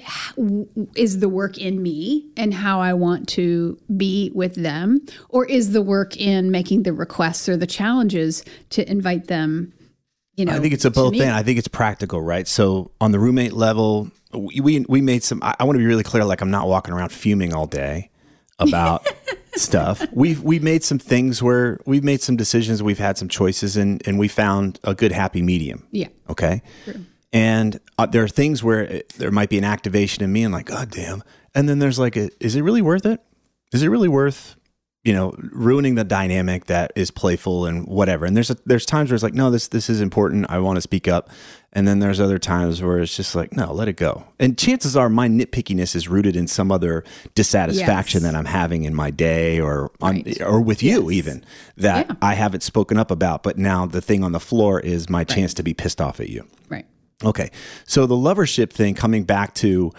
is 0.96 1.20
the 1.20 1.30
work 1.30 1.58
in 1.58 1.82
me 1.82 2.30
and 2.38 2.54
how 2.54 2.80
I 2.80 2.94
want 2.94 3.28
to 3.30 3.78
be 3.96 4.32
with 4.34 4.56
them, 4.56 5.06
or 5.30 5.46
is 5.46 5.74
the 5.74 5.82
work 5.82 6.16
in 6.16 6.52
making 6.52 6.84
the 6.84 6.94
requests 6.94 7.50
or 7.50 7.58
the 7.58 7.68
challenges 7.68 8.46
to 8.72 8.90
invite 8.90 9.28
them? 9.28 9.74
You 10.36 10.46
know, 10.46 10.54
I 10.54 10.60
think 10.60 10.74
it's 10.74 10.86
a 10.86 10.92
both 10.92 11.18
thing. 11.18 11.30
I 11.30 11.44
think 11.44 11.60
it's 11.60 11.68
practical, 11.68 12.22
right? 12.22 12.48
So, 12.48 12.92
on 13.02 13.12
the 13.12 13.20
roommate 13.20 13.54
level, 13.54 14.10
we 14.34 14.86
we 14.88 15.02
made 15.02 15.24
some. 15.24 15.40
I, 15.44 15.56
I 15.60 15.64
want 15.66 15.76
to 15.76 15.80
be 15.80 15.86
really 15.86 16.04
clear. 16.04 16.24
Like, 16.24 16.42
I'm 16.42 16.52
not 16.52 16.68
walking 16.68 16.94
around 16.94 17.10
fuming 17.10 17.54
all 17.54 17.68
day 17.68 18.10
about 18.60 19.06
stuff. 19.56 20.06
We've 20.14 20.42
we 20.42 20.60
made 20.60 20.84
some 20.84 21.00
things 21.00 21.44
where 21.44 21.80
we've 21.86 22.04
made 22.04 22.22
some 22.22 22.38
decisions. 22.38 22.82
We've 22.82 23.00
had 23.00 23.18
some 23.18 23.28
choices, 23.28 23.76
and 23.76 24.06
and 24.08 24.18
we 24.18 24.30
found 24.30 24.80
a 24.86 24.96
good 24.96 25.12
happy 25.12 25.42
medium. 25.42 25.88
Yeah. 25.92 26.08
Okay. 26.30 26.62
True. 26.86 27.06
And 27.36 27.82
uh, 27.98 28.06
there 28.06 28.24
are 28.24 28.30
things 28.30 28.64
where 28.64 28.84
it, 28.84 29.10
there 29.18 29.30
might 29.30 29.50
be 29.50 29.58
an 29.58 29.66
activation 29.66 30.24
in 30.24 30.32
me 30.32 30.44
and 30.44 30.54
like, 30.54 30.68
God 30.68 30.90
damn. 30.90 31.22
And 31.54 31.68
then 31.68 31.80
there's 31.80 32.00
like, 32.00 32.16
a, 32.16 32.30
is 32.40 32.56
it 32.56 32.62
really 32.62 32.82
worth 32.82 33.06
it? 33.06 33.20
Is 33.74 33.84
it 33.84 33.90
really 33.90 34.08
worth, 34.08 34.56
you 35.04 35.12
know, 35.12 35.36
ruining 35.38 35.96
the 35.96 36.06
dynamic 36.06 36.68
that 36.68 36.94
is 36.96 37.12
playful 37.12 37.66
and 37.66 37.88
whatever? 37.88 38.26
And 38.26 38.38
there's 38.38 38.52
a, 38.52 38.58
there's 38.66 38.86
times 38.86 39.10
where 39.10 39.16
it's 39.16 39.24
like, 39.24 39.34
no, 39.34 39.52
this 39.52 39.68
this 39.68 39.90
is 39.90 40.00
important. 40.00 40.46
I 40.48 40.60
want 40.60 40.78
to 40.78 40.82
speak 40.82 41.10
up. 41.10 41.30
And 41.74 41.86
then 41.86 42.00
there's 42.00 42.22
other 42.22 42.40
times 42.40 42.82
where 42.82 43.00
it's 43.00 43.18
just 43.18 43.36
like, 43.36 43.52
no, 43.52 43.74
let 43.74 43.90
it 43.90 43.98
go. 43.98 44.24
And 44.40 44.58
chances 44.58 44.96
are 44.96 45.10
my 45.10 45.28
nitpickiness 45.28 45.94
is 45.94 46.08
rooted 46.08 46.38
in 46.38 46.48
some 46.48 46.72
other 46.72 47.04
dissatisfaction 47.34 48.22
yes. 48.22 48.32
that 48.32 48.38
I'm 48.38 48.46
having 48.46 48.86
in 48.86 48.96
my 48.96 49.12
day 49.12 49.60
or 49.60 49.92
on, 50.00 50.24
right. 50.24 50.42
or 50.42 50.62
with 50.62 50.82
you 50.82 51.12
even 51.12 51.44
that 51.76 52.08
yeah. 52.08 52.16
I 52.22 52.36
haven't 52.36 52.64
spoken 52.64 52.98
up 52.98 53.12
about. 53.12 53.44
But 53.44 53.58
now 53.58 53.86
the 53.86 54.00
thing 54.00 54.24
on 54.24 54.32
the 54.32 54.40
floor 54.40 54.80
is 54.80 55.10
my 55.10 55.20
right. 55.20 55.28
chance 55.28 55.54
to 55.56 55.64
be 55.64 55.74
pissed 55.74 56.00
off 56.00 56.22
at 56.22 56.30
you. 56.30 56.48
Right. 56.70 56.86
Okay. 57.24 57.52
So 57.86 58.06
the 58.06 58.16
lovership 58.16 58.72
thing 58.72 58.94
coming 58.94 59.24
back 59.24 59.54
to 59.56 59.92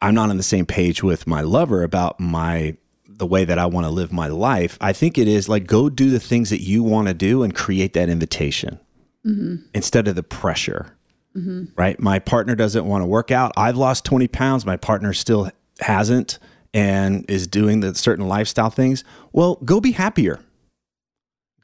I'm 0.00 0.14
not 0.14 0.30
on 0.30 0.36
the 0.36 0.42
same 0.42 0.66
page 0.66 1.02
with 1.02 1.26
my 1.26 1.40
lover 1.40 1.82
about 1.82 2.20
my 2.20 2.76
the 3.08 3.26
way 3.26 3.44
that 3.44 3.58
I 3.58 3.66
want 3.66 3.86
to 3.86 3.90
live 3.90 4.12
my 4.12 4.26
life. 4.26 4.76
I 4.80 4.92
think 4.92 5.16
it 5.16 5.28
is 5.28 5.48
like 5.48 5.66
go 5.66 5.88
do 5.88 6.10
the 6.10 6.20
things 6.20 6.50
that 6.50 6.62
you 6.62 6.82
want 6.82 7.08
to 7.08 7.14
do 7.14 7.42
and 7.42 7.54
create 7.54 7.94
that 7.94 8.08
invitation 8.08 8.78
mm-hmm. 9.24 9.56
instead 9.74 10.08
of 10.08 10.16
the 10.16 10.22
pressure. 10.22 10.96
Mm-hmm. 11.34 11.64
Right? 11.76 11.98
My 12.00 12.18
partner 12.18 12.54
doesn't 12.54 12.86
want 12.86 13.02
to 13.02 13.06
work 13.06 13.30
out. 13.30 13.52
I've 13.56 13.76
lost 13.76 14.04
20 14.04 14.28
pounds. 14.28 14.66
My 14.66 14.76
partner 14.76 15.12
still 15.12 15.50
hasn't 15.80 16.38
and 16.74 17.24
is 17.28 17.46
doing 17.46 17.80
the 17.80 17.94
certain 17.94 18.26
lifestyle 18.26 18.70
things. 18.70 19.04
Well, 19.32 19.56
go 19.64 19.80
be 19.80 19.92
happier 19.92 20.40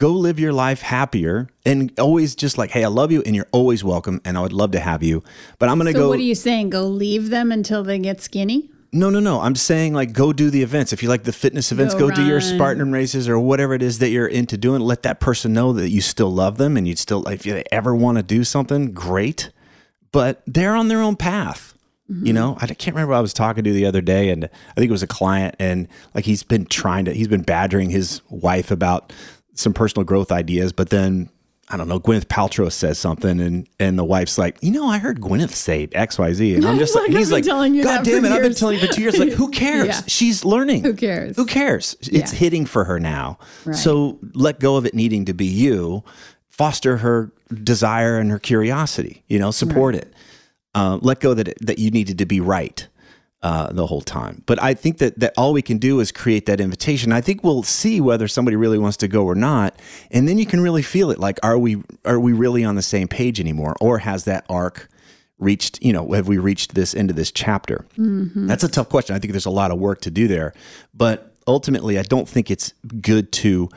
go 0.02 0.10
live 0.10 0.40
your 0.40 0.52
life 0.52 0.82
happier 0.82 1.46
and 1.64 1.96
always 2.00 2.34
just 2.34 2.58
like, 2.58 2.72
hey, 2.72 2.82
I 2.82 2.88
love 2.88 3.12
you 3.12 3.22
and 3.24 3.36
you're 3.36 3.46
always 3.52 3.84
welcome 3.84 4.20
and 4.24 4.36
I 4.36 4.40
would 4.40 4.52
love 4.52 4.72
to 4.72 4.80
have 4.80 5.00
you. 5.00 5.22
But 5.60 5.68
I'm 5.68 5.78
going 5.78 5.86
to 5.86 5.96
so 5.96 6.06
go. 6.06 6.08
What 6.08 6.18
are 6.18 6.22
you 6.22 6.34
saying? 6.34 6.70
Go 6.70 6.88
leave 6.88 7.30
them 7.30 7.52
until 7.52 7.84
they 7.84 8.00
get 8.00 8.20
skinny? 8.20 8.68
No, 8.92 9.10
no, 9.10 9.20
no. 9.20 9.40
I'm 9.40 9.54
saying 9.54 9.94
like 9.94 10.12
go 10.12 10.32
do 10.32 10.50
the 10.50 10.60
events. 10.60 10.92
If 10.92 11.04
you 11.04 11.08
like 11.08 11.22
the 11.22 11.32
fitness 11.32 11.70
events, 11.70 11.94
go, 11.94 12.08
go 12.08 12.16
do 12.16 12.26
your 12.26 12.40
Spartan 12.40 12.90
races 12.90 13.28
or 13.28 13.38
whatever 13.38 13.74
it 13.74 13.82
is 13.82 14.00
that 14.00 14.08
you're 14.08 14.26
into 14.26 14.56
doing. 14.56 14.80
Let 14.80 15.04
that 15.04 15.20
person 15.20 15.52
know 15.52 15.72
that 15.74 15.90
you 15.90 16.00
still 16.00 16.32
love 16.32 16.58
them 16.58 16.76
and 16.76 16.88
you'd 16.88 16.98
still, 16.98 17.24
if 17.28 17.44
they 17.44 17.62
ever 17.70 17.94
want 17.94 18.18
to 18.18 18.24
do 18.24 18.42
something, 18.42 18.90
great. 18.90 19.52
But 20.10 20.42
they're 20.48 20.74
on 20.74 20.88
their 20.88 21.00
own 21.00 21.14
path. 21.14 21.78
Mm-hmm. 22.10 22.26
You 22.26 22.32
know, 22.32 22.58
I 22.60 22.66
can't 22.66 22.96
remember 22.96 23.14
I 23.14 23.20
was 23.20 23.32
talking 23.32 23.62
to 23.62 23.72
the 23.72 23.86
other 23.86 24.00
day, 24.00 24.30
and 24.30 24.44
I 24.46 24.74
think 24.74 24.88
it 24.88 24.90
was 24.90 25.04
a 25.04 25.06
client, 25.06 25.54
and 25.60 25.86
like 26.14 26.24
he's 26.24 26.42
been 26.42 26.66
trying 26.66 27.04
to, 27.04 27.14
he's 27.14 27.28
been 27.28 27.42
badgering 27.42 27.90
his 27.90 28.20
wife 28.28 28.72
about 28.72 29.12
some 29.54 29.72
personal 29.72 30.04
growth 30.04 30.32
ideas, 30.32 30.72
but 30.72 30.90
then 30.90 31.30
I 31.68 31.76
don't 31.76 31.88
know, 31.88 32.00
Gwyneth 32.00 32.26
Paltrow 32.26 32.70
says 32.70 32.98
something 32.98 33.40
and 33.40 33.66
and 33.78 33.98
the 33.98 34.04
wife's 34.04 34.36
like, 34.36 34.58
you 34.60 34.70
know, 34.70 34.86
I 34.88 34.98
heard 34.98 35.20
Gwyneth 35.20 35.52
say 35.52 35.88
X, 35.92 36.18
Y, 36.18 36.32
Z. 36.34 36.54
And 36.56 36.66
I'm 36.66 36.78
just 36.84 36.94
like, 36.94 37.10
he's 37.10 37.32
like, 37.32 37.46
God 37.46 38.04
damn 38.04 38.24
it, 38.24 38.32
I've 38.32 38.42
been 38.42 38.54
telling 38.54 38.78
you 38.78 38.86
for 38.86 38.92
two 38.92 39.00
years. 39.00 39.18
Like, 39.18 39.30
who 39.30 39.48
cares? 39.52 39.86
yeah. 39.86 40.00
She's 40.06 40.44
learning. 40.44 40.82
Who 40.84 40.94
cares? 40.94 41.36
Who 41.36 41.46
cares? 41.46 41.96
Yeah. 42.02 42.20
It's 42.20 42.32
hitting 42.32 42.66
for 42.66 42.84
her 42.84 43.00
now. 43.00 43.38
Right. 43.64 43.76
So 43.76 44.18
let 44.34 44.60
go 44.60 44.76
of 44.76 44.84
it 44.84 44.94
needing 44.94 45.24
to 45.26 45.32
be 45.32 45.46
you. 45.46 46.04
Foster 46.50 46.98
her 46.98 47.32
desire 47.64 48.18
and 48.18 48.30
her 48.30 48.38
curiosity. 48.38 49.22
You 49.28 49.38
know, 49.38 49.50
support 49.50 49.94
right. 49.94 50.04
it. 50.04 50.14
Uh, 50.74 50.98
let 51.00 51.20
go 51.20 51.32
that 51.32 51.48
it, 51.48 51.58
that 51.62 51.78
you 51.78 51.90
needed 51.90 52.18
to 52.18 52.26
be 52.26 52.40
right 52.40 52.86
uh, 53.42 53.72
the 53.72 53.86
whole 53.86 54.00
time. 54.00 54.42
But 54.46 54.62
I 54.62 54.74
think 54.74 54.98
that, 54.98 55.18
that 55.18 55.34
all 55.36 55.52
we 55.52 55.62
can 55.62 55.78
do 55.78 56.00
is 56.00 56.12
create 56.12 56.46
that 56.46 56.60
invitation. 56.60 57.12
I 57.12 57.20
think 57.20 57.42
we'll 57.42 57.62
see 57.62 58.00
whether 58.00 58.28
somebody 58.28 58.56
really 58.56 58.78
wants 58.78 58.96
to 58.98 59.08
go 59.08 59.24
or 59.24 59.34
not, 59.34 59.78
and 60.10 60.28
then 60.28 60.38
you 60.38 60.46
can 60.46 60.60
really 60.60 60.82
feel 60.82 61.10
it. 61.10 61.18
Like, 61.18 61.38
are 61.42 61.58
we 61.58 61.82
are 62.04 62.20
we 62.20 62.32
really 62.32 62.64
on 62.64 62.76
the 62.76 62.82
same 62.82 63.08
page 63.08 63.40
anymore, 63.40 63.74
or 63.80 63.98
has 63.98 64.24
that 64.24 64.44
arc 64.48 64.88
reached? 65.38 65.82
You 65.82 65.92
know, 65.92 66.12
have 66.12 66.28
we 66.28 66.38
reached 66.38 66.74
this 66.74 66.94
end 66.94 67.10
of 67.10 67.16
this 67.16 67.32
chapter? 67.32 67.84
Mm-hmm. 67.98 68.46
That's 68.46 68.64
a 68.64 68.68
tough 68.68 68.88
question. 68.88 69.16
I 69.16 69.18
think 69.18 69.32
there's 69.32 69.46
a 69.46 69.50
lot 69.50 69.70
of 69.70 69.78
work 69.78 70.00
to 70.02 70.10
do 70.10 70.28
there, 70.28 70.54
but 70.94 71.34
ultimately, 71.46 71.98
I 71.98 72.02
don't 72.02 72.28
think 72.28 72.50
it's 72.50 72.74
good 73.00 73.32
to 73.32 73.68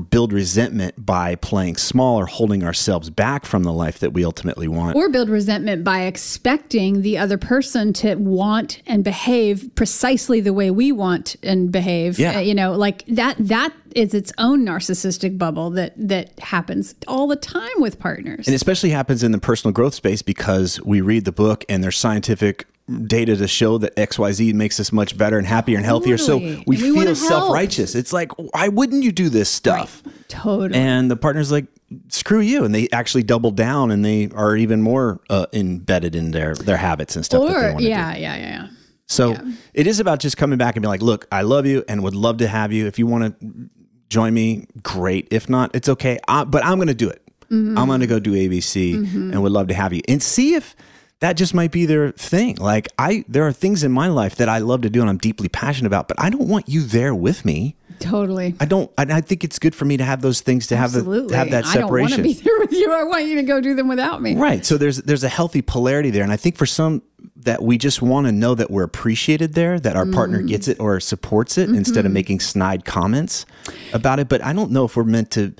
build 0.00 0.32
resentment 0.32 1.04
by 1.04 1.34
playing 1.36 1.76
small 1.76 2.18
or 2.18 2.26
holding 2.26 2.62
ourselves 2.62 3.10
back 3.10 3.44
from 3.44 3.62
the 3.62 3.72
life 3.72 3.98
that 3.98 4.12
we 4.12 4.24
ultimately 4.24 4.68
want. 4.68 4.96
Or 4.96 5.08
build 5.08 5.28
resentment 5.28 5.84
by 5.84 6.02
expecting 6.02 7.02
the 7.02 7.18
other 7.18 7.38
person 7.38 7.92
to 7.94 8.14
want 8.16 8.82
and 8.86 9.02
behave 9.02 9.70
precisely 9.74 10.40
the 10.40 10.52
way 10.52 10.70
we 10.70 10.92
want 10.92 11.36
and 11.42 11.72
behave. 11.72 12.18
Yeah. 12.18 12.36
Uh, 12.36 12.40
you 12.40 12.54
know, 12.54 12.72
like 12.72 13.04
that 13.06 13.36
that 13.38 13.72
is 13.94 14.12
its 14.12 14.32
own 14.36 14.64
narcissistic 14.64 15.38
bubble 15.38 15.70
that 15.70 15.94
that 15.96 16.38
happens 16.38 16.94
all 17.08 17.26
the 17.26 17.36
time 17.36 17.78
with 17.78 17.98
partners. 17.98 18.46
And 18.46 18.54
especially 18.54 18.90
happens 18.90 19.22
in 19.22 19.32
the 19.32 19.38
personal 19.38 19.72
growth 19.72 19.94
space 19.94 20.22
because 20.22 20.80
we 20.82 21.00
read 21.00 21.24
the 21.24 21.32
book 21.32 21.64
and 21.68 21.82
there's 21.82 21.98
scientific 21.98 22.66
data 23.06 23.36
to 23.36 23.48
show 23.48 23.78
that 23.78 23.96
XYZ 23.96 24.54
makes 24.54 24.78
us 24.78 24.92
much 24.92 25.18
better 25.18 25.38
and 25.38 25.46
happier 25.46 25.76
and 25.76 25.84
healthier. 25.84 26.16
Totally. 26.16 26.56
So 26.56 26.62
we, 26.66 26.92
we 26.92 27.04
feel 27.04 27.14
self 27.14 27.52
righteous. 27.52 27.94
It's 27.94 28.12
like, 28.12 28.32
why 28.38 28.68
wouldn't 28.68 29.02
you 29.02 29.12
do 29.12 29.28
this 29.28 29.48
stuff? 29.48 30.02
Totally. 30.28 30.78
And 30.78 31.10
the 31.10 31.16
partner's 31.16 31.50
like, 31.50 31.66
screw 32.08 32.40
you. 32.40 32.64
And 32.64 32.74
they 32.74 32.88
actually 32.92 33.24
double 33.24 33.50
down 33.50 33.90
and 33.90 34.04
they 34.04 34.28
are 34.34 34.56
even 34.56 34.82
more 34.82 35.20
uh, 35.30 35.46
embedded 35.52 36.14
in 36.14 36.30
their, 36.30 36.54
their 36.54 36.76
habits 36.76 37.16
and 37.16 37.24
stuff. 37.24 37.46
that 37.46 37.52
they 37.52 37.68
or 37.74 37.78
do. 37.78 37.84
yeah, 37.84 38.14
yeah, 38.16 38.36
yeah, 38.36 38.48
yeah. 38.48 38.68
So 39.08 39.36
it 39.72 39.86
is 39.86 40.00
about 40.00 40.18
just 40.18 40.36
coming 40.36 40.58
back 40.58 40.74
and 40.74 40.82
being 40.82 40.90
like, 40.90 41.02
look, 41.02 41.28
I 41.30 41.42
love 41.42 41.64
you 41.64 41.84
and 41.88 42.02
would 42.02 42.14
love 42.14 42.38
to 42.38 42.48
have 42.48 42.72
you. 42.72 42.86
If 42.86 42.98
you 42.98 43.06
want 43.06 43.40
to 43.40 43.70
join 44.10 44.34
me, 44.34 44.66
great. 44.82 45.28
If 45.30 45.48
not, 45.48 45.74
it's 45.74 45.88
okay. 45.88 46.18
I, 46.26 46.44
but 46.44 46.64
I'm 46.64 46.76
going 46.76 46.88
to 46.88 46.94
do 46.94 47.08
it. 47.08 47.22
Mm-hmm. 47.44 47.78
I'm 47.78 47.86
going 47.86 48.00
to 48.00 48.08
go 48.08 48.18
do 48.18 48.32
ABC 48.32 48.94
and 49.14 49.40
would 49.40 49.52
love 49.52 49.68
to 49.68 49.74
have 49.74 49.92
you 49.92 50.02
and 50.08 50.20
see 50.20 50.54
if 50.54 50.74
that 51.20 51.34
just 51.36 51.54
might 51.54 51.72
be 51.72 51.86
their 51.86 52.10
thing. 52.12 52.56
Like 52.56 52.88
I, 52.98 53.24
there 53.28 53.46
are 53.46 53.52
things 53.52 53.82
in 53.82 53.90
my 53.92 54.08
life 54.08 54.36
that 54.36 54.48
I 54.48 54.58
love 54.58 54.82
to 54.82 54.90
do 54.90 55.00
and 55.00 55.08
I'm 55.08 55.18
deeply 55.18 55.48
passionate 55.48 55.86
about, 55.86 56.08
but 56.08 56.20
I 56.20 56.28
don't 56.30 56.48
want 56.48 56.68
you 56.68 56.82
there 56.82 57.14
with 57.14 57.44
me. 57.44 57.74
Totally. 57.98 58.54
I 58.60 58.66
don't. 58.66 58.90
I, 58.98 59.04
I 59.08 59.20
think 59.22 59.42
it's 59.42 59.58
good 59.58 59.74
for 59.74 59.86
me 59.86 59.96
to 59.96 60.04
have 60.04 60.20
those 60.20 60.42
things 60.42 60.66
to 60.66 60.76
have 60.76 60.92
the 60.92 60.98
Absolutely. 60.98 61.28
to 61.30 61.36
have 61.36 61.50
that 61.52 61.64
separation. 61.64 61.80
I 62.12 62.16
don't 62.16 62.26
want 62.26 62.36
to 62.38 62.42
be 62.42 62.44
there 62.44 62.58
with 62.58 62.72
you. 62.72 62.92
I 62.92 63.04
want 63.04 63.24
you 63.24 63.36
to 63.36 63.42
go 63.42 63.58
do 63.62 63.74
them 63.74 63.88
without 63.88 64.20
me. 64.20 64.34
Right. 64.36 64.66
So 64.66 64.76
there's 64.76 64.98
there's 64.98 65.24
a 65.24 65.30
healthy 65.30 65.62
polarity 65.62 66.10
there, 66.10 66.22
and 66.22 66.30
I 66.30 66.36
think 66.36 66.56
for 66.56 66.66
some 66.66 67.00
that 67.36 67.62
we 67.62 67.78
just 67.78 68.02
want 68.02 68.26
to 68.26 68.32
know 68.32 68.54
that 68.54 68.70
we're 68.70 68.82
appreciated 68.82 69.54
there, 69.54 69.80
that 69.80 69.96
our 69.96 70.04
partner 70.04 70.42
Mm. 70.42 70.48
gets 70.48 70.68
it 70.68 70.78
or 70.78 71.00
supports 71.00 71.56
it 71.56 71.70
instead 71.70 72.00
Mm-hmm. 72.00 72.06
of 72.06 72.12
making 72.12 72.40
snide 72.40 72.84
comments 72.84 73.46
about 73.94 74.18
it. 74.20 74.28
But 74.28 74.44
I 74.44 74.52
don't 74.52 74.72
know 74.72 74.84
if 74.84 74.94
we're 74.94 75.04
meant 75.04 75.30
to 75.32 75.54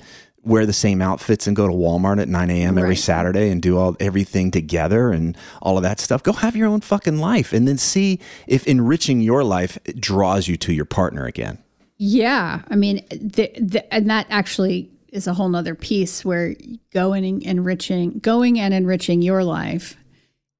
wear 0.47 0.65
the 0.65 0.73
same 0.73 1.01
outfits 1.01 1.45
and 1.45 1.55
go 1.55 1.67
to 1.67 1.73
Walmart 1.73 2.21
at 2.21 2.27
9 2.27 2.49
a.m. 2.49 2.77
every 2.77 2.95
Saturday 2.95 3.49
and 3.49 3.61
do 3.61 3.77
all 3.77 3.95
everything 3.99 4.49
together 4.49 5.11
and 5.11 5.37
all 5.61 5.77
of 5.77 5.83
that 5.83 5.99
stuff. 5.99 6.23
Go 6.23 6.33
have 6.33 6.55
your 6.55 6.67
own 6.67 6.81
fucking 6.81 7.19
life, 7.19 7.53
and 7.53 7.67
then 7.67 7.77
see 7.77 8.19
if 8.47 8.65
enriching 8.65 9.21
your 9.21 9.43
life 9.43 9.77
draws 9.99 10.47
you 10.47 10.57
to 10.57 10.73
your 10.73 10.85
partner 10.85 11.25
again. 11.25 11.57
Yeah, 11.97 12.61
I 12.69 12.75
mean, 12.75 13.03
the, 13.09 13.51
the, 13.59 13.93
and 13.93 14.09
that 14.09 14.27
actually 14.29 14.89
is 15.09 15.25
a 15.27 15.33
whole 15.33 15.49
nother 15.49 15.75
piece 15.75 16.23
where 16.23 16.55
going 16.93 17.25
and 17.25 17.43
enriching, 17.43 18.19
going 18.19 18.59
and 18.59 18.73
enriching 18.73 19.21
your 19.21 19.43
life 19.43 19.97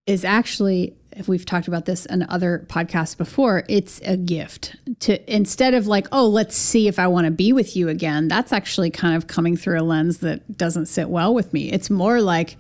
is 0.05 0.25
actually, 0.25 0.95
if 1.18 1.28
we've 1.28 1.45
talked 1.45 1.68
about 1.68 1.86
this 1.86 2.05
in 2.05 2.24
other 2.30 2.65
podcasts 2.68 3.18
before, 3.18 3.63
it's 3.68 3.99
a 4.01 4.18
gift 4.18 4.76
to 5.01 5.34
instead 5.34 5.74
of 5.74 5.88
like, 5.88 6.07
oh, 6.11 6.28
let's 6.28 6.55
see 6.55 6.88
if 6.88 6.99
I 6.99 7.07
want 7.07 7.26
to 7.26 7.32
be 7.32 7.53
with 7.53 7.76
you 7.76 7.89
again. 7.89 8.28
That's 8.28 8.53
actually 8.53 8.91
kind 8.91 9.15
of 9.15 9.28
coming 9.28 9.57
through 9.57 9.80
a 9.80 9.84
lens 9.84 10.20
that 10.20 10.57
doesn't 10.57 10.88
sit 10.88 11.09
well 11.09 11.34
with 11.34 11.53
me. 11.53 11.72
It's 11.72 11.89
more 11.89 12.22
like 12.22 12.57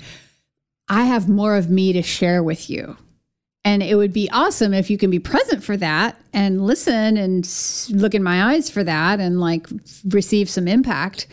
I 0.89 1.03
have 1.03 1.27
more 1.29 1.55
of 1.55 1.69
me 1.69 1.93
to 1.93 2.01
share 2.01 2.41
with 2.41 2.69
you. 2.69 2.97
And 3.65 3.83
it 3.83 3.95
would 3.95 4.13
be 4.13 4.29
awesome 4.31 4.73
if 4.73 4.89
you 4.89 4.97
can 4.97 5.09
be 5.09 5.19
present 5.19 5.61
for 5.61 5.75
that 5.77 6.17
and 6.31 6.65
listen 6.65 7.17
and 7.17 7.45
look 7.89 8.15
in 8.15 8.23
my 8.23 8.53
eyes 8.53 8.69
for 8.69 8.81
that 8.83 9.19
and 9.19 9.41
like 9.41 9.67
receive 10.05 10.49
some 10.49 10.69
impact. 10.69 11.27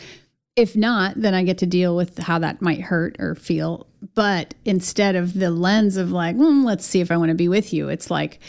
If 0.56 0.74
not, 0.74 1.14
then 1.14 1.32
I 1.32 1.44
get 1.44 1.58
to 1.58 1.66
deal 1.66 1.94
with 1.94 2.18
how 2.18 2.40
that 2.40 2.60
might 2.60 2.80
hurt 2.80 3.16
or 3.20 3.36
feel. 3.36 3.86
But 4.14 4.54
instead 4.64 5.16
of 5.16 5.34
the 5.34 5.50
lens 5.50 5.96
of 5.96 6.10
like, 6.10 6.36
"Hmm, 6.36 6.64
let's 6.64 6.84
see 6.84 7.00
if 7.00 7.10
I 7.10 7.16
want 7.16 7.30
to 7.30 7.34
be 7.34 7.48
with 7.48 7.72
you, 7.72 7.88
it's 7.88 8.10
like, 8.10 8.40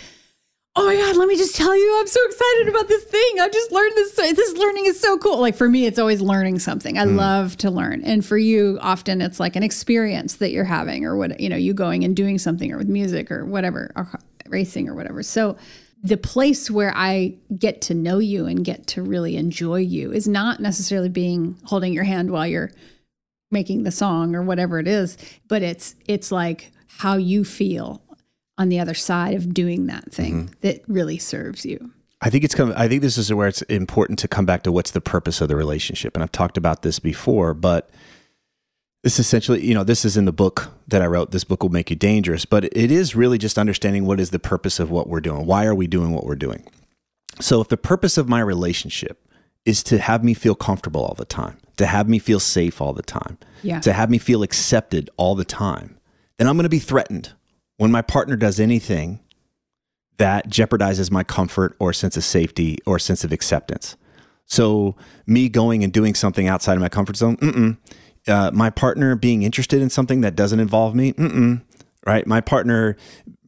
oh 0.77 0.85
my 0.85 0.95
God, 0.95 1.15
let 1.15 1.27
me 1.27 1.37
just 1.37 1.55
tell 1.55 1.75
you, 1.75 1.97
I'm 1.99 2.07
so 2.07 2.19
excited 2.25 2.67
about 2.67 2.87
this 2.89 3.03
thing. 3.05 3.39
I 3.39 3.47
just 3.47 3.71
learned 3.71 3.93
this. 3.95 4.11
This 4.15 4.57
learning 4.57 4.85
is 4.87 4.99
so 4.99 5.17
cool. 5.17 5.39
Like 5.39 5.55
for 5.55 5.69
me, 5.69 5.85
it's 5.85 5.97
always 5.99 6.19
learning 6.19 6.59
something. 6.59 6.97
I 6.97 7.05
love 7.05 7.55
to 7.57 7.71
learn. 7.71 8.03
And 8.03 8.25
for 8.25 8.37
you, 8.37 8.77
often 8.81 9.21
it's 9.21 9.39
like 9.39 9.55
an 9.55 9.63
experience 9.63 10.35
that 10.35 10.51
you're 10.51 10.65
having 10.65 11.05
or 11.05 11.15
what, 11.15 11.39
you 11.39 11.47
know, 11.47 11.55
you 11.55 11.73
going 11.73 12.03
and 12.03 12.13
doing 12.15 12.37
something 12.37 12.73
or 12.73 12.77
with 12.77 12.89
music 12.89 13.31
or 13.31 13.45
whatever, 13.45 13.91
or 13.95 14.19
racing 14.47 14.89
or 14.89 14.95
whatever. 14.95 15.23
So 15.23 15.57
the 16.03 16.17
place 16.17 16.69
where 16.69 16.91
I 16.93 17.35
get 17.57 17.81
to 17.83 17.93
know 17.93 18.19
you 18.19 18.45
and 18.45 18.63
get 18.63 18.85
to 18.87 19.01
really 19.01 19.37
enjoy 19.37 19.77
you 19.77 20.11
is 20.11 20.27
not 20.27 20.59
necessarily 20.59 21.09
being 21.09 21.55
holding 21.63 21.93
your 21.93 22.03
hand 22.03 22.31
while 22.31 22.45
you're 22.45 22.69
making 23.51 23.83
the 23.83 23.91
song 23.91 24.35
or 24.35 24.41
whatever 24.41 24.79
it 24.79 24.87
is, 24.87 25.17
but 25.47 25.61
it's 25.61 25.95
it's 26.07 26.31
like 26.31 26.71
how 26.87 27.15
you 27.15 27.43
feel 27.43 28.01
on 28.57 28.69
the 28.69 28.79
other 28.79 28.93
side 28.93 29.35
of 29.35 29.53
doing 29.53 29.87
that 29.87 30.11
thing 30.11 30.45
mm-hmm. 30.45 30.53
that 30.61 30.81
really 30.87 31.17
serves 31.17 31.65
you. 31.65 31.91
I 32.21 32.29
think 32.29 32.43
it's 32.43 32.55
come. 32.55 32.73
I 32.75 32.87
think 32.87 33.01
this 33.01 33.17
is 33.17 33.31
where 33.33 33.47
it's 33.47 33.61
important 33.63 34.19
to 34.19 34.27
come 34.27 34.45
back 34.45 34.63
to 34.63 34.71
what's 34.71 34.91
the 34.91 35.01
purpose 35.01 35.41
of 35.41 35.47
the 35.47 35.55
relationship. 35.55 36.15
And 36.15 36.23
I've 36.23 36.31
talked 36.31 36.57
about 36.57 36.81
this 36.81 36.99
before, 36.99 37.53
but 37.53 37.89
this 39.03 39.19
essentially, 39.19 39.63
you 39.63 39.75
know, 39.75 39.83
this 39.83 40.05
is 40.05 40.17
in 40.17 40.25
the 40.25 40.31
book 40.31 40.71
that 40.87 41.01
I 41.01 41.05
wrote. 41.05 41.31
This 41.31 41.43
book 41.43 41.61
will 41.61 41.69
make 41.69 41.89
you 41.89 41.95
dangerous, 41.95 42.45
but 42.45 42.63
it 42.65 42.89
is 42.89 43.15
really 43.15 43.37
just 43.37 43.57
understanding 43.57 44.05
what 44.05 44.19
is 44.19 44.31
the 44.31 44.39
purpose 44.39 44.79
of 44.79 44.89
what 44.89 45.07
we're 45.07 45.21
doing. 45.21 45.45
Why 45.45 45.65
are 45.65 45.75
we 45.75 45.87
doing 45.87 46.11
what 46.11 46.25
we're 46.25 46.35
doing? 46.35 46.63
So, 47.41 47.59
if 47.61 47.67
the 47.67 47.77
purpose 47.77 48.17
of 48.17 48.29
my 48.29 48.39
relationship 48.39 49.24
is 49.65 49.83
to 49.83 49.97
have 49.99 50.23
me 50.23 50.33
feel 50.33 50.55
comfortable 50.55 51.03
all 51.03 51.15
the 51.15 51.25
time, 51.25 51.57
to 51.77 51.85
have 51.85 52.07
me 52.07 52.19
feel 52.19 52.39
safe 52.39 52.81
all 52.81 52.93
the 52.93 53.01
time, 53.01 53.37
Yeah. 53.63 53.79
to 53.81 53.93
have 53.93 54.09
me 54.09 54.17
feel 54.17 54.43
accepted 54.43 55.09
all 55.17 55.35
the 55.35 55.45
time, 55.45 55.97
then 56.37 56.47
I'm 56.47 56.55
going 56.55 56.63
to 56.63 56.69
be 56.69 56.79
threatened 56.79 57.33
when 57.77 57.91
my 57.91 58.01
partner 58.01 58.35
does 58.35 58.59
anything 58.59 59.19
that 60.17 60.49
jeopardizes 60.49 61.11
my 61.11 61.23
comfort 61.23 61.75
or 61.79 61.91
sense 61.91 62.15
of 62.15 62.23
safety 62.23 62.77
or 62.85 62.99
sense 62.99 63.23
of 63.23 63.31
acceptance. 63.33 63.97
So, 64.45 64.95
me 65.25 65.49
going 65.49 65.83
and 65.83 65.91
doing 65.91 66.13
something 66.13 66.47
outside 66.47 66.73
of 66.75 66.79
my 66.81 66.89
comfort 66.89 67.17
zone. 67.17 67.77
Uh, 68.27 68.51
my 68.53 68.69
partner 68.69 69.15
being 69.15 69.43
interested 69.43 69.81
in 69.81 69.89
something 69.89 70.21
that 70.21 70.35
doesn't 70.35 70.59
involve 70.59 70.95
me, 70.95 71.13
mm-mm. 71.13 71.61
right? 72.07 72.25
My 72.25 72.41
partner, 72.41 72.95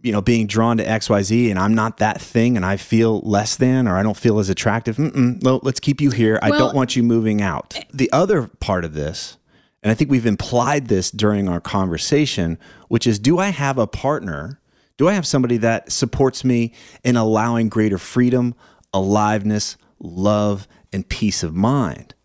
you 0.08 0.14
know, 0.14 0.22
being 0.22 0.48
drawn 0.48 0.78
to 0.78 0.86
XYZ 0.86 1.50
and 1.52 1.60
I'm 1.60 1.76
not 1.76 1.98
that 1.98 2.20
thing 2.22 2.56
and 2.56 2.66
I 2.66 2.78
feel 2.78 3.20
less 3.22 3.58
than 3.58 3.88
or 3.88 3.98
I 3.98 4.04
don't 4.04 4.18
feel 4.18 4.40
as 4.40 4.50
attractive, 4.50 4.96
mm-mm. 4.98 5.44
No, 5.44 5.60
let's 5.62 5.80
keep 5.80 6.00
you 6.02 6.10
here. 6.10 6.40
I 6.42 6.50
Well- 6.50 6.60
don't 6.60 6.76
want 6.76 6.96
you 6.96 7.04
moving 7.04 7.42
out. 7.42 7.74
Eh, 7.78 7.84
the 7.94 8.10
other 8.12 8.50
part 8.60 8.86
of 8.86 8.94
this, 8.94 9.38
and 9.84 9.92
I 9.92 9.94
think 9.94 10.10
we've 10.10 10.26
implied 10.26 10.88
this 10.88 11.12
during 11.12 11.48
our 11.48 11.60
conversation, 11.60 12.58
which 12.88 13.06
is 13.06 13.20
do 13.20 13.38
I 13.38 13.50
have 13.50 13.78
a 13.78 13.86
partner? 13.86 14.60
Do 14.98 15.08
I 15.08 15.14
have 15.14 15.28
somebody 15.28 15.58
that 15.58 15.92
supports 15.92 16.44
me 16.44 16.74
in 17.04 17.16
allowing 17.18 17.70
greater 17.70 17.98
freedom, 18.00 18.56
aliveness, 18.94 19.78
love, 20.00 20.68
and 20.92 21.08
peace 21.08 21.44
of 21.44 21.54
mind? 21.54 22.16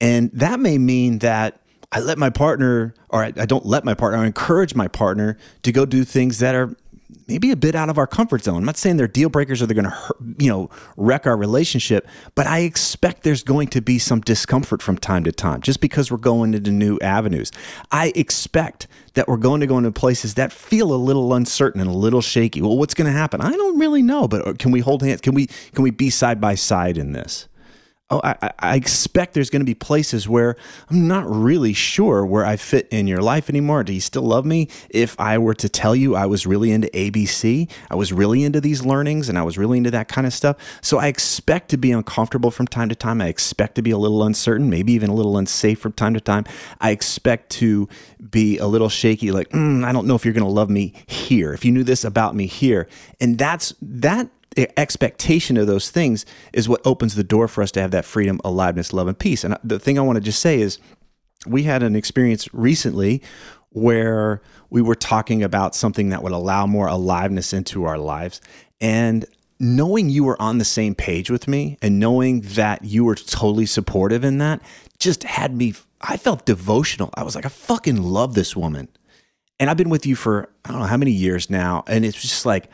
And 0.00 0.30
that 0.32 0.60
may 0.60 0.78
mean 0.78 1.18
that 1.18 1.60
I 1.92 2.00
let 2.00 2.18
my 2.18 2.30
partner, 2.30 2.94
or 3.08 3.24
I, 3.24 3.32
I 3.36 3.46
don't 3.46 3.66
let 3.66 3.84
my 3.84 3.94
partner, 3.94 4.18
I 4.18 4.26
encourage 4.26 4.74
my 4.74 4.88
partner 4.88 5.36
to 5.64 5.72
go 5.72 5.84
do 5.84 6.04
things 6.04 6.38
that 6.38 6.54
are 6.54 6.74
maybe 7.30 7.52
a 7.52 7.56
bit 7.56 7.76
out 7.76 7.88
of 7.88 7.96
our 7.96 8.08
comfort 8.08 8.42
zone. 8.42 8.56
I'm 8.56 8.64
not 8.64 8.76
saying 8.76 8.96
they're 8.96 9.06
deal 9.06 9.28
breakers 9.28 9.62
or 9.62 9.66
they're 9.66 9.80
going 9.80 9.88
to, 9.88 10.14
you 10.38 10.48
know, 10.48 10.68
wreck 10.96 11.26
our 11.28 11.36
relationship, 11.36 12.08
but 12.34 12.48
I 12.48 12.60
expect 12.60 13.22
there's 13.22 13.44
going 13.44 13.68
to 13.68 13.80
be 13.80 14.00
some 14.00 14.20
discomfort 14.20 14.82
from 14.82 14.98
time 14.98 15.22
to 15.24 15.32
time 15.32 15.60
just 15.60 15.80
because 15.80 16.10
we're 16.10 16.18
going 16.18 16.54
into 16.54 16.72
new 16.72 16.98
avenues. 17.00 17.52
I 17.92 18.12
expect 18.16 18.88
that 19.14 19.28
we're 19.28 19.36
going 19.36 19.60
to 19.60 19.68
go 19.68 19.78
into 19.78 19.92
places 19.92 20.34
that 20.34 20.52
feel 20.52 20.92
a 20.92 20.96
little 20.96 21.32
uncertain 21.32 21.80
and 21.80 21.88
a 21.88 21.94
little 21.94 22.20
shaky. 22.20 22.62
Well, 22.62 22.76
what's 22.76 22.94
going 22.94 23.06
to 23.06 23.16
happen? 23.16 23.40
I 23.40 23.50
don't 23.52 23.78
really 23.78 24.02
know, 24.02 24.26
but 24.26 24.46
uh, 24.46 24.54
can 24.54 24.72
we 24.72 24.80
hold 24.80 25.02
hands? 25.02 25.20
Can 25.20 25.34
we 25.34 25.46
can 25.46 25.84
we 25.84 25.90
be 25.92 26.10
side 26.10 26.40
by 26.40 26.56
side 26.56 26.98
in 26.98 27.12
this? 27.12 27.46
Oh, 28.10 28.20
I, 28.24 28.50
I- 28.58 28.76
expect 28.76 29.34
there's 29.34 29.50
going 29.50 29.60
to 29.60 29.66
be 29.66 29.74
places 29.74 30.28
where 30.28 30.56
I'm 30.90 31.06
not 31.06 31.28
really 31.30 31.72
sure 31.72 32.24
where 32.24 32.44
I 32.46 32.56
fit 32.56 32.88
in 32.90 33.06
your 33.06 33.20
life 33.20 33.48
anymore. 33.50 33.84
Do 33.84 33.92
you 33.92 34.00
still 34.00 34.22
love 34.22 34.44
me? 34.44 34.68
If 34.90 35.18
I 35.20 35.38
were 35.38 35.54
to 35.54 35.68
tell 35.68 35.94
you 35.94 36.14
I 36.16 36.26
was 36.26 36.46
really 36.46 36.70
into 36.72 36.88
ABC, 36.88 37.70
I 37.90 37.94
was 37.94 38.12
really 38.12 38.44
into 38.44 38.60
these 38.60 38.84
learnings 38.84 39.28
and 39.28 39.38
I 39.38 39.42
was 39.42 39.58
really 39.58 39.78
into 39.78 39.90
that 39.92 40.08
kind 40.08 40.26
of 40.26 40.32
stuff. 40.32 40.56
So 40.80 40.98
I 40.98 41.06
expect 41.08 41.68
to 41.70 41.76
be 41.76 41.92
uncomfortable 41.92 42.50
from 42.50 42.66
time 42.66 42.88
to 42.88 42.94
time. 42.94 43.20
I 43.20 43.28
expect 43.28 43.74
to 43.76 43.82
be 43.82 43.90
a 43.90 43.98
little 43.98 44.22
uncertain, 44.24 44.70
maybe 44.70 44.92
even 44.92 45.10
a 45.10 45.14
little 45.14 45.36
unsafe 45.36 45.78
from 45.78 45.92
time 45.92 46.14
to 46.14 46.20
time. 46.20 46.44
I 46.80 46.90
expect 46.90 47.50
to 47.52 47.88
be 48.30 48.58
a 48.58 48.66
little 48.66 48.88
shaky, 48.88 49.30
like, 49.32 49.50
"Mm, 49.50 49.84
I 49.84 49.92
don't 49.92 50.06
know 50.06 50.14
if 50.14 50.24
you're 50.24 50.34
going 50.34 50.44
to 50.46 50.50
love 50.50 50.70
me 50.70 50.94
here. 51.06 51.52
If 51.52 51.64
you 51.64 51.72
knew 51.72 51.84
this 51.84 52.04
about 52.04 52.34
me 52.34 52.46
here. 52.46 52.88
And 53.20 53.38
that's 53.38 53.74
that 53.82 54.28
expectation 54.56 55.56
of 55.56 55.66
those 55.66 55.90
things 55.90 56.26
is 56.52 56.68
what 56.68 56.80
opens 56.84 57.14
the 57.14 57.24
door 57.24 57.48
for 57.48 57.62
us 57.62 57.70
to 57.72 57.80
have 57.80 57.92
that 57.92 58.04
freedom, 58.04 58.40
aliveness, 58.44 58.92
love, 58.92 59.08
and 59.08 59.18
peace. 59.18 59.44
And 59.44 59.56
the 59.62 59.78
thing 59.78 59.98
I 59.98 60.02
want 60.02 60.16
to 60.16 60.20
just 60.22 60.40
say 60.40 60.60
is 60.60 60.78
we 61.46 61.62
had 61.62 61.82
an 61.82 61.96
experience 61.96 62.52
recently 62.52 63.22
where 63.70 64.42
we 64.68 64.82
were 64.82 64.94
talking 64.96 65.42
about 65.42 65.74
something 65.74 66.08
that 66.08 66.22
would 66.22 66.32
allow 66.32 66.66
more 66.66 66.88
aliveness 66.88 67.52
into 67.52 67.84
our 67.84 67.98
lives. 67.98 68.40
And 68.80 69.24
knowing 69.60 70.08
you 70.08 70.24
were 70.24 70.40
on 70.40 70.58
the 70.58 70.64
same 70.64 70.94
page 70.94 71.30
with 71.30 71.46
me 71.46 71.78
and 71.82 72.00
knowing 72.00 72.40
that 72.40 72.84
you 72.84 73.04
were 73.04 73.14
totally 73.14 73.66
supportive 73.66 74.24
in 74.24 74.38
that 74.38 74.60
just 74.98 75.22
had 75.22 75.54
me, 75.54 75.74
I 76.00 76.16
felt 76.16 76.46
devotional. 76.46 77.10
I 77.14 77.22
was 77.22 77.34
like, 77.34 77.46
I 77.46 77.50
fucking 77.50 78.02
love 78.02 78.34
this 78.34 78.56
woman. 78.56 78.88
And 79.58 79.68
I've 79.68 79.76
been 79.76 79.90
with 79.90 80.06
you 80.06 80.16
for, 80.16 80.50
I 80.64 80.70
don't 80.70 80.80
know 80.80 80.86
how 80.86 80.96
many 80.96 81.12
years 81.12 81.50
now. 81.50 81.84
And 81.86 82.04
it's 82.04 82.20
just 82.20 82.46
like, 82.46 82.70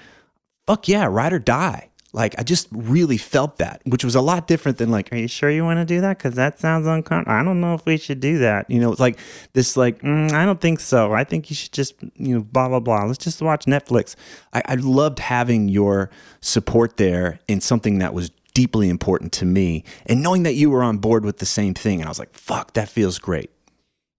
fuck 0.67 0.89
yeah, 0.89 1.07
ride 1.07 1.33
or 1.33 1.39
die. 1.39 1.91
Like 2.12 2.35
I 2.39 2.45
just 2.45 2.69
really 2.73 3.19
felt 3.19 3.59
that, 3.59 3.83
which 3.85 4.03
was 4.03 4.14
a 4.14 4.23
lot 4.23 4.47
different 4.47 4.79
than 4.79 4.91
like, 4.91 5.12
are 5.12 5.17
you 5.17 5.29
sure 5.29 5.51
you 5.51 5.64
want 5.64 5.81
to 5.81 5.85
do 5.85 6.01
that? 6.01 6.17
Because 6.17 6.35
that 6.37 6.59
sounds 6.59 6.87
uncomfortable. 6.87 7.37
I 7.39 7.43
don't 7.43 7.61
know 7.61 7.75
if 7.75 7.85
we 7.85 7.99
should 7.99 8.21
do 8.21 8.39
that. 8.39 8.71
You 8.71 8.81
know, 8.81 8.91
it's 8.91 9.01
like 9.01 9.19
this, 9.53 9.77
like 9.77 10.01
mm, 10.01 10.33
I 10.33 10.47
don't 10.47 10.61
think 10.61 10.81
so. 10.81 11.12
I 11.12 11.25
think 11.25 11.51
you 11.51 11.57
should 11.57 11.73
just, 11.73 11.95
you 12.14 12.37
know, 12.37 12.41
blah 12.43 12.69
blah 12.69 12.81
blah. 12.81 13.05
Let's 13.05 13.19
just 13.19 13.43
watch 13.43 13.67
Netflix. 13.67 14.17
I, 14.55 14.62
I 14.64 14.75
loved 14.77 15.19
having 15.19 15.69
your 15.69 16.11
support 16.41 16.97
there 16.97 17.39
in 17.49 17.61
something 17.61 17.99
that 17.99 18.14
was 18.14 18.31
deeply 18.55 18.89
important 18.89 19.33
to 19.35 19.45
me, 19.45 19.85
and 20.07 20.23
knowing 20.23 20.45
that 20.45 20.55
you 20.55 20.71
were 20.71 20.83
on 20.83 20.97
board 20.97 21.23
with 21.23 21.37
the 21.37 21.47
same 21.47 21.75
thing. 21.75 22.01
And 22.01 22.07
I 22.07 22.11
was 22.11 22.19
like, 22.19 22.33
fuck, 22.33 22.73
that 22.73 22.89
feels 22.89 23.19
great. 23.19 23.51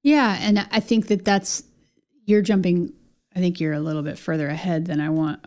Yeah, 0.03 0.37
and 0.39 0.67
I 0.71 0.81
think 0.81 1.07
that 1.07 1.25
that's 1.25 1.63
you're 2.25 2.43
jumping 2.43 2.93
I 3.37 3.39
think 3.39 3.59
you're 3.59 3.73
a 3.73 3.79
little 3.79 4.01
bit 4.01 4.17
further 4.17 4.47
ahead 4.47 4.87
than 4.87 4.99
I 4.99 5.11
want. 5.11 5.45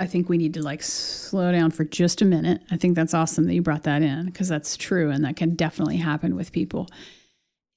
I 0.00 0.06
think 0.08 0.28
we 0.28 0.36
need 0.36 0.52
to 0.54 0.62
like 0.62 0.82
slow 0.82 1.52
down 1.52 1.70
for 1.70 1.84
just 1.84 2.20
a 2.20 2.24
minute. 2.24 2.60
I 2.72 2.76
think 2.76 2.96
that's 2.96 3.14
awesome 3.14 3.46
that 3.46 3.54
you 3.54 3.62
brought 3.62 3.84
that 3.84 4.02
in 4.02 4.26
because 4.26 4.48
that's 4.48 4.76
true 4.76 5.12
and 5.12 5.24
that 5.24 5.36
can 5.36 5.54
definitely 5.54 5.98
happen 5.98 6.34
with 6.34 6.50
people. 6.50 6.88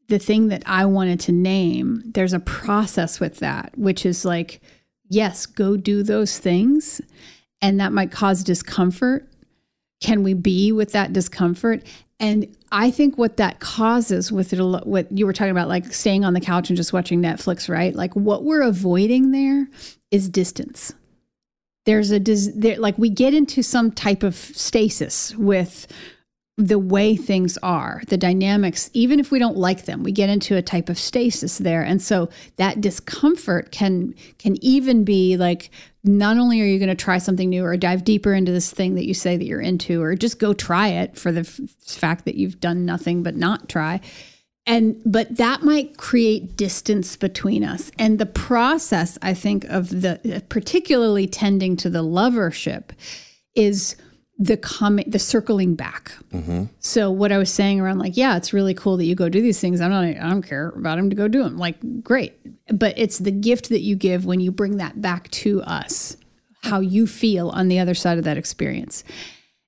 The 0.08 0.18
thing 0.18 0.48
that 0.48 0.64
I 0.66 0.86
wanted 0.86 1.20
to 1.22 1.32
name, 1.32 2.02
there's 2.04 2.34
a 2.34 2.40
process 2.40 3.20
with 3.20 3.38
that, 3.42 3.78
which 3.78 4.08
is 4.08 4.26
like, 4.26 4.60
yes, 5.08 5.46
go 5.46 5.78
do 5.78 6.02
those 6.02 6.40
things. 6.40 7.00
And 7.62 7.80
that 7.80 7.94
might 7.94 8.12
cause 8.12 8.44
discomfort. 8.44 9.30
Can 10.02 10.24
we 10.24 10.34
be 10.34 10.72
with 10.72 10.94
that 10.94 11.14
discomfort? 11.14 11.84
And 12.20 12.58
I 12.74 12.90
think 12.90 13.20
what 13.20 13.38
that 13.38 13.60
causes 13.60 14.32
with 14.32 14.52
it, 14.52 14.60
what 14.60 15.12
you 15.16 15.28
were 15.28 15.34
talking 15.34 15.52
about, 15.52 15.68
like 15.68 15.94
staying 15.94 16.26
on 16.26 16.34
the 16.34 16.42
couch 16.42 16.70
and 16.70 16.76
just 16.76 16.92
watching 16.92 17.22
Netflix, 17.22 17.70
right? 17.70 17.96
Like 17.96 18.16
what 18.16 18.44
we're 18.44 18.64
avoiding 18.64 19.30
there 19.30 19.68
is 20.10 20.28
distance. 20.28 20.92
There's 21.86 22.12
a, 22.12 22.20
there, 22.20 22.80
like 22.80 22.98
we 22.98 23.12
get 23.12 23.36
into 23.36 23.62
some 23.62 23.92
type 23.92 24.24
of 24.24 24.34
stasis 24.34 25.36
with 25.36 25.86
the 26.58 26.80
way 26.80 27.16
things 27.16 27.60
are, 27.62 28.02
the 28.08 28.18
dynamics, 28.18 28.90
even 28.94 29.20
if 29.20 29.30
we 29.30 29.38
don't 29.38 29.58
like 29.58 29.86
them, 29.86 30.02
we 30.02 30.12
get 30.12 30.30
into 30.30 30.58
a 30.58 30.62
type 30.64 30.90
of 30.90 30.98
stasis 30.98 31.60
there. 31.60 31.84
And 31.84 32.02
so 32.02 32.30
that 32.58 32.82
discomfort 32.82 33.72
can 33.72 34.16
can 34.40 34.64
even 34.64 35.04
be 35.04 35.38
like 35.38 35.70
not 36.04 36.38
only 36.38 36.62
are 36.62 36.66
you 36.66 36.80
going 36.80 36.90
to 36.90 36.96
try 36.96 37.18
something 37.18 37.50
new 37.50 37.64
or 37.64 37.78
dive 37.78 38.04
deeper 38.04 38.34
into 38.34 38.52
this 38.52 38.72
thing 38.72 38.96
that 38.96 39.06
you 39.06 39.14
say 39.14 39.38
that 39.38 39.46
you're 39.46 39.62
into 39.62 40.02
or 40.02 40.16
just 40.16 40.40
go 40.40 40.54
try 40.54 40.90
it 40.90 41.18
for 41.18 41.32
the 41.32 41.42
f- 41.42 41.60
fact 41.80 42.26
that 42.26 42.36
you've 42.36 42.60
done 42.60 42.86
nothing 42.86 43.24
but 43.24 43.36
not 43.36 43.70
try. 43.70 44.02
And 44.66 45.02
but 45.06 45.38
that 45.38 45.62
might 45.62 45.98
create 45.98 46.56
distance 46.56 47.16
between 47.16 47.64
us. 47.64 47.92
And 48.00 48.20
the 48.20 48.26
process 48.26 49.18
I 49.22 49.34
think 49.34 49.66
of 49.66 49.90
the 49.90 50.44
particularly 50.50 51.28
tending 51.28 51.76
to 51.78 51.90
the 51.90 52.04
lovership 52.04 52.90
is 53.56 53.96
the 54.38 54.58
coming 54.58 55.10
the 55.10 55.20
circling 55.20 55.76
back. 55.76 56.12
Mm-hmm. 56.32 56.66
so 56.80 57.12
what 57.12 57.32
i 57.32 57.38
was 57.38 57.52
saying 57.52 57.80
around 57.80 58.00
like 58.00 58.18
yeah 58.18 58.36
it's 58.36 58.52
really 58.52 58.74
cool 58.74 58.98
that 58.98 59.06
you 59.06 59.16
go 59.16 59.30
do 59.30 59.42
these 59.42 59.60
things. 59.60 59.80
I'm 59.80 59.92
not 59.92 60.04
i 60.04 60.14
don't 60.14 60.42
care 60.42 60.70
about 60.70 60.98
him 60.98 61.10
to 61.10 61.16
go 61.16 61.28
do 61.28 61.44
them 61.44 61.58
like 61.58 62.04
great. 62.04 62.34
But 62.74 62.98
it's 62.98 63.20
the 63.20 63.32
gift 63.32 63.70
that 63.70 63.82
you 63.82 63.96
give 63.96 64.26
when 64.26 64.40
you 64.40 64.52
bring 64.52 64.78
that 64.78 65.02
back 65.02 65.30
to 65.32 65.62
us 65.64 66.18
how 66.64 66.80
you 66.80 67.06
feel 67.06 67.50
on 67.50 67.68
the 67.68 67.78
other 67.78 67.94
side 67.94 68.18
of 68.18 68.24
that 68.24 68.38
experience. 68.38 69.04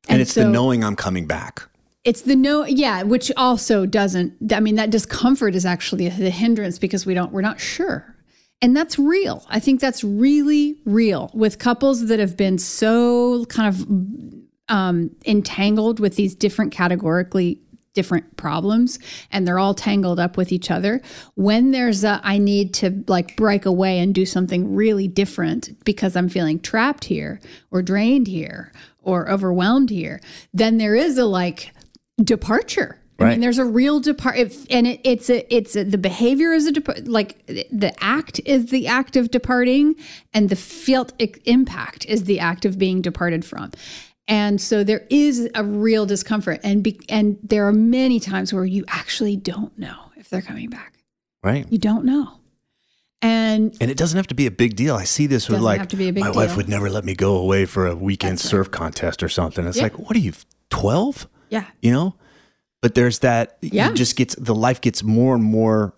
And, 0.08 0.14
and 0.16 0.22
it's 0.22 0.34
so, 0.34 0.44
the 0.44 0.50
knowing 0.50 0.84
i'm 0.84 0.96
coming 0.96 1.28
back. 1.28 1.68
It's 2.04 2.22
the 2.22 2.36
no 2.36 2.66
yeah 2.66 3.04
which 3.04 3.32
also 3.38 3.86
doesn't 3.86 4.52
i 4.52 4.60
mean 4.60 4.76
that 4.76 4.90
discomfort 4.90 5.56
is 5.56 5.66
actually 5.66 6.10
the 6.10 6.32
hindrance 6.32 6.80
because 6.80 7.06
we 7.06 7.14
don't 7.14 7.32
we're 7.32 7.42
not 7.42 7.60
sure. 7.60 8.16
And 8.62 8.76
that's 8.76 8.98
real. 8.98 9.46
I 9.50 9.60
think 9.60 9.80
that's 9.80 10.04
really 10.04 10.78
real 10.86 11.30
with 11.34 11.60
couples 11.60 12.08
that 12.08 12.20
have 12.20 12.36
been 12.36 12.58
so 12.58 13.46
kind 13.46 13.68
of 13.68 13.86
um, 14.70 15.16
entangled 15.26 16.00
with 16.00 16.16
these 16.16 16.36
different 16.36 16.72
categorically 16.72 17.60
different 17.94 18.36
problems 18.36 19.00
and 19.32 19.48
they're 19.48 19.58
all 19.58 19.74
tangled 19.74 20.20
up 20.20 20.36
with 20.36 20.52
each 20.52 20.70
other 20.70 21.02
when 21.36 21.72
there's 21.72 22.04
a 22.04 22.20
i 22.26 22.38
need 22.38 22.74
to 22.74 23.04
like 23.08 23.38
break 23.38 23.66
away 23.66 24.00
and 24.00 24.14
do 24.14 24.26
something 24.26 24.76
really 24.76 25.08
different 25.08 25.82
because 25.86 26.14
i'm 26.16 26.28
feeling 26.28 26.60
trapped 26.60 27.06
here 27.06 27.40
or 27.72 27.82
drained 27.82 28.28
here 28.28 28.74
or 29.02 29.32
overwhelmed 29.32 29.90
here 29.90 30.20
then 30.54 30.78
there 30.78 30.94
is 30.94 31.18
a 31.18 31.26
like 31.26 31.72
departure 32.22 33.00
Right. 33.18 33.28
I 33.28 33.32
mean, 33.32 33.40
there's 33.40 33.60
a 33.60 33.66
real 33.66 34.02
depart, 34.02 34.36
and 34.70 34.86
it, 34.88 35.00
it's 35.06 35.30
a, 35.30 35.54
it's 35.54 35.78
a, 35.78 35.86
the 35.86 35.98
behavior 35.98 36.52
is 36.52 36.68
a 36.68 36.72
depart, 36.74 37.08
like 37.08 37.46
the 37.48 37.94
act 38.02 38.42
is 38.46 38.72
the 38.72 38.88
act 38.88 39.16
of 39.16 39.32
departing, 39.32 39.96
and 40.34 40.50
the 40.50 40.58
felt 40.58 41.14
impact 41.46 42.06
is 42.08 42.26
the 42.26 42.42
act 42.42 42.66
of 42.66 42.78
being 42.78 43.02
departed 43.02 43.46
from. 43.46 43.72
And 44.28 44.60
so 44.60 44.84
there 44.84 45.06
is 45.10 45.50
a 45.54 45.64
real 45.64 46.06
discomfort 46.06 46.60
and 46.64 46.84
be, 46.84 47.00
and 47.10 47.38
there 47.44 47.68
are 47.68 47.72
many 47.72 48.20
times 48.20 48.54
where 48.54 48.66
you 48.66 48.84
actually 48.88 49.36
don't 49.36 49.78
know 49.78 50.12
if 50.18 50.30
they're 50.30 50.42
coming 50.42 50.70
back. 50.70 50.94
Right. 51.44 51.66
You 51.72 51.78
don't 51.78 52.06
know. 52.06 52.40
And 53.22 53.76
and 53.80 53.90
it 53.90 53.98
doesn't 53.98 54.18
have 54.18 54.28
to 54.28 54.36
be 54.36 54.46
a 54.46 54.52
big 54.52 54.76
deal. 54.76 54.96
I 54.96 55.04
see 55.04 55.26
this 55.26 55.48
with 55.48 55.62
like 55.62 55.80
my 55.94 56.12
deal. 56.12 56.34
wife 56.34 56.58
would 56.58 56.68
never 56.68 56.90
let 56.90 57.06
me 57.06 57.16
go 57.16 57.38
away 57.38 57.66
for 57.66 57.88
a 57.88 57.96
weekend 57.96 58.38
That's 58.38 58.50
surf 58.50 58.68
right. 58.68 58.74
contest 58.74 59.24
or 59.24 59.30
something. 59.30 59.66
It's 59.66 59.78
yeah. 59.78 59.84
like, 59.84 59.98
what 59.98 60.16
are 60.16 60.20
you, 60.20 60.34
12? 60.70 61.28
Yeah. 61.50 61.66
You 61.82 61.92
know? 61.92 62.16
But 62.82 62.94
there's 62.94 63.20
that 63.20 63.58
yeah. 63.62 63.90
it 63.90 63.96
just 63.96 64.16
gets 64.16 64.36
the 64.36 64.54
life 64.54 64.82
gets 64.82 65.02
more 65.02 65.34
and 65.34 65.44
more 65.44 65.94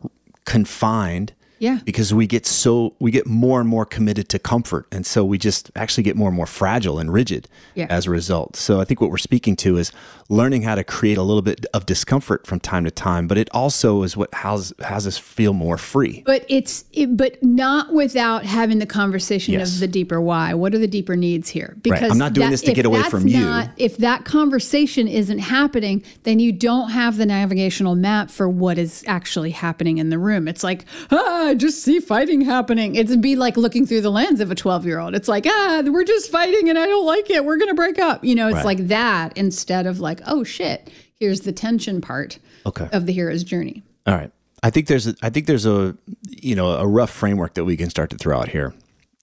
confined 0.46 1.34
yeah. 1.60 1.80
Because 1.84 2.14
we 2.14 2.28
get 2.28 2.45
so 2.45 2.95
we 2.99 3.12
get 3.12 3.26
more 3.26 3.60
and 3.60 3.70
more 3.70 3.86
committed 3.86 4.30
to 4.30 4.39
comfort 4.39 4.88
and 4.91 5.05
so 5.05 5.24
we 5.26 5.38
just 5.38 5.72
actually 5.76 6.03
get 6.03 6.16
more 6.16 6.30
and 6.30 6.36
more 6.36 6.45
fragile 6.45 6.99
and 6.99 7.12
rigid 7.12 7.47
yeah. 7.76 7.88
as 7.89 8.08
a 8.08 8.10
result. 8.10 8.55
So 8.55 8.80
I 8.80 8.86
think 8.86 9.01
what 9.01 9.10
we're 9.10 9.18
speaking 9.18 9.55
to 9.58 9.78
is 9.78 9.91
learning 10.30 10.64
how 10.64 10.76
to 10.76 10.84
create 10.84 11.18
a 11.18 11.24
little 11.24 11.41
bit 11.41 11.66
of 11.74 11.86
discomfort 11.86 12.45
from 12.45 12.60
time 12.60 12.84
to 12.84 12.91
time, 12.91 13.28
but 13.28 13.38
it 13.38 13.49
also 13.51 14.03
is 14.03 14.18
what 14.18 14.34
has 14.34 14.74
has 14.84 15.08
us 15.08 15.18
feel 15.18 15.53
more 15.53 15.78
free. 15.78 16.24
But 16.26 16.45
it's 16.49 16.86
it, 16.93 17.16
but 17.18 17.41
not 17.43 17.93
without 17.93 18.43
having 18.43 18.80
the 18.80 18.86
conversation 18.86 19.53
yes. 19.53 19.74
of 19.74 19.80
the 19.80 19.88
deeper 19.88 20.20
why. 20.20 20.53
What 20.53 20.74
are 20.74 20.80
the 20.80 20.88
deeper 20.88 21.16
needs 21.16 21.49
here? 21.49 21.78
Because 21.82 22.01
right. 22.01 22.12
I'm 22.12 22.18
not 22.18 22.34
doing 22.34 22.47
that, 22.47 22.51
this 22.51 22.62
to 22.62 22.74
get 22.74 22.86
away 22.86 23.03
from 23.03 23.26
not, 23.26 23.68
you. 23.68 23.86
If 23.86 23.97
that 23.97 24.26
conversation 24.26 25.08
isn't 25.08 25.39
happening, 25.39 26.03
then 26.24 26.39
you 26.39 26.51
don't 26.51 26.89
have 26.89 27.18
the 27.18 27.26
navigational 27.26 27.95
map 27.95 28.30
for 28.30 28.49
what 28.49 28.78
is 28.78 29.03
actually 29.08 29.51
happening 29.51 29.97
in 29.97 30.10
the 30.10 30.20
room. 30.20 30.47
It's 30.47 30.64
like, 30.64 30.86
ah, 31.12 31.47
I 31.48 31.56
just 31.56 31.82
see 31.82 32.00
fighting 32.00 32.41
happening. 32.41 32.95
It'd 32.95 33.22
be 33.22 33.36
like 33.36 33.58
looking 33.58 33.86
through 33.86 34.02
the 34.02 34.12
lens 34.12 34.39
of 34.39 34.52
a 34.52 34.56
12 34.56 34.86
year 34.86 35.00
old. 35.00 35.16
It's 35.16 35.28
like, 35.28 35.45
ah, 35.48 35.84
we're 35.86 36.04
just 36.04 36.32
fighting 36.32 36.70
and 36.70 36.78
I 36.78 36.86
don't 36.86 37.06
like 37.06 37.30
it. 37.30 37.45
We're 37.45 37.58
going 37.58 37.70
to 37.70 37.76
break 37.76 38.00
up. 38.00 38.24
You 38.24 38.36
know, 38.36 38.48
it's 38.48 38.56
right. 38.56 38.66
like 38.66 38.88
that 38.88 39.38
instead 39.38 39.88
of 39.88 40.00
like, 40.00 40.22
oh 40.28 40.43
shit, 40.43 40.91
here's 41.16 41.41
the 41.41 41.52
tension 41.52 42.02
part 42.02 42.39
okay. 42.66 42.89
of 42.91 43.06
the 43.06 43.14
hero's 43.14 43.43
journey. 43.43 43.84
All 44.06 44.16
right. 44.16 44.32
I 44.64 44.70
think 44.70 44.88
there's 44.88 45.08
a, 45.08 45.16
I 45.22 45.30
think 45.30 45.45
there's 45.45 45.66
a, 45.66 45.95
you 46.28 46.56
know, 46.56 46.72
a 46.72 46.88
rough 46.88 47.12
framework 47.12 47.54
that 47.56 47.66
we 47.66 47.78
can 47.78 47.89
start 47.89 48.10
to 48.10 48.18
throw 48.18 48.38
out 48.39 48.50
here 48.50 48.74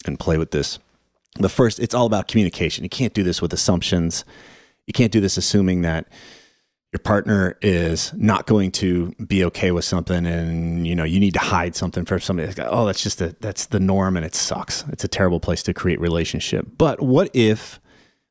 and 0.06 0.18
play 0.18 0.38
with 0.38 0.50
this. 0.50 0.78
The 1.36 1.48
first, 1.48 1.80
it's 1.80 1.94
all 1.94 2.06
about 2.06 2.28
communication. 2.28 2.84
You 2.84 2.90
can't 2.90 3.14
do 3.14 3.22
this 3.22 3.42
with 3.42 3.52
assumptions. 3.52 4.24
You 4.86 4.92
can't 4.92 5.10
do 5.10 5.20
this 5.20 5.36
assuming 5.36 5.82
that, 5.82 6.06
your 6.94 7.00
partner 7.00 7.58
is 7.60 8.12
not 8.14 8.46
going 8.46 8.70
to 8.70 9.12
be 9.26 9.44
okay 9.44 9.72
with 9.72 9.84
something 9.84 10.24
and 10.26 10.86
you 10.86 10.94
know 10.94 11.02
you 11.02 11.18
need 11.18 11.34
to 11.34 11.40
hide 11.40 11.74
something 11.74 12.04
for 12.04 12.20
somebody 12.20 12.54
oh 12.62 12.86
that's 12.86 13.02
just 13.02 13.20
a 13.20 13.34
that's 13.40 13.66
the 13.66 13.80
norm 13.80 14.16
and 14.16 14.24
it 14.24 14.32
sucks 14.32 14.84
it's 14.90 15.02
a 15.02 15.08
terrible 15.08 15.40
place 15.40 15.60
to 15.60 15.74
create 15.74 15.98
relationship 15.98 16.64
but 16.78 17.02
what 17.02 17.28
if 17.34 17.80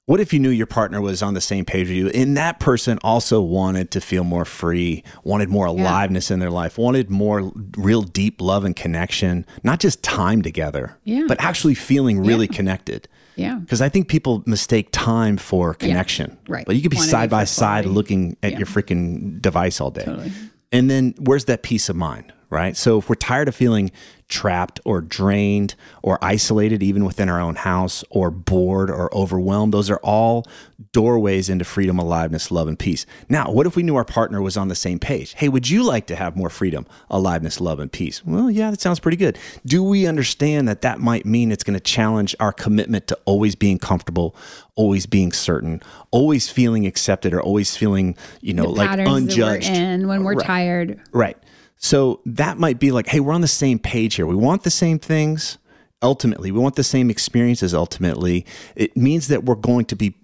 what 0.06 0.22
if 0.22 0.32
you 0.32 0.40
knew 0.40 0.50
your 0.50 0.66
partner 0.66 1.02
was 1.02 1.22
on 1.22 1.34
the 1.34 1.42
same 1.42 1.66
page 1.66 1.90
with 1.90 1.98
you 1.98 2.08
and 2.08 2.38
that 2.38 2.62
person 2.62 2.98
also 3.04 3.42
wanted 3.42 3.92
to 3.92 4.00
feel 4.00 4.24
more 4.24 4.46
free 4.46 5.04
wanted 5.26 5.50
more 5.50 5.66
aliveness 5.66 6.30
yeah. 6.30 6.36
in 6.36 6.40
their 6.40 6.50
life 6.50 6.78
wanted 6.78 7.10
more 7.10 7.52
real 7.76 8.02
deep 8.02 8.40
love 8.40 8.64
and 8.64 8.78
connection 8.78 9.46
not 9.64 9.82
just 9.82 10.02
time 10.02 10.42
together 10.42 10.98
yeah. 11.04 11.26
but 11.28 11.38
actually 11.42 11.76
feeling 11.76 12.18
really 12.18 12.48
yeah. 12.50 12.56
connected 12.56 13.10
yeah. 13.36 13.56
Because 13.56 13.82
I 13.82 13.90
think 13.90 14.08
people 14.08 14.44
mistake 14.46 14.90
time 14.92 15.38
for 15.38 15.74
connection. 15.74 16.32
Yeah, 16.32 16.54
right. 16.54 16.66
But 16.66 16.76
you 16.76 16.82
could 16.82 16.92
be 16.92 16.98
Quantity 16.98 17.12
side 17.12 17.30
by 17.30 17.44
side 17.46 17.86
looking 17.86 18.38
at 18.44 18.54
yeah. 18.54 18.58
your 18.60 18.68
freaking 18.68 19.42
device 19.42 19.82
all 19.82 19.92
day. 19.92 20.06
Totally. 20.06 20.32
And 20.72 20.90
then 20.90 21.14
where's 21.20 21.46
that 21.46 21.64
peace 21.64 21.90
of 21.90 21.96
mind, 21.96 22.34
right? 22.50 22.76
So 22.76 23.00
if 23.00 23.10
we're 23.10 23.16
tired 23.16 23.48
of 23.48 23.56
feeling 23.56 23.92
trapped 24.34 24.80
or 24.84 25.00
drained 25.00 25.76
or 26.02 26.18
isolated, 26.24 26.82
even 26.82 27.06
within 27.06 27.30
our 27.30 27.40
own 27.40 27.56
house, 27.56 28.04
or 28.10 28.32
bored 28.32 28.90
or 28.90 29.14
overwhelmed. 29.16 29.72
Those 29.72 29.92
are 29.92 30.00
all 30.04 30.46
doorways 30.92 31.50
into 31.50 31.64
freedom, 31.64 32.00
aliveness, 32.00 32.50
love, 32.50 32.68
and 32.68 32.78
peace. 32.78 33.06
Now, 33.30 33.52
what 33.52 33.68
if 33.68 33.76
we 33.76 33.84
knew 33.84 33.96
our 33.96 34.04
partner 34.04 34.42
was 34.42 34.58
on 34.58 34.70
the 34.70 34.76
same 34.76 34.98
page? 34.98 35.34
Hey, 35.36 35.50
would 35.50 35.70
you 35.70 35.84
like 35.84 36.08
to 36.08 36.16
have 36.16 36.36
more 36.36 36.50
freedom, 36.50 36.88
aliveness, 37.12 37.62
love, 37.62 37.80
and 37.80 37.92
peace? 37.92 38.26
Well, 38.26 38.50
yeah, 38.50 38.72
that 38.72 38.82
sounds 38.82 39.00
pretty 39.00 39.18
good. 39.18 39.38
Do 39.66 39.84
we 39.84 40.08
understand 40.08 40.68
that 40.68 40.82
that 40.82 41.00
might 41.00 41.26
mean 41.28 41.52
it's 41.52 41.64
going 41.64 41.76
to 41.76 41.80
challenge 41.80 42.36
our 42.40 42.52
commitment 42.52 43.08
to 43.08 43.20
always 43.26 43.54
being 43.54 43.78
comfortable, 43.78 44.36
always 44.76 45.06
being 45.06 45.32
certain, 45.32 45.82
always 46.10 46.50
feeling 46.50 46.88
accepted, 46.88 47.36
or 47.36 47.42
always 47.42 47.78
feeling, 47.78 48.18
you 48.42 48.54
know, 48.54 48.66
like 48.66 49.00
unjudged? 49.00 49.70
In 49.70 50.08
when 50.08 50.24
we're 50.24 50.34
right. 50.34 50.46
tired. 50.46 51.00
Right. 51.12 51.38
So 51.84 52.22
that 52.26 52.58
might 52.58 52.80
be 52.80 52.92
like, 52.94 53.08
hey, 53.08 53.20
we're 53.20 53.34
on 53.34 53.42
the 53.42 53.48
same 53.48 53.78
page 53.78 54.16
here. 54.16 54.26
We 54.26 54.36
want 54.36 54.64
the 54.64 54.72
same 54.72 55.00
things 55.00 55.58
ultimately. 56.02 56.50
We 56.50 56.60
want 56.60 56.78
the 56.78 56.84
same 56.84 57.10
experiences 57.10 57.74
ultimately. 57.74 58.46
It 58.78 58.96
means 58.96 59.28
that 59.28 59.44
we're 59.44 59.56
going 59.56 59.84
to 59.86 59.96
be 59.98 60.16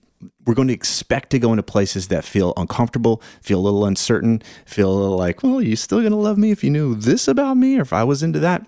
we're 0.45 0.53
going 0.53 0.69
to 0.69 0.73
expect 0.73 1.31
to 1.31 1.39
go 1.39 1.51
into 1.51 1.63
places 1.63 2.07
that 2.07 2.23
feel 2.23 2.53
uncomfortable, 2.55 3.21
feel 3.41 3.59
a 3.59 3.61
little 3.61 3.85
uncertain, 3.85 4.41
feel 4.65 4.89
a 4.89 4.97
little 4.97 5.17
like, 5.17 5.43
well, 5.43 5.61
you're 5.61 5.75
still 5.75 5.99
going 5.99 6.11
to 6.11 6.17
love 6.17 6.37
me 6.37 6.51
if 6.51 6.63
you 6.63 6.69
knew 6.69 6.95
this 6.95 7.27
about 7.27 7.57
me 7.57 7.77
or 7.77 7.81
if 7.81 7.91
I 7.91 8.05
was 8.05 8.23
into 8.23 8.39
that 8.39 8.65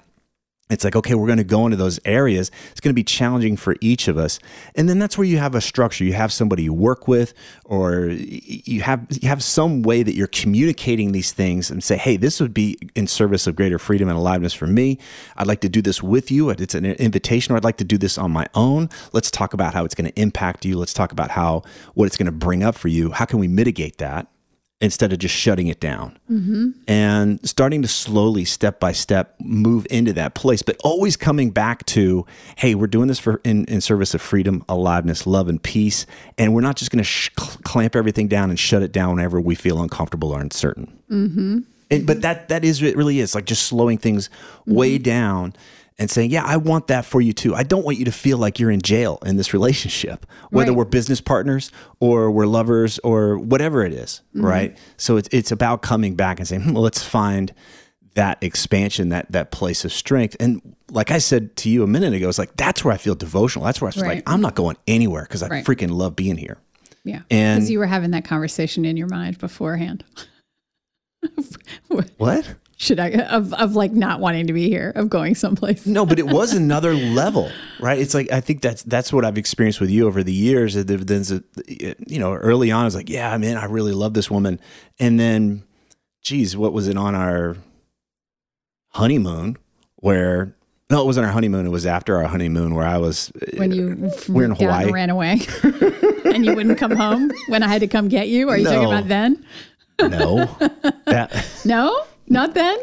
it's 0.72 0.84
like 0.84 0.95
okay 0.95 1.15
we're 1.15 1.28
going 1.28 1.38
to 1.38 1.43
go 1.43 1.65
into 1.65 1.78
those 1.78 1.99
areas. 2.05 2.51
It's 2.72 2.80
going 2.80 2.91
to 2.91 2.95
be 2.95 3.03
challenging 3.03 3.57
for 3.57 3.76
each 3.82 4.07
of 4.07 4.17
us. 4.17 4.39
And 4.76 4.88
then 4.89 4.99
that's 4.99 5.17
where 5.17 5.26
you 5.26 5.38
have 5.38 5.55
a 5.55 5.61
structure. 5.61 6.03
You 6.03 6.13
have 6.13 6.32
somebody 6.32 6.63
you 6.63 6.74
work 6.74 7.07
with 7.07 7.34
or 7.65 8.07
you 8.09 8.82
have 8.82 9.05
you 9.09 9.28
have 9.28 9.43
some 9.43 9.82
way 9.82 10.03
that 10.03 10.15
you're 10.15 10.28
communicating 10.28 11.11
these 11.11 11.32
things 11.32 11.69
and 11.69 11.84
say 11.84 11.97
hey 11.97 12.17
this 12.17 12.39
would 12.39 12.53
be 12.53 12.78
in 12.95 13.07
service 13.07 13.47
of 13.47 13.55
greater 13.55 13.80
freedom 13.80 14.09
and 14.09 14.17
aliveness 14.17 14.53
for 14.53 14.67
me. 14.67 14.97
I'd 15.38 15.47
like 15.47 15.61
to 15.61 15.69
do 15.69 15.82
this 15.82 16.01
with 16.01 16.32
you. 16.32 16.49
It's 16.49 16.76
an 16.76 16.86
invitation 16.86 17.53
or 17.53 17.57
i'd 17.57 17.63
like 17.63 17.78
to 17.78 17.84
do 17.84 17.97
this 17.97 18.17
on 18.17 18.32
my 18.32 18.47
own. 18.53 18.89
Let's 19.13 19.32
talk 19.32 19.53
about 19.53 19.74
how 19.74 19.86
it's 19.86 19.95
going 19.95 20.09
to 20.09 20.22
impact 20.22 20.65
you. 20.65 20.78
Let's 20.78 20.93
talk 20.93 21.11
about 21.11 21.32
how 21.32 21.63
what 21.93 22.05
it's 22.05 22.17
going 22.17 22.28
to 22.28 22.32
bring 22.32 22.63
up 22.63 22.76
for 22.76 22.88
you. 22.88 23.11
How 23.11 23.26
can 23.26 23.39
we 23.39 23.47
mitigate 23.47 23.97
that 23.97 24.31
instead 24.82 25.14
of 25.14 25.20
just 25.20 25.36
shutting 25.36 25.68
it 25.68 25.80
down 25.80 26.18
mm-hmm. 26.30 26.72
and 26.88 27.40
starting 27.48 27.84
to 27.84 27.88
slowly 27.88 28.44
step 28.44 28.80
by 28.80 28.92
step 28.92 29.36
move 29.40 29.86
into 29.92 30.12
that 30.12 30.34
place 30.34 30.62
but 30.64 30.76
always 30.84 31.16
coming 31.16 31.52
back 31.52 31.86
to 31.86 32.26
hey 32.58 32.74
we're 32.74 32.88
doing 32.88 33.08
this 33.08 33.20
for 33.20 33.40
in, 33.44 33.64
in 33.66 33.80
service 33.80 34.14
of 34.14 34.22
freedom 34.22 34.66
aliveness 34.68 35.28
love 35.28 35.48
and 35.48 35.62
peace 35.62 36.06
and 36.38 36.54
we're 36.54 36.62
not 36.62 36.76
just 36.76 36.90
going 36.92 36.98
to 36.98 37.04
sh- 37.04 37.30
clamp 37.38 37.96
everything 37.96 38.28
down 38.28 38.50
and 38.50 38.60
shut 38.60 38.82
it 38.82 38.92
down 38.92 39.16
whenever 39.16 39.40
we 39.40 39.54
feel 39.54 39.82
uncomfortable 39.82 40.32
or 40.32 40.42
uncertain 40.42 40.92
mm-hmm. 41.10 41.60
and, 41.92 42.08
but 42.08 42.22
that 42.22 42.50
that 42.50 42.66
is 42.66 42.82
it 42.82 42.98
really 42.98 43.20
is 43.20 43.36
like 43.36 43.46
just 43.46 43.64
slowing 43.64 44.00
things 44.00 44.30
mm-hmm. 44.30 44.74
way 44.74 44.98
down 44.98 45.54
and 46.00 46.10
saying, 46.10 46.32
Yeah, 46.32 46.44
I 46.46 46.58
want 46.58 46.88
that 46.88 47.06
for 47.06 47.22
you 47.22 47.34
too. 47.34 47.56
I 47.56 47.64
don't 47.64 47.86
want 47.86 47.98
you 47.98 48.06
to 48.06 48.12
feel 48.12 48.38
like 48.38 48.60
you're 48.60 48.72
in 48.72 48.82
jail 48.82 49.20
in 49.26 49.38
this 49.38 49.54
relationship, 49.54 50.26
whether 50.50 50.72
right. 50.72 50.78
we're 50.78 50.86
business 50.86 51.22
partners 51.22 51.72
or 52.00 52.32
we're 52.32 52.48
lovers 52.48 53.00
or 53.00 53.38
whatever 53.38 53.84
it 53.84 53.94
is, 53.94 54.22
mm-hmm. 54.36 54.46
right? 54.46 54.78
So 54.98 55.18
it's, 55.18 55.30
it's 55.32 55.52
about 55.52 55.82
coming 55.82 56.16
back 56.16 56.39
and 56.39 56.48
saying, 56.48 56.64
hmm, 56.64 56.74
well, 56.74 56.84
Let's 56.84 57.04
find 57.04 57.54
that 58.16 58.44
expansion, 58.44 59.10
that 59.10 59.32
that 59.32 59.52
place 59.52 59.86
of 59.86 59.94
strength. 59.94 60.36
And 60.39 60.76
like 60.89 61.12
I 61.12 61.20
said 61.20 61.56
to 61.58 61.70
you 61.70 61.84
a 61.84 61.88
minute 61.88 62.14
ago, 62.14 62.28
it's 62.28 62.38
like 62.38 62.56
that's 62.58 62.84
where 62.84 62.94
I 62.94 62.98
feel 62.98 63.16
devotional. 63.16 63.66
That's 63.66 63.80
where 63.80 63.88
I 63.88 63.94
was 63.94 64.02
right. 64.02 64.16
like, 64.16 64.24
I'm 64.30 64.42
not 64.42 64.56
going 64.56 64.78
anywhere 64.88 65.24
because 65.24 65.44
I 65.44 65.48
right. 65.48 65.66
freaking 65.66 65.92
love 65.92 66.16
being 66.16 66.38
here. 66.38 66.58
Yeah. 67.04 67.22
And 67.30 67.60
because 67.60 67.72
you 67.72 67.80
were 67.80 67.88
having 67.88 68.12
that 68.12 68.26
conversation 68.26 68.86
in 68.86 68.98
your 68.98 69.08
mind 69.08 69.38
beforehand. 69.38 70.04
what? 72.18 72.56
Should 72.82 73.00
I 73.00 73.10
of 73.10 73.54
of 73.54 73.76
like 73.76 73.92
not 73.92 74.20
wanting 74.20 74.48
to 74.48 74.54
be 74.54 74.68
here, 74.68 74.92
of 74.96 75.08
going 75.08 75.36
someplace. 75.36 75.86
no, 75.86 76.04
but 76.04 76.18
it 76.18 76.26
was 76.26 76.54
another 76.56 76.96
level, 76.96 77.52
right? 77.80 78.00
It's 78.00 78.16
like 78.16 78.32
I 78.32 78.42
think 78.42 78.62
that's 78.62 78.82
that's 78.84 79.14
what 79.14 79.24
I've 79.24 79.38
experienced 79.38 79.80
with 79.80 79.92
you 79.92 80.08
over 80.08 80.24
the 80.24 80.34
years. 80.34 80.74
That 80.74 80.88
Then, 80.88 81.44
you 82.08 82.20
know, 82.20 82.34
early 82.34 82.72
on, 82.72 82.82
I 82.82 82.86
was 82.86 82.96
like, 82.96 83.08
yeah, 83.08 83.38
man, 83.38 83.58
I 83.58 83.66
really 83.66 83.92
love 83.92 84.16
this 84.16 84.32
woman, 84.32 84.60
and 85.00 85.20
then, 85.20 85.64
geez, 86.24 86.58
what 86.58 86.74
was 86.74 86.88
it 86.88 86.98
on 86.98 87.14
our 87.14 87.56
honeymoon 88.90 89.58
where? 89.98 90.56
No, 90.90 91.04
it 91.04 91.06
wasn't 91.06 91.28
our 91.28 91.32
honeymoon. 91.32 91.68
It 91.68 91.70
was 91.70 91.86
after 91.86 92.18
our 92.18 92.28
honeymoon 92.28 92.74
where 92.74 92.86
I 92.86 92.98
was. 92.98 93.32
When 93.58 93.72
you 93.72 94.12
uh, 94.12 94.12
we're 94.28 94.46
in 94.46 94.52
Hawaii, 94.52 94.92
ran 94.92 95.12
away, 95.12 95.40
and 96.26 96.44
you 96.44 96.56
wouldn't 96.56 96.80
come 96.80 96.96
home 96.96 97.32
when 97.48 97.62
I 97.62 97.68
had 97.68 97.82
to 97.82 97.88
come 97.88 98.08
get 98.08 98.28
you. 98.28 98.50
Are 98.50 98.58
you 98.58 98.64
no. 98.64 98.72
talking 98.72 98.88
about 98.88 99.08
then? 99.08 99.46
No. 100.02 100.58
That, 101.06 101.46
no. 101.66 102.06
Not 102.32 102.54
then? 102.54 102.78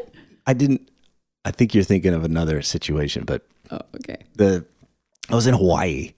I 0.47 0.53
didn't. 0.53 0.91
I 1.45 1.51
think 1.51 1.75
you're 1.75 1.85
thinking 1.85 2.13
of 2.13 2.25
another 2.25 2.61
situation, 2.63 3.25
but 3.25 3.47
oh, 3.71 3.81
okay. 3.97 4.19
The 4.35 4.65
I 5.31 5.35
was 5.35 5.47
in 5.47 5.55
Hawaii, 5.55 6.13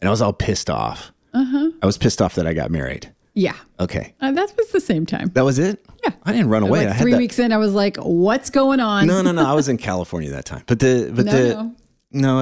and 0.00 0.08
I 0.08 0.10
was 0.10 0.20
all 0.20 0.32
pissed 0.32 0.68
off. 0.68 1.12
Uh 1.32 1.44
huh. 1.44 1.70
I 1.82 1.86
was 1.86 1.96
pissed 1.96 2.20
off 2.20 2.34
that 2.34 2.46
I 2.46 2.54
got 2.54 2.70
married. 2.70 3.12
Yeah. 3.34 3.54
Okay. 3.78 4.14
Uh, 4.20 4.32
that 4.32 4.52
was 4.56 4.70
the 4.70 4.80
same 4.80 5.06
time. 5.06 5.30
That 5.34 5.44
was 5.44 5.58
it. 5.58 5.84
Yeah. 6.02 6.10
I 6.24 6.32
didn't 6.32 6.48
run 6.48 6.62
away. 6.62 6.86
Like 6.88 6.98
three 6.98 7.14
weeks 7.14 7.38
in, 7.38 7.52
I 7.52 7.58
was 7.58 7.72
like, 7.74 7.96
"What's 7.98 8.50
going 8.50 8.80
on?" 8.80 9.06
No, 9.06 9.22
no, 9.22 9.30
no. 9.30 9.46
I 9.46 9.52
was 9.52 9.68
in 9.72 9.76
California 9.76 10.30
that 10.30 10.44
time, 10.44 10.64
but 10.66 10.80
the 10.80 11.12
but 11.14 11.26
no, 11.26 11.32
the 11.32 11.54
no. 11.54 11.74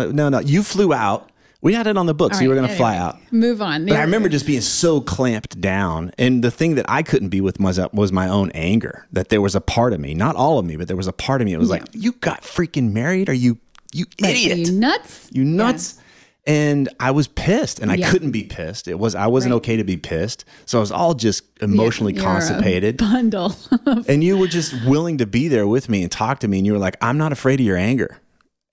no 0.05 0.11
no 0.11 0.29
no. 0.31 0.39
You 0.39 0.63
flew 0.63 0.95
out 0.95 1.31
we 1.65 1.73
had 1.73 1.87
it 1.87 1.97
on 1.97 2.05
the 2.05 2.13
books. 2.13 2.37
Right, 2.37 2.43
you 2.43 2.51
were 2.51 2.55
going 2.55 2.69
to 2.69 2.75
anyway, 2.75 2.95
fly 2.95 2.97
out. 2.99 3.17
Move 3.33 3.63
on. 3.63 3.87
But 3.87 3.97
I 3.97 4.03
remember 4.03 4.29
just 4.29 4.47
being 4.47 4.61
so 4.61 5.01
clamped 5.01 5.59
down. 5.63 6.13
And 6.19 6.45
the 6.45 6.51
thing 6.51 6.75
that 6.75 6.85
I 6.91 7.03
couldn't 7.03 7.31
be 7.31 7.41
with 7.41 7.59
was, 7.59 7.81
was 7.95 8.13
my 8.13 8.29
own 8.29 8.51
anger 8.53 9.07
that 9.13 9.31
there 9.31 9.41
was 9.41 9.55
a 9.55 9.63
part 9.63 9.95
of 9.95 9.99
me, 9.99 10.13
not 10.13 10.37
all 10.37 10.59
of 10.59 10.67
me, 10.67 10.77
but 10.77 10.89
there 10.89 10.97
was 10.97 11.07
a 11.07 11.13
part 11.13 11.41
of 11.41 11.47
me. 11.47 11.55
It 11.55 11.59
was 11.59 11.71
yeah. 11.71 11.77
like, 11.77 11.87
you 11.93 12.13
got 12.13 12.43
freaking 12.43 12.93
married? 12.93 13.31
Are 13.31 13.35
you, 13.35 13.57
you 13.95 14.05
idiot? 14.19 14.59
You 14.59 14.73
nuts? 14.73 15.31
You 15.33 15.43
nuts? 15.43 15.95
Yeah. 15.97 16.01
And 16.47 16.91
I 17.01 17.13
was 17.13 17.29
pissed 17.29 17.79
and 17.79 17.91
I 17.91 17.97
couldn't 18.11 18.33
be 18.33 18.45
pissed. 18.45 18.87
It 18.87 18.99
was, 18.99 19.15
I 19.15 19.29
wasn't 19.29 19.53
right. 19.53 19.57
okay 19.57 19.77
to 19.79 19.85
be 19.85 19.97
pissed. 19.97 20.45
So 20.67 20.79
I 20.79 20.83
was 20.83 20.93
all 20.93 21.15
just 21.15 21.45
emotionally 21.63 22.13
constipated. 22.13 22.99
bundle. 22.99 23.57
and 24.07 24.23
you 24.23 24.37
were 24.37 24.49
just 24.49 24.75
willing 24.85 25.17
to 25.17 25.27
be 25.27 25.49
there 25.49 25.67
with 25.67 25.89
me 25.89 26.03
and 26.03 26.13
talk 26.13 26.41
to 26.41 26.49
me. 26.49 26.59
And 26.59 26.67
you 26.67 26.75
were 26.75 26.79
like, 26.79 26.99
I'm 27.01 27.17
not 27.17 27.33
afraid 27.33 27.61
of 27.61 27.65
your 27.65 27.79
anger. 27.79 28.21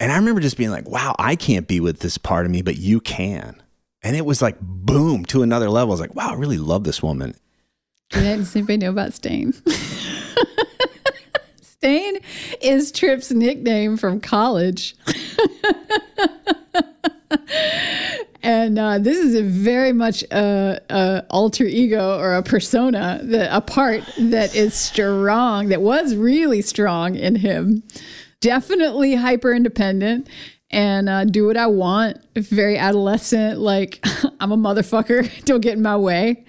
And 0.02 0.12
I 0.12 0.16
remember 0.16 0.42
just 0.42 0.58
being 0.58 0.72
like, 0.72 0.90
wow, 0.90 1.16
I 1.20 1.36
can't 1.36 1.68
be 1.68 1.80
with 1.80 2.00
this 2.00 2.18
part 2.18 2.48
of 2.48 2.52
me, 2.52 2.64
but 2.64 2.76
you 2.76 3.00
can. 3.00 3.62
And 4.02 4.16
it 4.16 4.26
was 4.26 4.42
like, 4.42 4.58
boom, 4.60 5.26
to 5.26 5.44
another 5.44 5.70
level. 5.70 5.92
I 5.92 5.94
was 5.94 6.00
like, 6.00 6.16
wow, 6.16 6.32
I 6.32 6.34
really 6.34 6.58
love 6.58 6.86
this 6.86 7.04
woman. 7.04 7.36
Yeah, 8.12 8.38
does 8.38 8.56
anybody 8.56 8.78
know 8.78 8.90
about 8.90 9.14
Stain? 9.14 9.54
Stain 11.62 12.18
is 12.62 12.92
Tripp's 12.92 13.30
nickname 13.30 13.96
from 13.96 14.20
college. 14.20 14.96
and 18.42 18.80
uh, 18.80 18.98
this 18.98 19.20
is 19.20 19.36
a 19.36 19.44
very 19.44 19.94
much 19.94 20.24
a, 20.32 20.82
a, 20.90 21.26
alter 21.30 21.66
ego 21.66 22.18
or 22.18 22.34
a 22.34 22.42
persona, 22.42 23.20
that, 23.22 23.56
a 23.56 23.62
part 23.62 24.04
that 24.18 24.56
is 24.56 24.74
strong, 24.74 25.68
that 25.68 25.84
was 25.84 26.16
really 26.16 26.64
strong 26.64 27.16
in 27.16 27.36
him 27.36 27.84
definitely 28.42 29.16
hyper 29.16 29.54
independent 29.54 30.28
and 30.70 31.10
uh, 31.10 31.26
do 31.26 31.48
what 31.48 31.58
I 31.58 31.68
want. 31.68 32.18
Very 32.36 32.78
adolescent, 32.78 33.60
like 33.60 34.04
I'm 34.40 34.52
a 34.52 34.58
motherfucker. 34.58 35.44
Don't 35.46 35.62
get 35.62 35.74
in 35.74 35.82
my 35.82 35.98
way. 35.98 36.46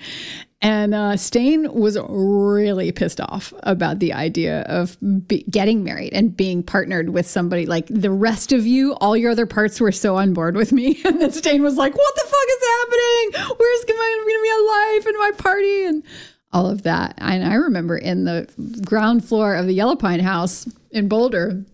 And 0.64 0.94
uh, 0.94 1.16
Stain 1.16 1.72
was 1.74 1.98
really 2.08 2.92
pissed 2.92 3.20
off 3.20 3.52
about 3.64 3.98
the 3.98 4.12
idea 4.12 4.60
of 4.62 4.96
be- 5.26 5.44
getting 5.50 5.82
married 5.82 6.12
and 6.12 6.36
being 6.36 6.62
partnered 6.62 7.08
with 7.08 7.26
somebody. 7.26 7.66
Like 7.66 7.86
the 7.88 8.12
rest 8.12 8.52
of 8.52 8.64
you, 8.64 8.92
all 9.00 9.16
your 9.16 9.32
other 9.32 9.46
parts 9.46 9.80
were 9.80 9.90
so 9.90 10.16
on 10.16 10.32
board 10.32 10.54
with 10.56 10.70
me. 10.70 11.00
And 11.04 11.20
then 11.20 11.32
Stain 11.32 11.62
was 11.62 11.76
like, 11.76 11.94
What 11.94 12.14
the 12.14 12.22
fuck 12.22 12.48
is 12.48 12.68
happening? 12.68 13.56
Where's 13.58 13.84
going 13.84 13.98
to 13.98 14.40
be 14.42 14.50
a 14.50 14.62
life 14.70 15.06
and 15.06 15.18
my 15.18 15.30
party? 15.36 15.84
And 15.84 16.04
all 16.52 16.68
of 16.68 16.82
that. 16.82 17.14
And 17.18 17.44
I 17.44 17.54
remember 17.54 17.96
in 17.96 18.24
the 18.24 18.48
ground 18.84 19.24
floor 19.24 19.54
of 19.54 19.66
the 19.66 19.72
Yellow 19.72 19.96
Pine 19.96 20.20
house 20.20 20.68
in 20.90 21.08
Boulder, 21.08 21.64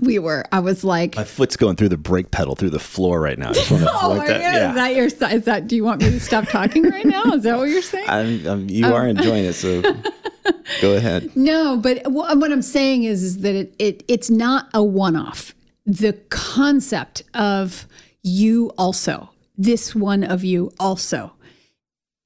we 0.00 0.18
were. 0.18 0.44
I 0.52 0.60
was 0.60 0.84
like, 0.84 1.16
my 1.16 1.24
foot's 1.24 1.56
going 1.56 1.76
through 1.76 1.90
the 1.90 1.96
brake 1.96 2.30
pedal 2.30 2.56
through 2.56 2.70
the 2.70 2.78
floor 2.78 3.20
right 3.20 3.38
now. 3.38 3.52
oh 3.70 4.14
my 4.16 4.26
god! 4.26 4.40
Yeah. 4.40 4.70
Is 4.70 4.74
that 4.74 4.94
your? 4.94 5.30
Is 5.32 5.44
that? 5.44 5.66
Do 5.66 5.76
you 5.76 5.84
want 5.84 6.02
me 6.02 6.10
to 6.10 6.20
stop 6.20 6.48
talking 6.48 6.88
right 6.88 7.04
now? 7.04 7.24
Is 7.32 7.44
that 7.44 7.58
what 7.58 7.68
you're 7.68 7.82
saying? 7.82 8.08
I'm, 8.08 8.46
I'm, 8.46 8.70
you 8.70 8.86
are 8.86 9.02
um, 9.02 9.16
enjoying 9.16 9.44
it, 9.44 9.54
so 9.54 9.82
go 10.80 10.96
ahead. 10.96 11.34
No, 11.36 11.76
but 11.76 12.02
what 12.10 12.52
I'm 12.52 12.62
saying 12.62 13.04
is, 13.04 13.22
is 13.22 13.38
that 13.38 13.54
it, 13.54 13.74
it 13.78 14.04
it's 14.08 14.30
not 14.30 14.68
a 14.74 14.82
one-off. 14.82 15.54
The 15.86 16.14
concept 16.30 17.22
of 17.34 17.86
you 18.22 18.72
also, 18.78 19.30
this 19.56 19.94
one 19.94 20.24
of 20.24 20.44
you 20.44 20.72
also, 20.80 21.34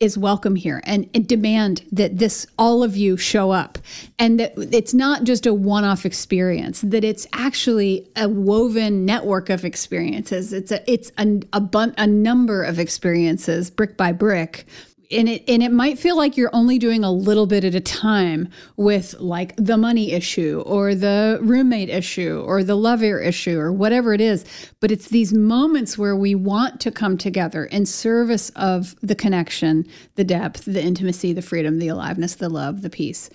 is 0.01 0.17
welcome 0.17 0.55
here 0.55 0.81
and, 0.85 1.09
and, 1.13 1.27
demand 1.27 1.85
that 1.91 2.19
this 2.19 2.47
all 2.57 2.85
of 2.85 2.97
you 2.97 3.17
show 3.17 3.51
up. 3.51 3.79
And 4.19 4.39
that 4.39 4.53
it's 4.57 4.95
not 4.95 5.25
just 5.25 5.45
a 5.45 5.53
one-off 5.53 6.07
experience 6.07 6.83
that 6.83 7.03
it's 7.03 7.27
actually 7.33 8.09
a 8.15 8.29
woven 8.29 9.05
network 9.05 9.51
of 9.51 9.65
experiences. 9.65 10.53
It's 10.53 10.71
a 10.71 10.91
it's 10.91 11.11
a, 11.19 11.41
a, 11.53 11.61
bun- 11.61 11.95
a 11.99 12.07
number 12.07 12.63
of 12.63 12.79
experiences 12.79 13.71
brick 13.71 13.97
by 13.97 14.13
brick 14.13 14.67
and 15.11 15.29
it 15.29 15.45
and 15.49 15.63
it 15.63 15.73
might 15.73 15.99
feel 15.99 16.17
like 16.17 16.37
you're 16.37 16.55
only 16.55 16.79
doing 16.79 17.03
a 17.03 17.11
little 17.11 17.47
bit 17.47 17.65
at 17.65 17.75
a 17.75 17.81
time 17.81 18.49
with 18.77 19.15
like 19.19 19.55
the 19.57 19.77
money 19.77 20.13
issue 20.13 20.63
or 20.67 20.95
the 20.95 21.39
roommate 21.41 21.89
issue 21.89 22.43
or 22.47 22.63
the 22.63 22.75
lover 22.75 23.21
issue 23.21 23.59
or 23.59 23.73
whatever 23.73 24.13
it 24.13 24.21
is 24.21 24.45
but 24.81 24.91
it's 24.91 25.09
these 25.09 25.33
moments 25.33 25.97
where 25.97 26.17
we 26.17 26.35
want 26.35 26.81
to 26.81 26.91
come 26.91 27.17
together 27.17 27.65
in 27.67 27.87
service 27.87 28.51
of 28.51 28.95
the 29.01 29.15
connection 29.15 29.87
the 30.17 30.25
depth 30.25 30.65
the 30.65 30.83
intimacy 30.83 31.33
the 31.33 31.43
freedom 31.43 31.79
the 31.79 31.89
aliveness 31.89 32.35
the 32.35 32.49
love 32.49 32.83
the 32.83 32.91
peace. 32.91 33.31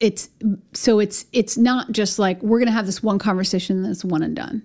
It's 0.00 0.28
so 0.72 0.98
it's 0.98 1.26
it's 1.32 1.56
not 1.56 1.92
just 1.92 2.18
like 2.18 2.42
we're 2.42 2.58
going 2.58 2.66
to 2.66 2.72
have 2.72 2.86
this 2.86 3.02
one 3.02 3.18
conversation 3.18 3.82
that's 3.82 4.04
one 4.04 4.22
and 4.22 4.34
done 4.34 4.62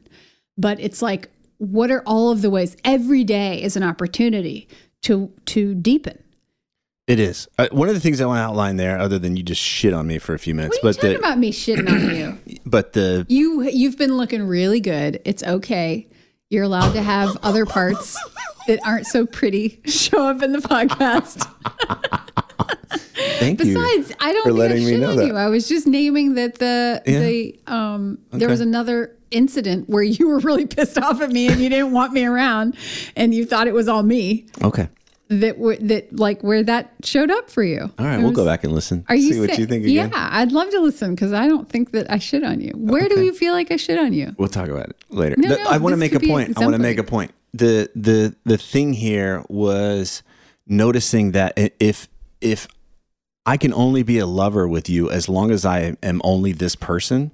but 0.58 0.80
it's 0.80 1.02
like 1.02 1.30
what 1.60 1.92
are 1.92 2.02
all 2.06 2.32
of 2.32 2.42
the 2.42 2.50
ways? 2.50 2.76
Every 2.86 3.26
day 3.26 3.62
is 3.62 3.76
an 3.76 3.84
opportunity 3.84 4.68
to 5.04 5.32
to 5.46 5.76
deepen 5.76 6.24
it 7.10 7.20
is. 7.20 7.48
Uh, 7.58 7.68
one 7.72 7.90
of 7.90 7.96
the 7.96 8.00
things 8.00 8.22
I 8.22 8.26
want 8.26 8.38
to 8.38 8.44
outline 8.44 8.78
there, 8.78 8.98
other 9.00 9.20
than 9.20 9.36
you 9.36 9.44
just 9.44 9.62
shit 9.62 9.94
on 9.94 10.08
me 10.08 10.20
for 10.20 10.34
a 10.34 10.40
few 10.40 10.54
minutes, 10.56 10.78
what 10.82 10.90
are 10.90 10.90
you 10.90 11.02
but 11.02 11.02
talking 11.02 11.18
about 11.18 11.38
me 11.40 11.52
shitting 11.52 11.90
on 11.90 12.16
you. 12.16 12.58
But 12.66 12.94
the 12.94 13.26
you 13.30 13.64
you've 13.64 13.98
been 13.98 14.16
looking 14.16 14.44
really 14.44 14.80
good. 14.80 15.20
It's 15.26 15.44
okay. 15.44 16.08
You're 16.50 16.64
allowed 16.64 16.94
to 16.94 17.02
have 17.02 17.36
other 17.44 17.66
parts 17.66 18.16
that 18.68 18.80
aren't 18.86 19.06
so 19.08 19.26
pretty 19.26 19.82
show 19.86 20.28
up 20.28 20.42
in 20.44 20.52
the 20.52 20.60
podcast. 20.60 21.46
Thank 23.40 23.64
you. 23.64 23.74
Besides, 23.76 24.14
I 24.20 24.34
don't 24.34 24.44
for 24.44 24.54
letting 24.54 24.84
me 24.84 24.92
shit 24.92 25.00
know 25.00 25.12
on 25.12 25.18
that. 25.18 25.28
you. 25.28 25.36
I 25.36 25.48
was 25.48 25.68
just 25.68 25.88
naming 25.88 26.36
that 26.36 26.56
the 26.56 27.02
Yeah. 27.06 27.20
the 27.20 27.60
um 27.68 28.20
there 28.32 28.50
was 28.50 28.62
another 28.62 29.16
incident 29.32 29.88
where 29.90 30.02
you 30.04 30.28
were 30.28 30.40
really 30.40 30.66
pissed 30.66 30.98
off 30.98 31.22
at 31.22 31.30
me 31.32 31.48
and 31.48 31.62
you 31.62 31.70
didn't 31.70 31.92
want 31.92 32.14
me 32.14 32.26
around 32.26 32.76
and 33.16 33.34
you 33.34 33.46
thought 33.46 33.68
it 33.68 33.74
was 33.74 33.88
all 33.88 34.02
me 34.04 34.46
Okay. 34.64 34.90
That 35.30 35.58
w- 35.58 35.80
that 35.88 36.18
like 36.18 36.42
where 36.44 36.64
that 36.64 36.92
showed 37.04 37.30
up 37.32 37.50
for 37.50 37.64
you. 37.64 37.82
All 38.00 38.06
right, 38.06 38.20
It 38.20 38.24
we'll 38.24 38.32
go 38.32 38.46
back 38.46 38.64
and 38.64 38.74
listen. 38.74 39.06
Are 39.10 39.16
you 39.16 39.34
see 39.34 39.40
what 39.40 39.52
sa- 39.52 39.58
you 39.58 39.66
think 39.68 39.84
again? 39.86 40.10
Yeah, 40.12 40.30
I'd 40.32 40.52
love 40.52 40.70
to 40.72 40.80
listen 40.80 41.14
because 41.16 41.34
I 41.34 41.48
don't 41.48 41.70
think 41.70 41.92
that 41.92 42.12
I 42.12 42.18
shit 42.18 42.44
on 42.44 42.60
you. 42.62 42.72
Where 42.76 43.08
do 43.08 43.22
you 43.22 43.34
feel 43.34 43.54
like 43.54 43.72
I 43.72 43.76
shit 43.78 44.00
on 44.00 44.12
you? 44.14 44.36
We'll 44.38 44.48
talk 44.50 44.70
about 44.70 44.90
it 44.90 44.96
later. 45.10 45.36
No, 45.38 45.50
The- 45.50 45.64
no, 45.64 45.70
I 45.70 45.78
want 45.78 45.94
to 45.94 45.98
make 45.98 46.14
a 46.14 46.20
point. 46.20 46.58
I 46.58 46.62
want 46.62 46.74
to 46.74 46.80
make 46.82 46.98
a 46.98 47.04
point. 47.04 47.32
The 47.54 47.90
the 47.96 48.36
the 48.44 48.58
thing 48.58 48.94
here 48.94 49.44
was 49.50 50.24
noticing 50.68 51.32
that 51.32 51.54
if 51.80 52.08
if 52.42 52.68
I 53.46 53.58
can 53.58 53.74
only 53.74 54.04
be 54.04 54.20
a 54.20 54.26
lover 54.28 54.68
with 54.68 54.90
you 54.90 55.10
as 55.10 55.28
long 55.30 55.50
as 55.52 55.66
I 55.66 55.96
am 56.04 56.22
only 56.24 56.52
this 56.52 56.76
person, 56.76 57.32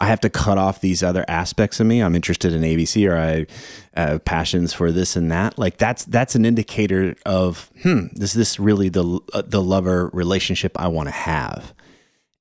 I 0.00 0.06
have 0.06 0.20
to 0.20 0.30
cut 0.30 0.56
off 0.56 0.80
these 0.80 1.02
other 1.02 1.24
aspects 1.28 1.78
of 1.78 1.86
me. 1.86 2.00
I'm 2.00 2.14
interested 2.14 2.54
in 2.54 2.62
ABC 2.62 3.08
or 3.08 3.16
I 3.16 3.46
have 4.00 4.24
passions 4.24 4.72
for 4.72 4.90
this 4.90 5.14
and 5.14 5.30
that. 5.30 5.58
Like 5.58 5.76
that's 5.76 6.04
that's 6.06 6.34
an 6.34 6.46
indicator 6.46 7.14
of 7.26 7.70
hmm, 7.82 8.06
is 8.14 8.32
this 8.32 8.58
really 8.58 8.88
the 8.88 9.20
uh, 9.34 9.42
the 9.44 9.62
lover 9.62 10.08
relationship 10.12 10.72
I 10.80 10.88
want 10.88 11.08
to 11.08 11.14
have? 11.14 11.74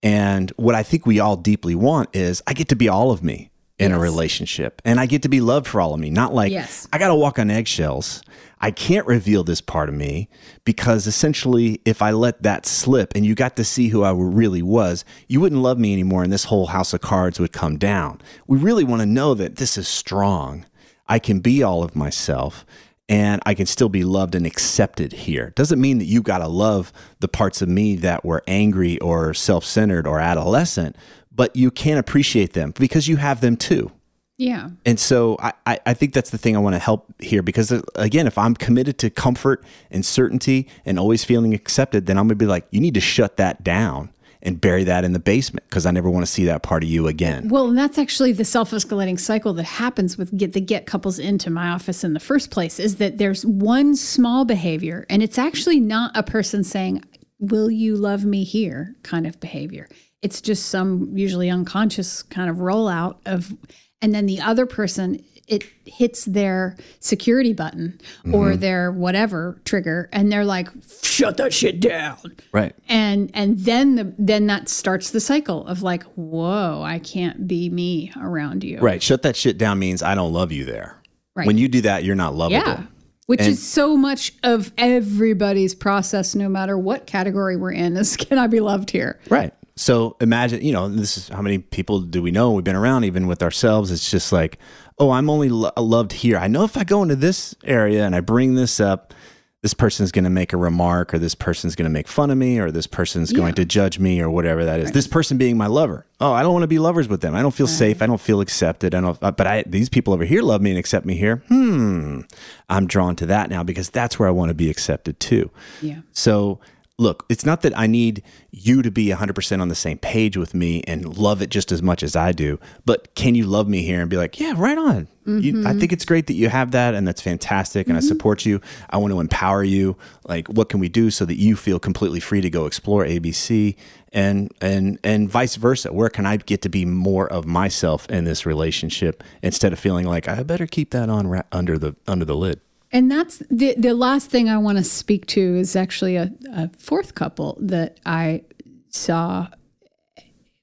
And 0.01 0.51
what 0.51 0.75
I 0.75 0.83
think 0.83 1.05
we 1.05 1.19
all 1.19 1.35
deeply 1.35 1.75
want 1.75 2.15
is 2.15 2.41
I 2.47 2.53
get 2.53 2.69
to 2.69 2.75
be 2.75 2.87
all 2.87 3.11
of 3.11 3.21
me 3.21 3.48
in 3.79 3.91
a 3.91 3.99
relationship 3.99 4.81
and 4.83 4.99
I 4.99 5.05
get 5.05 5.21
to 5.23 5.29
be 5.29 5.41
loved 5.41 5.67
for 5.67 5.79
all 5.79 5.93
of 5.93 5.99
me. 5.99 6.09
Not 6.09 6.33
like 6.33 6.51
Yes. 6.51 6.87
I 6.91 6.97
got 6.97 7.07
to 7.07 7.15
walk 7.15 7.39
on 7.39 7.49
eggshells. 7.49 8.21
I 8.61 8.71
can't 8.71 9.07
reveal 9.07 9.43
this 9.45 9.61
part 9.61 9.87
of 9.87 9.95
me 9.95 10.27
because 10.65 11.07
essentially, 11.07 11.81
if 11.85 12.01
I 12.01 12.11
let 12.11 12.43
that 12.43 12.65
slip 12.65 13.13
and 13.15 13.25
you 13.25 13.33
got 13.35 13.55
to 13.55 13.63
see 13.63 13.87
who 13.87 14.03
I 14.03 14.11
really 14.11 14.61
was, 14.61 15.05
you 15.27 15.39
wouldn't 15.39 15.61
love 15.61 15.79
me 15.79 15.93
anymore 15.93 16.23
and 16.23 16.33
this 16.33 16.43
whole 16.45 16.67
house 16.67 16.93
of 16.93 16.99
cards 16.99 17.39
would 17.39 17.53
come 17.53 17.77
down. 17.77 18.19
We 18.47 18.57
really 18.57 18.83
want 18.83 19.01
to 19.01 19.05
know 19.05 19.33
that 19.33 19.55
this 19.55 19.77
is 19.77 19.87
strong. 19.87 20.65
I 21.07 21.19
can 21.19 21.39
be 21.39 21.63
all 21.63 21.83
of 21.83 21.95
myself 21.95 22.65
and 23.09 23.41
I 23.45 23.55
can 23.55 23.65
still 23.65 23.89
be 23.89 24.03
loved 24.03 24.35
and 24.35 24.45
accepted 24.45 25.11
here. 25.11 25.51
Doesn't 25.55 25.81
mean 25.81 25.97
that 25.97 26.05
you 26.05 26.21
got 26.21 26.37
to 26.37 26.47
love 26.47 26.93
the 27.19 27.27
parts 27.27 27.61
of 27.61 27.67
me 27.67 27.95
that 27.97 28.23
were 28.23 28.43
angry 28.47 28.99
or 28.99 29.33
self 29.33 29.65
centered 29.65 30.05
or 30.05 30.19
adolescent, 30.19 30.95
but 31.39 31.55
you 31.55 31.71
can 31.71 31.97
appreciate 31.97 32.51
them 32.51 32.73
because 32.77 33.07
you 33.07 33.15
have 33.15 33.39
them 33.39 33.55
too. 33.55 33.89
Yeah. 34.37 34.71
And 34.85 34.99
so 34.99 35.37
I, 35.39 35.79
I, 35.85 35.93
think 35.93 36.11
that's 36.11 36.31
the 36.31 36.37
thing 36.37 36.57
I 36.57 36.59
want 36.59 36.75
to 36.75 36.79
help 36.79 37.13
here 37.19 37.41
because, 37.41 37.71
uh, 37.71 37.79
again, 37.95 38.27
if 38.27 38.37
I'm 38.37 38.55
committed 38.55 38.97
to 38.97 39.09
comfort 39.09 39.63
and 39.89 40.05
certainty 40.05 40.67
and 40.83 40.99
always 40.99 41.23
feeling 41.23 41.53
accepted, 41.53 42.07
then 42.07 42.17
I'm 42.17 42.25
going 42.25 42.37
to 42.37 42.43
be 42.43 42.45
like, 42.45 42.67
you 42.71 42.81
need 42.81 42.93
to 42.95 42.99
shut 42.99 43.37
that 43.37 43.63
down 43.63 44.09
and 44.41 44.59
bury 44.59 44.83
that 44.83 45.05
in 45.05 45.13
the 45.13 45.19
basement 45.19 45.65
because 45.69 45.85
I 45.85 45.91
never 45.91 46.09
want 46.09 46.25
to 46.25 46.31
see 46.31 46.43
that 46.43 46.61
part 46.61 46.83
of 46.83 46.89
you 46.89 47.07
again. 47.07 47.47
Well, 47.47 47.69
and 47.69 47.77
that's 47.77 47.97
actually 47.97 48.33
the 48.33 48.43
self-escalating 48.43 49.17
cycle 49.17 49.53
that 49.53 49.63
happens 49.63 50.17
with 50.17 50.37
get 50.37 50.51
the 50.51 50.61
get 50.61 50.87
couples 50.87 51.19
into 51.19 51.49
my 51.49 51.69
office 51.69 52.03
in 52.03 52.11
the 52.11 52.19
first 52.19 52.51
place 52.51 52.81
is 52.81 52.97
that 52.97 53.17
there's 53.17 53.45
one 53.45 53.95
small 53.95 54.43
behavior 54.43 55.05
and 55.09 55.23
it's 55.23 55.37
actually 55.37 55.79
not 55.79 56.11
a 56.17 56.23
person 56.23 56.65
saying, 56.65 57.01
"Will 57.39 57.71
you 57.71 57.95
love 57.95 58.25
me 58.25 58.43
here?" 58.43 58.97
kind 59.03 59.25
of 59.25 59.39
behavior. 59.39 59.87
It's 60.21 60.41
just 60.41 60.65
some 60.67 61.11
usually 61.17 61.49
unconscious 61.49 62.23
kind 62.23 62.49
of 62.49 62.57
rollout 62.57 63.17
of 63.25 63.53
and 64.01 64.13
then 64.15 64.25
the 64.25 64.39
other 64.41 64.65
person 64.65 65.23
it 65.47 65.63
hits 65.85 66.25
their 66.25 66.77
security 66.99 67.53
button 67.53 67.99
or 68.31 68.51
mm-hmm. 68.51 68.59
their 68.59 68.91
whatever 68.91 69.59
trigger 69.65 70.07
and 70.13 70.31
they're 70.31 70.45
like, 70.45 70.67
"Shut 71.01 71.37
that 71.37 71.53
shit 71.53 71.79
down." 71.79 72.17
Right. 72.53 72.75
and 72.87 73.31
and 73.33 73.57
then 73.59 73.95
the 73.95 74.13
then 74.19 74.45
that 74.47 74.69
starts 74.69 75.09
the 75.09 75.19
cycle 75.19 75.65
of 75.67 75.81
like 75.81 76.03
whoa 76.15 76.83
i 76.85 76.99
can't 76.99 77.47
be 77.47 77.69
me 77.69 78.11
around 78.21 78.63
you 78.63 78.79
Right. 78.79 79.01
Shut 79.01 79.23
that 79.23 79.35
shit 79.35 79.57
down 79.57 79.79
means 79.79 80.03
I 80.03 80.13
don't 80.15 80.33
love 80.33 80.51
you 80.51 80.65
there. 80.65 81.01
Right. 81.35 81.47
When 81.47 81.57
you 81.57 81.67
do 81.67 81.81
that, 81.81 82.03
you're 82.03 82.15
not 82.15 82.35
lovable. 82.35 82.57
yeah 82.67 82.83
which 83.25 83.41
And- 83.41 83.49
is 83.49 83.65
so 83.67 83.95
much 83.95 84.33
of 84.43 84.71
everybody's 84.77 85.75
process 85.75 86.33
no 86.35 86.49
matter 86.49 86.77
what 86.77 87.05
category 87.07 87.55
we're 87.57 87.71
in 87.71 87.95
is 87.97 88.17
can 88.17 88.37
i 88.37 88.47
be 88.47 88.59
loved 88.59 88.89
here 88.91 89.19
Right. 89.29 89.53
So 89.79 90.17
imagine, 90.19 90.61
you 90.61 90.73
know, 90.73 90.89
this 90.89 91.17
is 91.17 91.29
how 91.29 91.41
many 91.41 91.57
people 91.57 92.01
do 92.01 92.21
we 92.21 92.31
know? 92.31 92.51
We've 92.51 92.65
been 92.65 92.75
around 92.75 93.05
even 93.05 93.27
with 93.27 93.41
ourselves. 93.41 93.91
It's 93.91 94.11
just 94.11 94.33
like, 94.33 94.59
oh, 94.97 95.11
I'm 95.11 95.29
only 95.29 95.47
lo- 95.47 95.71
loved 95.77 96.11
here. 96.11 96.37
I 96.37 96.49
know 96.49 96.65
if 96.65 96.75
I 96.75 96.83
go 96.83 97.01
into 97.01 97.15
this 97.15 97.55
area 97.63 98.05
and 98.05 98.13
I 98.13 98.19
bring 98.19 98.55
this 98.55 98.81
up, 98.81 99.13
this 99.61 99.73
person's 99.73 100.11
going 100.11 100.25
to 100.25 100.29
make 100.29 100.51
a 100.51 100.57
remark 100.57 101.13
or 101.13 101.17
this 101.17 101.33
person's 101.33 101.75
going 101.75 101.85
to 101.85 101.89
make 101.89 102.09
fun 102.09 102.29
of 102.29 102.37
me 102.37 102.59
or 102.59 102.71
this 102.71 102.87
person's 102.87 103.31
going 103.31 103.53
to 103.55 103.63
judge 103.63 103.99
me 103.99 104.19
or 104.19 104.29
whatever 104.29 104.65
that 104.65 104.81
is. 104.81 104.91
This 104.91 105.07
person 105.07 105.37
being 105.37 105.55
my 105.57 105.67
lover. 105.67 106.05
Oh, 106.19 106.33
I 106.33 106.43
don't 106.43 106.51
want 106.51 106.63
to 106.63 106.67
be 106.67 106.79
lovers 106.79 107.07
with 107.07 107.21
them. 107.21 107.33
I 107.33 107.41
don't 107.41 107.53
feel 107.53 107.67
safe. 107.67 108.01
I 108.01 108.05
don't 108.07 108.19
feel 108.19 108.41
accepted. 108.41 108.93
I 108.93 108.99
don't, 108.99 109.17
uh, 109.21 109.31
but 109.31 109.47
I, 109.47 109.63
these 109.65 109.87
people 109.87 110.13
over 110.13 110.25
here 110.25 110.41
love 110.41 110.61
me 110.61 110.71
and 110.71 110.79
accept 110.79 111.05
me 111.05 111.15
here. 111.15 111.37
Hmm. 111.47 112.21
I'm 112.69 112.85
drawn 112.85 113.15
to 113.15 113.25
that 113.27 113.49
now 113.49 113.63
because 113.63 113.89
that's 113.89 114.19
where 114.19 114.27
I 114.27 114.31
want 114.31 114.49
to 114.49 114.55
be 114.55 114.69
accepted 114.69 115.21
too. 115.21 115.51
yeah 115.81 115.99
So, 116.11 116.59
look, 116.99 117.25
it's 117.29 117.45
not 117.45 117.61
that 117.61 117.75
I 117.77 117.87
need 117.87 118.21
you 118.51 118.81
to 118.81 118.91
be 118.91 119.07
100% 119.07 119.61
on 119.61 119.69
the 119.69 119.75
same 119.75 119.97
page 119.97 120.35
with 120.35 120.53
me 120.53 120.83
and 120.85 121.17
love 121.17 121.41
it 121.41 121.49
just 121.49 121.71
as 121.71 121.81
much 121.81 122.03
as 122.03 122.15
I 122.15 122.33
do, 122.33 122.59
but 122.85 123.15
can 123.15 123.35
you 123.35 123.45
love 123.45 123.69
me 123.69 123.83
here 123.83 124.01
and 124.01 124.09
be 124.09 124.17
like, 124.17 124.39
yeah, 124.39 124.53
right 124.55 124.77
on. 124.77 125.07
You, 125.25 125.67
I 125.67 125.73
think 125.73 125.93
it's 125.93 126.05
great 126.05 126.25
that 126.27 126.33
you 126.33 126.49
have 126.49 126.71
that 126.71 126.95
and 126.95 127.07
that's 127.07 127.21
fantastic 127.21 127.85
and 127.85 127.95
I 127.95 127.99
mm-hmm. 127.99 128.07
support 128.07 128.47
you. 128.47 128.61
I 128.89 128.97
want 128.97 129.13
to 129.13 129.19
empower 129.19 129.63
you. 129.63 129.95
Like, 130.27 130.47
what 130.47 130.69
can 130.69 130.79
we 130.79 130.89
do 130.89 131.11
so 131.11 131.23
that 131.25 131.35
you 131.35 131.55
feel 131.55 131.77
completely 131.77 132.19
free 132.19 132.41
to 132.41 132.49
go 132.49 132.65
explore 132.65 133.05
ABC 133.05 133.75
and 134.11 134.51
and 134.59 134.97
and 135.03 135.29
vice 135.29 135.55
versa? 135.55 135.93
Where 135.93 136.09
can 136.09 136.25
I 136.25 136.37
get 136.37 136.63
to 136.63 136.69
be 136.69 136.83
more 136.83 137.31
of 137.31 137.45
myself 137.45 138.09
in 138.09 138.23
this 138.23 138.43
relationship 138.47 139.23
instead 139.43 139.71
of 139.71 139.77
feeling 139.77 140.07
like 140.07 140.27
I 140.27 140.41
better 140.41 140.65
keep 140.65 140.89
that 140.91 141.09
on 141.09 141.27
ra- 141.27 141.43
under 141.51 141.77
the 141.77 141.95
under 142.07 142.25
the 142.25 142.35
lid? 142.35 142.59
And 142.91 143.11
that's 143.11 143.41
the 143.49 143.75
the 143.77 143.93
last 143.93 144.29
thing 144.29 144.49
i 144.49 144.57
want 144.57 144.77
to 144.77 144.83
speak 144.83 145.25
to 145.25 145.55
is 145.55 145.75
actually 145.75 146.15
a, 146.15 146.31
a 146.51 146.69
fourth 146.77 147.15
couple 147.15 147.57
that 147.59 147.99
i 148.05 148.41
saw 148.89 149.47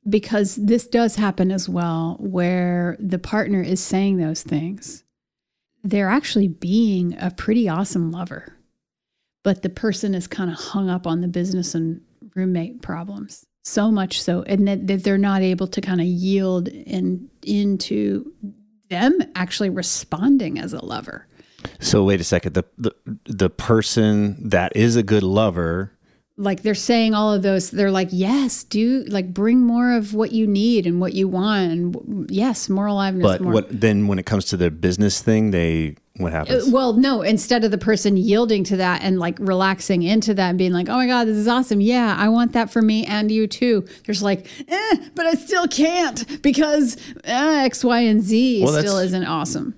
because 0.08 0.56
this 0.56 0.86
does 0.86 1.16
happen 1.16 1.50
as 1.50 1.68
well 1.68 2.16
where 2.20 2.96
the 3.00 3.18
partner 3.18 3.60
is 3.60 3.82
saying 3.82 4.16
those 4.16 4.42
things. 4.42 5.02
They're 5.82 6.08
actually 6.08 6.48
being 6.48 7.16
a 7.20 7.30
pretty 7.30 7.68
awesome 7.68 8.10
lover 8.10 8.52
but 9.44 9.62
the 9.62 9.68
person 9.68 10.12
is 10.12 10.26
kind 10.26 10.50
of 10.50 10.56
hung 10.56 10.90
up 10.90 11.06
on 11.06 11.20
the 11.20 11.28
business 11.28 11.72
and 11.72 12.00
roommate 12.34 12.82
problems 12.82 13.46
so 13.62 13.92
much 13.92 14.20
so 14.20 14.42
and 14.42 14.66
that, 14.66 14.88
that 14.88 15.04
they're 15.04 15.16
not 15.16 15.40
able 15.40 15.68
to 15.68 15.80
kind 15.80 16.00
of 16.00 16.06
yield 16.06 16.68
and 16.68 17.28
into 17.44 18.32
them 18.90 19.16
actually 19.36 19.70
responding 19.70 20.58
as 20.58 20.72
a 20.72 20.84
lover 20.84 21.28
So 21.80 22.04
wait 22.04 22.20
a 22.20 22.24
second. 22.24 22.54
The, 22.54 22.64
the 22.78 22.92
the 23.24 23.50
person 23.50 24.48
that 24.48 24.74
is 24.76 24.96
a 24.96 25.02
good 25.02 25.22
lover. 25.22 25.92
like 26.38 26.60
they're 26.62 26.74
saying 26.74 27.14
all 27.14 27.32
of 27.32 27.40
those 27.42 27.70
they're 27.70 27.90
like 28.00 28.08
yes 28.12 28.62
do 28.64 29.04
like 29.08 29.32
bring 29.32 29.58
more 29.62 29.92
of 29.96 30.12
what 30.12 30.32
you 30.32 30.46
need 30.46 30.86
and 30.86 31.00
what 31.00 31.14
you 31.14 31.26
want 31.26 31.72
and 31.72 32.30
yes 32.30 32.68
more 32.68 32.86
aliveness 32.86 33.22
But 33.22 33.40
more 33.40 33.52
what 33.54 33.80
then 33.80 34.06
when 34.06 34.18
it 34.18 34.26
comes 34.26 34.44
to 34.46 34.56
the 34.58 34.70
business 34.70 35.22
thing, 35.22 35.50
they 35.50 35.96
what 36.18 36.32
Uh, 36.34 36.36
happens? 36.36 36.68
well 36.70 36.92
no 36.92 37.22
instead 37.22 37.64
of 37.64 37.70
the 37.70 37.78
person 37.78 38.18
yielding 38.18 38.64
to 38.64 38.76
that 38.76 39.00
and 39.02 39.18
like 39.18 39.36
relaxing 39.38 40.02
into 40.02 40.34
that 40.34 40.48
and 40.50 40.58
being 40.58 40.72
like 40.72 40.88
oh 40.90 40.96
my 40.96 41.06
god 41.06 41.24
this 41.26 41.38
is 41.38 41.48
awesome 41.48 41.80
yeah 41.80 42.14
i 42.18 42.28
want 42.28 42.52
that 42.52 42.70
for 42.70 42.82
me 42.82 43.04
and 43.06 43.30
you 43.30 43.46
too 43.46 43.84
there's 44.04 44.22
like 44.22 44.46
eh, 44.68 44.96
but 45.14 45.24
i 45.24 45.34
still 45.34 45.66
can't 45.68 46.42
because 46.42 46.96
uh, 47.26 47.64
x 47.64 47.82
y 47.82 48.00
and 48.00 48.20
z 48.22 48.62
Well, 48.62 48.78
still 48.78 48.98
isn't 48.98 49.24
awesome 49.24 49.74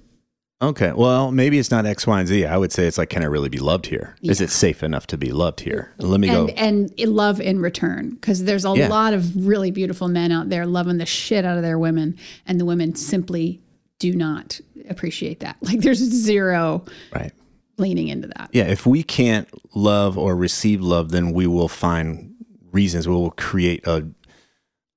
okay. 0.63 0.93
Well, 0.93 1.31
maybe 1.33 1.59
it's 1.59 1.71
not 1.71 1.87
X, 1.87 2.07
Y, 2.07 2.19
and 2.21 2.29
Z. 2.29 2.47
I 2.47 2.57
would 2.57 2.73
say 2.73 2.87
it's 2.87 2.99
like, 2.99 3.11
can 3.11 3.23
I 3.23 3.27
really 3.27 3.49
be 3.49 3.59
loved 3.59 3.87
here? 3.87 4.17
Is 4.23 4.41
Yeah. 4.41 4.45
it 4.45 4.51
safe 4.51 4.83
enough 4.83 5.07
to 5.09 5.19
be 5.19 5.31
loved 5.33 5.61
here? 5.61 5.93
Let 5.99 6.21
me 6.21 6.29
and 6.29 6.49
go. 6.49 6.55
and 6.55 6.93
love 7.01 7.41
in 7.41 7.61
return 7.61 8.11
because 8.11 8.45
there's 8.45 8.65
a 8.65 8.75
Yeah. 8.77 8.89
lot 8.89 9.13
of 9.15 9.47
really 9.47 9.71
beautiful 9.71 10.09
men 10.09 10.33
out 10.33 10.49
there 10.49 10.67
loving 10.67 10.99
the 10.99 11.07
shit 11.07 11.45
out 11.45 11.57
of 11.57 11.63
their 11.63 11.79
women 11.79 12.17
and 12.47 12.61
the 12.61 12.65
women 12.65 12.95
simply 12.95 13.61
do 13.99 14.15
not 14.15 14.61
appreciate 14.89 15.41
that 15.41 15.57
like 15.63 15.81
there's 15.81 15.99
zero 15.99 16.85
right. 17.13 17.33
leaning 17.77 18.09
into 18.09 18.29
that 18.29 18.49
Yeah. 18.53 18.65
If 18.65 18.87
we 18.87 19.03
can't 19.03 19.49
love 19.75 20.17
or 20.17 20.35
receive 20.37 20.81
love, 20.81 21.11
then 21.11 21.33
we 21.33 21.47
will 21.47 21.69
find 21.69 22.35
reasons. 22.73 23.07
We 23.09 23.15
will 23.15 23.31
create 23.33 23.87
a 23.87 24.07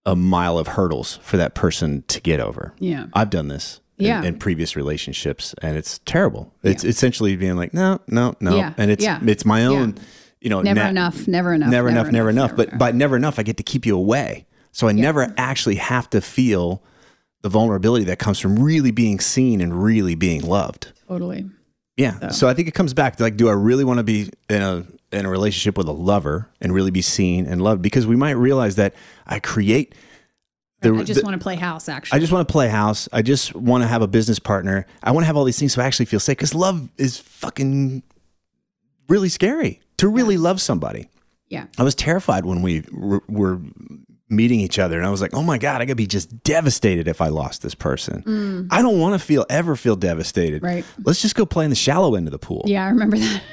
a 0.04 0.16
mile 0.16 0.58
of 0.58 0.70
hurdles 0.70 1.20
for 1.22 1.38
that 1.38 1.54
person 1.54 2.04
to 2.08 2.20
get 2.22 2.40
over. 2.40 2.74
yeah 2.80 3.06
I've 3.14 3.30
done 3.30 3.50
this. 3.50 3.81
In- 4.02 4.08
Yeah. 4.08 4.24
In, 4.24 4.38
previous 4.38 4.76
relationships, 4.76 5.54
and 5.62 5.78
it's 5.78 6.00
terrible. 6.06 6.54
It's 6.64 6.84
essentially 6.84 7.36
being 7.36 7.56
like, 7.56 7.74
no, 7.74 8.00
no, 8.08 8.36
no, 8.40 8.56
Yeah. 8.58 8.74
and 8.78 8.92
it's 8.92 9.04
Yeah. 9.04 9.20
it's 9.26 9.46
my 9.46 9.66
own, 9.66 9.96
you 10.42 10.50
know, 10.50 10.62
never 10.62 10.84
na- 10.84 10.90
enough 10.90 11.28
never 11.28 11.54
enough 11.54 11.70
never 11.70 11.90
enough, 11.90 12.12
never 12.12 12.30
enough. 12.30 12.56
But 12.56 12.78
by 12.78 12.92
never 12.92 13.16
enough, 13.16 13.40
I 13.40 13.44
get 13.44 13.58
to 13.58 13.64
keep 13.64 13.86
you 13.86 13.96
away, 13.98 14.46
so 14.72 14.88
I 14.88 14.92
never 14.92 15.34
actually 15.38 15.76
have 15.76 16.10
to 16.12 16.22
feel 16.22 16.82
the 17.42 17.50
vulnerability 17.50 18.06
that 18.06 18.20
comes 18.20 18.40
from 18.40 18.58
really 18.60 18.92
being 18.92 19.20
seen 19.20 19.62
and 19.62 19.82
really 19.84 20.14
being 20.16 20.42
loved. 20.42 20.92
Totally. 21.08 21.46
Yeah. 21.98 22.30
So 22.30 22.48
I 22.48 22.54
think 22.54 22.68
it 22.68 22.74
comes 22.74 22.94
back 22.94 23.16
to 23.18 23.24
like, 23.24 23.36
do 23.38 23.50
I 23.50 23.54
really 23.54 23.84
want 23.84 23.98
to 23.98 24.04
be 24.04 24.30
in 24.50 24.62
a 24.62 24.86
in 25.12 25.26
a 25.26 25.30
relationship 25.30 25.78
with 25.78 25.88
a 25.88 25.92
lover 25.92 26.48
and 26.62 26.74
really 26.74 26.92
be 26.92 27.02
seen 27.02 27.46
and 27.46 27.62
loved? 27.62 27.82
Because 27.82 28.08
we 28.08 28.16
might 28.16 28.32
realize 28.32 28.76
that 28.78 28.94
I 29.28 29.40
create 29.40 29.94
the, 30.82 30.96
I 30.96 31.04
just 31.04 31.22
the, 31.22 31.26
want 31.26 31.40
to 31.40 31.44
play 31.44 31.56
house. 31.56 31.88
Actually, 31.88 32.18
I 32.18 32.20
just 32.20 32.32
want 32.32 32.48
to 32.48 32.52
play 32.52 32.68
house. 32.68 33.08
I 33.14 33.22
just 33.22 33.56
want 33.56 33.84
to 33.84 33.88
have 33.88 34.02
a 34.02 34.08
business 34.08 34.40
partner. 34.40 34.88
I 35.04 35.12
want 35.12 35.24
to 35.24 35.28
have 35.28 35.38
all 35.38 35.44
these 35.44 35.60
things 35.60 35.74
so 35.74 35.82
I 35.82 35.86
actually 35.86 36.08
feel 36.08 36.20
safe. 36.20 36.38
Because 36.38 36.56
love 36.56 36.90
is 36.98 37.18
fucking 37.18 38.04
really 39.08 39.30
scary 39.30 39.80
to 39.98 40.08
really 40.08 40.36
yeah. 40.36 40.42
love 40.42 40.60
somebody. 40.60 41.08
Yeah. 41.50 41.68
I 41.78 41.84
was 41.84 41.94
terrified 41.94 42.46
when 42.46 42.62
we 42.62 42.84
were 42.92 43.60
meeting 44.30 44.62
each 44.62 44.80
other 44.80 44.98
and 44.98 45.06
I 45.06 45.10
was 45.10 45.22
like, 45.22 45.34
"Oh 45.36 45.44
my 45.44 45.58
god, 45.58 45.82
I 45.82 45.86
could 45.86 45.98
be 45.98 46.08
just 46.08 46.44
devastated 46.44 47.08
if 47.08 47.22
I 47.22 47.28
lost 47.28 47.62
this 47.62 47.76
person." 47.76 48.24
Mm. 48.24 48.68
I 48.72 48.82
don't 48.82 49.00
want 49.00 49.20
to 49.20 49.20
feel 49.20 49.46
ever 49.50 49.76
feel 49.76 49.96
devastated. 49.96 50.64
Right. 50.64 50.86
Let's 51.04 51.22
just 51.22 51.36
go 51.36 51.46
play 51.46 51.66
in 51.66 51.70
the 51.70 51.76
shallow 51.76 52.16
end 52.16 52.28
of 52.28 52.32
the 52.32 52.40
pool. 52.40 52.64
Yeah, 52.66 52.86
I 52.86 52.90
remember 52.90 53.18
that. 53.18 53.44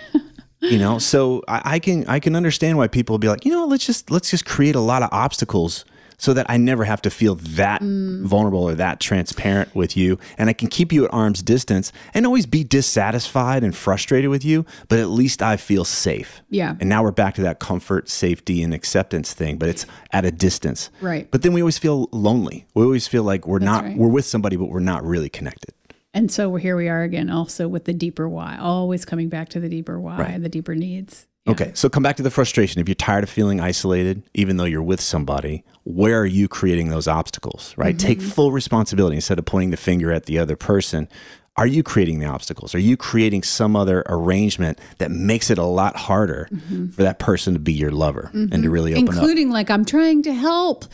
you 0.61 0.79
know, 0.79 0.99
so 1.01 1.43
I, 1.47 1.63
I, 1.65 1.79
can 1.81 2.07
I 2.07 2.21
can 2.21 2.37
understand 2.37 2.79
why 2.79 2.87
people 2.87 3.15
will 3.15 3.19
be 3.19 3.29
like, 3.29 3.45
you 3.45 3.53
know, 3.53 3.67
let's 3.67 3.85
just 3.85 4.11
let's 4.11 4.31
just 4.31 4.47
create 4.47 4.77
a 4.77 4.81
lot 4.81 5.03
of 5.03 5.11
obstacles 5.13 5.85
so 6.19 6.35
that 6.35 6.47
I 6.49 6.57
never 6.57 6.85
have 6.85 7.01
to 7.03 7.11
feel 7.11 7.37
that 7.37 7.81
mm. 7.81 8.23
vulnerable 8.25 8.65
or 8.65 8.75
that 8.75 9.01
transparent 9.01 9.75
with 9.75 9.97
you. 9.97 10.19
And 10.37 10.51
I 10.51 10.53
can 10.53 10.69
keep 10.69 10.93
you 10.93 11.05
at 11.05 11.15
arm's 11.15 11.43
distance 11.43 11.93
and 12.13 12.27
always 12.27 12.45
be 12.45 12.65
dissatisfied 12.65 13.65
and 13.65 13.75
frustrated 13.75 14.31
with 14.31 14.45
you, 14.45 14.67
but 14.89 14.99
at 14.99 15.09
least 15.09 15.43
I 15.43 15.57
feel 15.57 15.85
safe. 15.85 16.43
Yeah. 16.51 16.77
And 16.81 16.89
now 16.89 17.03
we're 17.03 17.13
back 17.13 17.35
to 17.37 17.43
that 17.43 17.61
comfort, 17.61 18.09
safety, 18.09 18.63
and 18.63 18.75
acceptance 18.75 19.33
thing, 19.33 19.57
but 19.57 19.69
it's 19.69 19.87
at 20.13 20.25
a 20.25 20.31
distance. 20.31 20.91
Right. 21.01 21.31
But 21.31 21.43
then 21.43 21.53
we 21.53 21.63
always 21.63 21.79
feel 21.79 22.09
lonely. 22.13 22.67
We 22.75 22.83
always 22.83 23.07
feel 23.07 23.23
like 23.23 23.47
we're 23.47 23.61
That's 23.61 23.67
not, 23.67 23.85
right. 23.85 23.97
we're 23.97 24.09
with 24.09 24.25
somebody, 24.27 24.57
but 24.57 24.67
we're 24.67 24.81
not 24.81 25.05
really 25.05 25.29
connected. 25.29 25.73
And 26.15 26.33
so 26.33 26.57
here 26.57 26.77
we 26.77 26.89
are 26.89 27.03
again, 27.03 27.31
also 27.31 27.69
with 27.69 27.85
the 27.85 27.93
deeper 27.93 28.29
why, 28.29 28.57
always 28.59 29.05
coming 29.05 29.29
back 29.29 29.51
to 29.51 29.61
the 29.61 29.69
deeper 29.69 30.01
why, 30.01 30.19
right. 30.19 30.43
the 30.43 30.49
deeper 30.49 30.75
needs. 30.75 31.27
Okay, 31.49 31.73
so 31.75 31.89
come 31.89 32.03
back 32.03 32.17
to 32.17 32.23
the 32.23 32.31
frustration. 32.31 32.81
If 32.81 32.89
you're 32.89 32.95
tired 32.95 33.25
of 33.25 33.31
feeling 33.31 33.61
isolated, 33.61 34.23
even 34.35 34.57
though 34.57 34.65
you're 34.65 34.83
with 34.83 35.01
somebody, 35.01 35.65
where 35.85 36.21
are 36.21 36.27
you 36.27 36.49
creating 36.49 36.91
those 36.91 37.09
obstacles, 37.09 37.75
right? 37.77 37.97
Mm-hmm. 37.97 38.07
Take 38.07 38.21
full 38.21 38.53
responsibility 38.53 39.17
instead 39.17 39.39
of 39.39 39.45
pointing 39.45 39.71
the 39.71 39.77
finger 39.77 40.13
at 40.13 40.27
the 40.27 40.39
other 40.39 40.57
person. 40.57 41.09
Are 41.57 41.67
you 41.67 41.83
creating 41.83 42.21
the 42.21 42.27
obstacles? 42.27 42.75
Are 42.75 42.79
you 42.79 42.97
creating 42.97 43.43
some 43.43 43.75
other 43.75 44.05
arrangement 44.07 44.79
that 44.99 45.11
makes 45.11 45.51
it 45.51 45.59
a 45.59 45.65
lot 45.65 45.97
harder 45.97 46.49
mm-hmm. 46.53 46.91
for 46.91 47.03
that 47.03 47.19
person 47.19 47.55
to 47.55 47.59
be 47.59 47.73
your 47.73 47.91
lover 47.91 48.31
mm-hmm. 48.33 48.39
and 48.39 48.51
to 48.51 48.57
mm-hmm. 48.59 48.71
really 48.71 48.93
open 48.93 49.01
Including 49.01 49.19
up? 49.19 49.25
Including 49.25 49.51
like, 49.51 49.71
I'm 49.71 49.85
trying 49.85 50.23
to 50.23 50.33
help, 50.33 50.85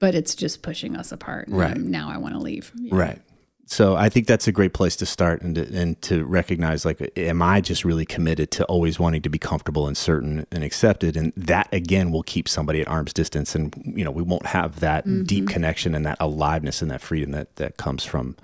but 0.00 0.14
it's 0.14 0.34
just 0.34 0.62
pushing 0.62 0.96
us 0.96 1.12
apart. 1.12 1.48
Right. 1.48 1.76
Now 1.76 2.08
I 2.08 2.16
want 2.16 2.34
to 2.34 2.40
leave. 2.40 2.72
Yeah. 2.74 2.94
Right 2.94 3.20
so 3.66 3.96
I 3.96 4.08
think 4.08 4.26
that's 4.26 4.46
a 4.46 4.52
great 4.52 4.74
place 4.74 4.94
to 4.96 5.06
start 5.06 5.42
and 5.42 5.54
to, 5.54 5.76
and 5.76 6.00
to 6.02 6.24
recognize 6.24 6.84
like, 6.84 7.12
am 7.16 7.40
I 7.40 7.60
just 7.60 7.84
really 7.84 8.04
committed 8.04 8.50
to 8.52 8.64
always 8.64 8.98
wanting 8.98 9.22
to 9.22 9.28
be 9.28 9.38
comfortable 9.38 9.86
and 9.86 9.96
certain 9.96 10.46
and 10.52 10.62
accepted? 10.62 11.16
And 11.16 11.32
that 11.36 11.68
again 11.72 12.10
will 12.10 12.22
keep 12.22 12.48
somebody 12.48 12.80
at 12.80 12.88
arm's 12.88 13.12
distance, 13.12 13.54
and 13.54 13.74
you 13.96 14.04
know 14.04 14.10
we 14.10 14.22
won't 14.22 14.46
have 14.46 14.80
that 14.80 15.06
mm-hmm. 15.06 15.24
deep 15.24 15.48
connection 15.48 15.94
and 15.94 16.04
that 16.04 16.18
aliveness 16.20 16.82
and 16.82 16.90
that 16.90 17.00
freedom 17.00 17.30
that 17.32 17.56
that 17.56 17.76
comes 17.76 18.04
from 18.04 18.36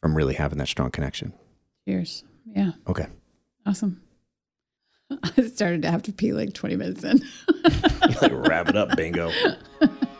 from 0.00 0.16
really 0.16 0.34
having 0.34 0.58
that 0.58 0.68
strong 0.68 0.90
connection. 0.90 1.32
Cheers. 1.86 2.24
Yeah. 2.54 2.72
Okay. 2.86 3.06
Awesome. 3.66 4.00
I 5.22 5.42
started 5.42 5.82
to 5.82 5.90
have 5.90 6.02
to 6.04 6.12
pee 6.12 6.32
like 6.32 6.54
20 6.54 6.76
minutes 6.76 7.04
in. 7.04 7.22
like 8.22 8.32
wrap 8.32 8.68
it 8.68 8.76
up, 8.76 8.96
bingo. 8.96 9.30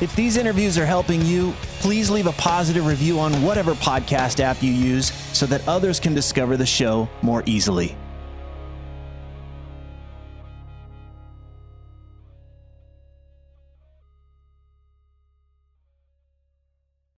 If 0.00 0.16
these 0.16 0.38
interviews 0.38 0.78
are 0.78 0.86
helping 0.86 1.20
you, 1.26 1.52
please 1.80 2.10
leave 2.10 2.26
a 2.26 2.32
positive 2.32 2.86
review 2.86 3.20
on 3.20 3.42
whatever 3.42 3.74
podcast 3.74 4.40
app 4.40 4.62
you 4.62 4.72
use 4.72 5.12
so 5.36 5.44
that 5.46 5.66
others 5.68 6.00
can 6.00 6.14
discover 6.14 6.56
the 6.56 6.64
show 6.64 7.06
more 7.20 7.42
easily. 7.44 7.94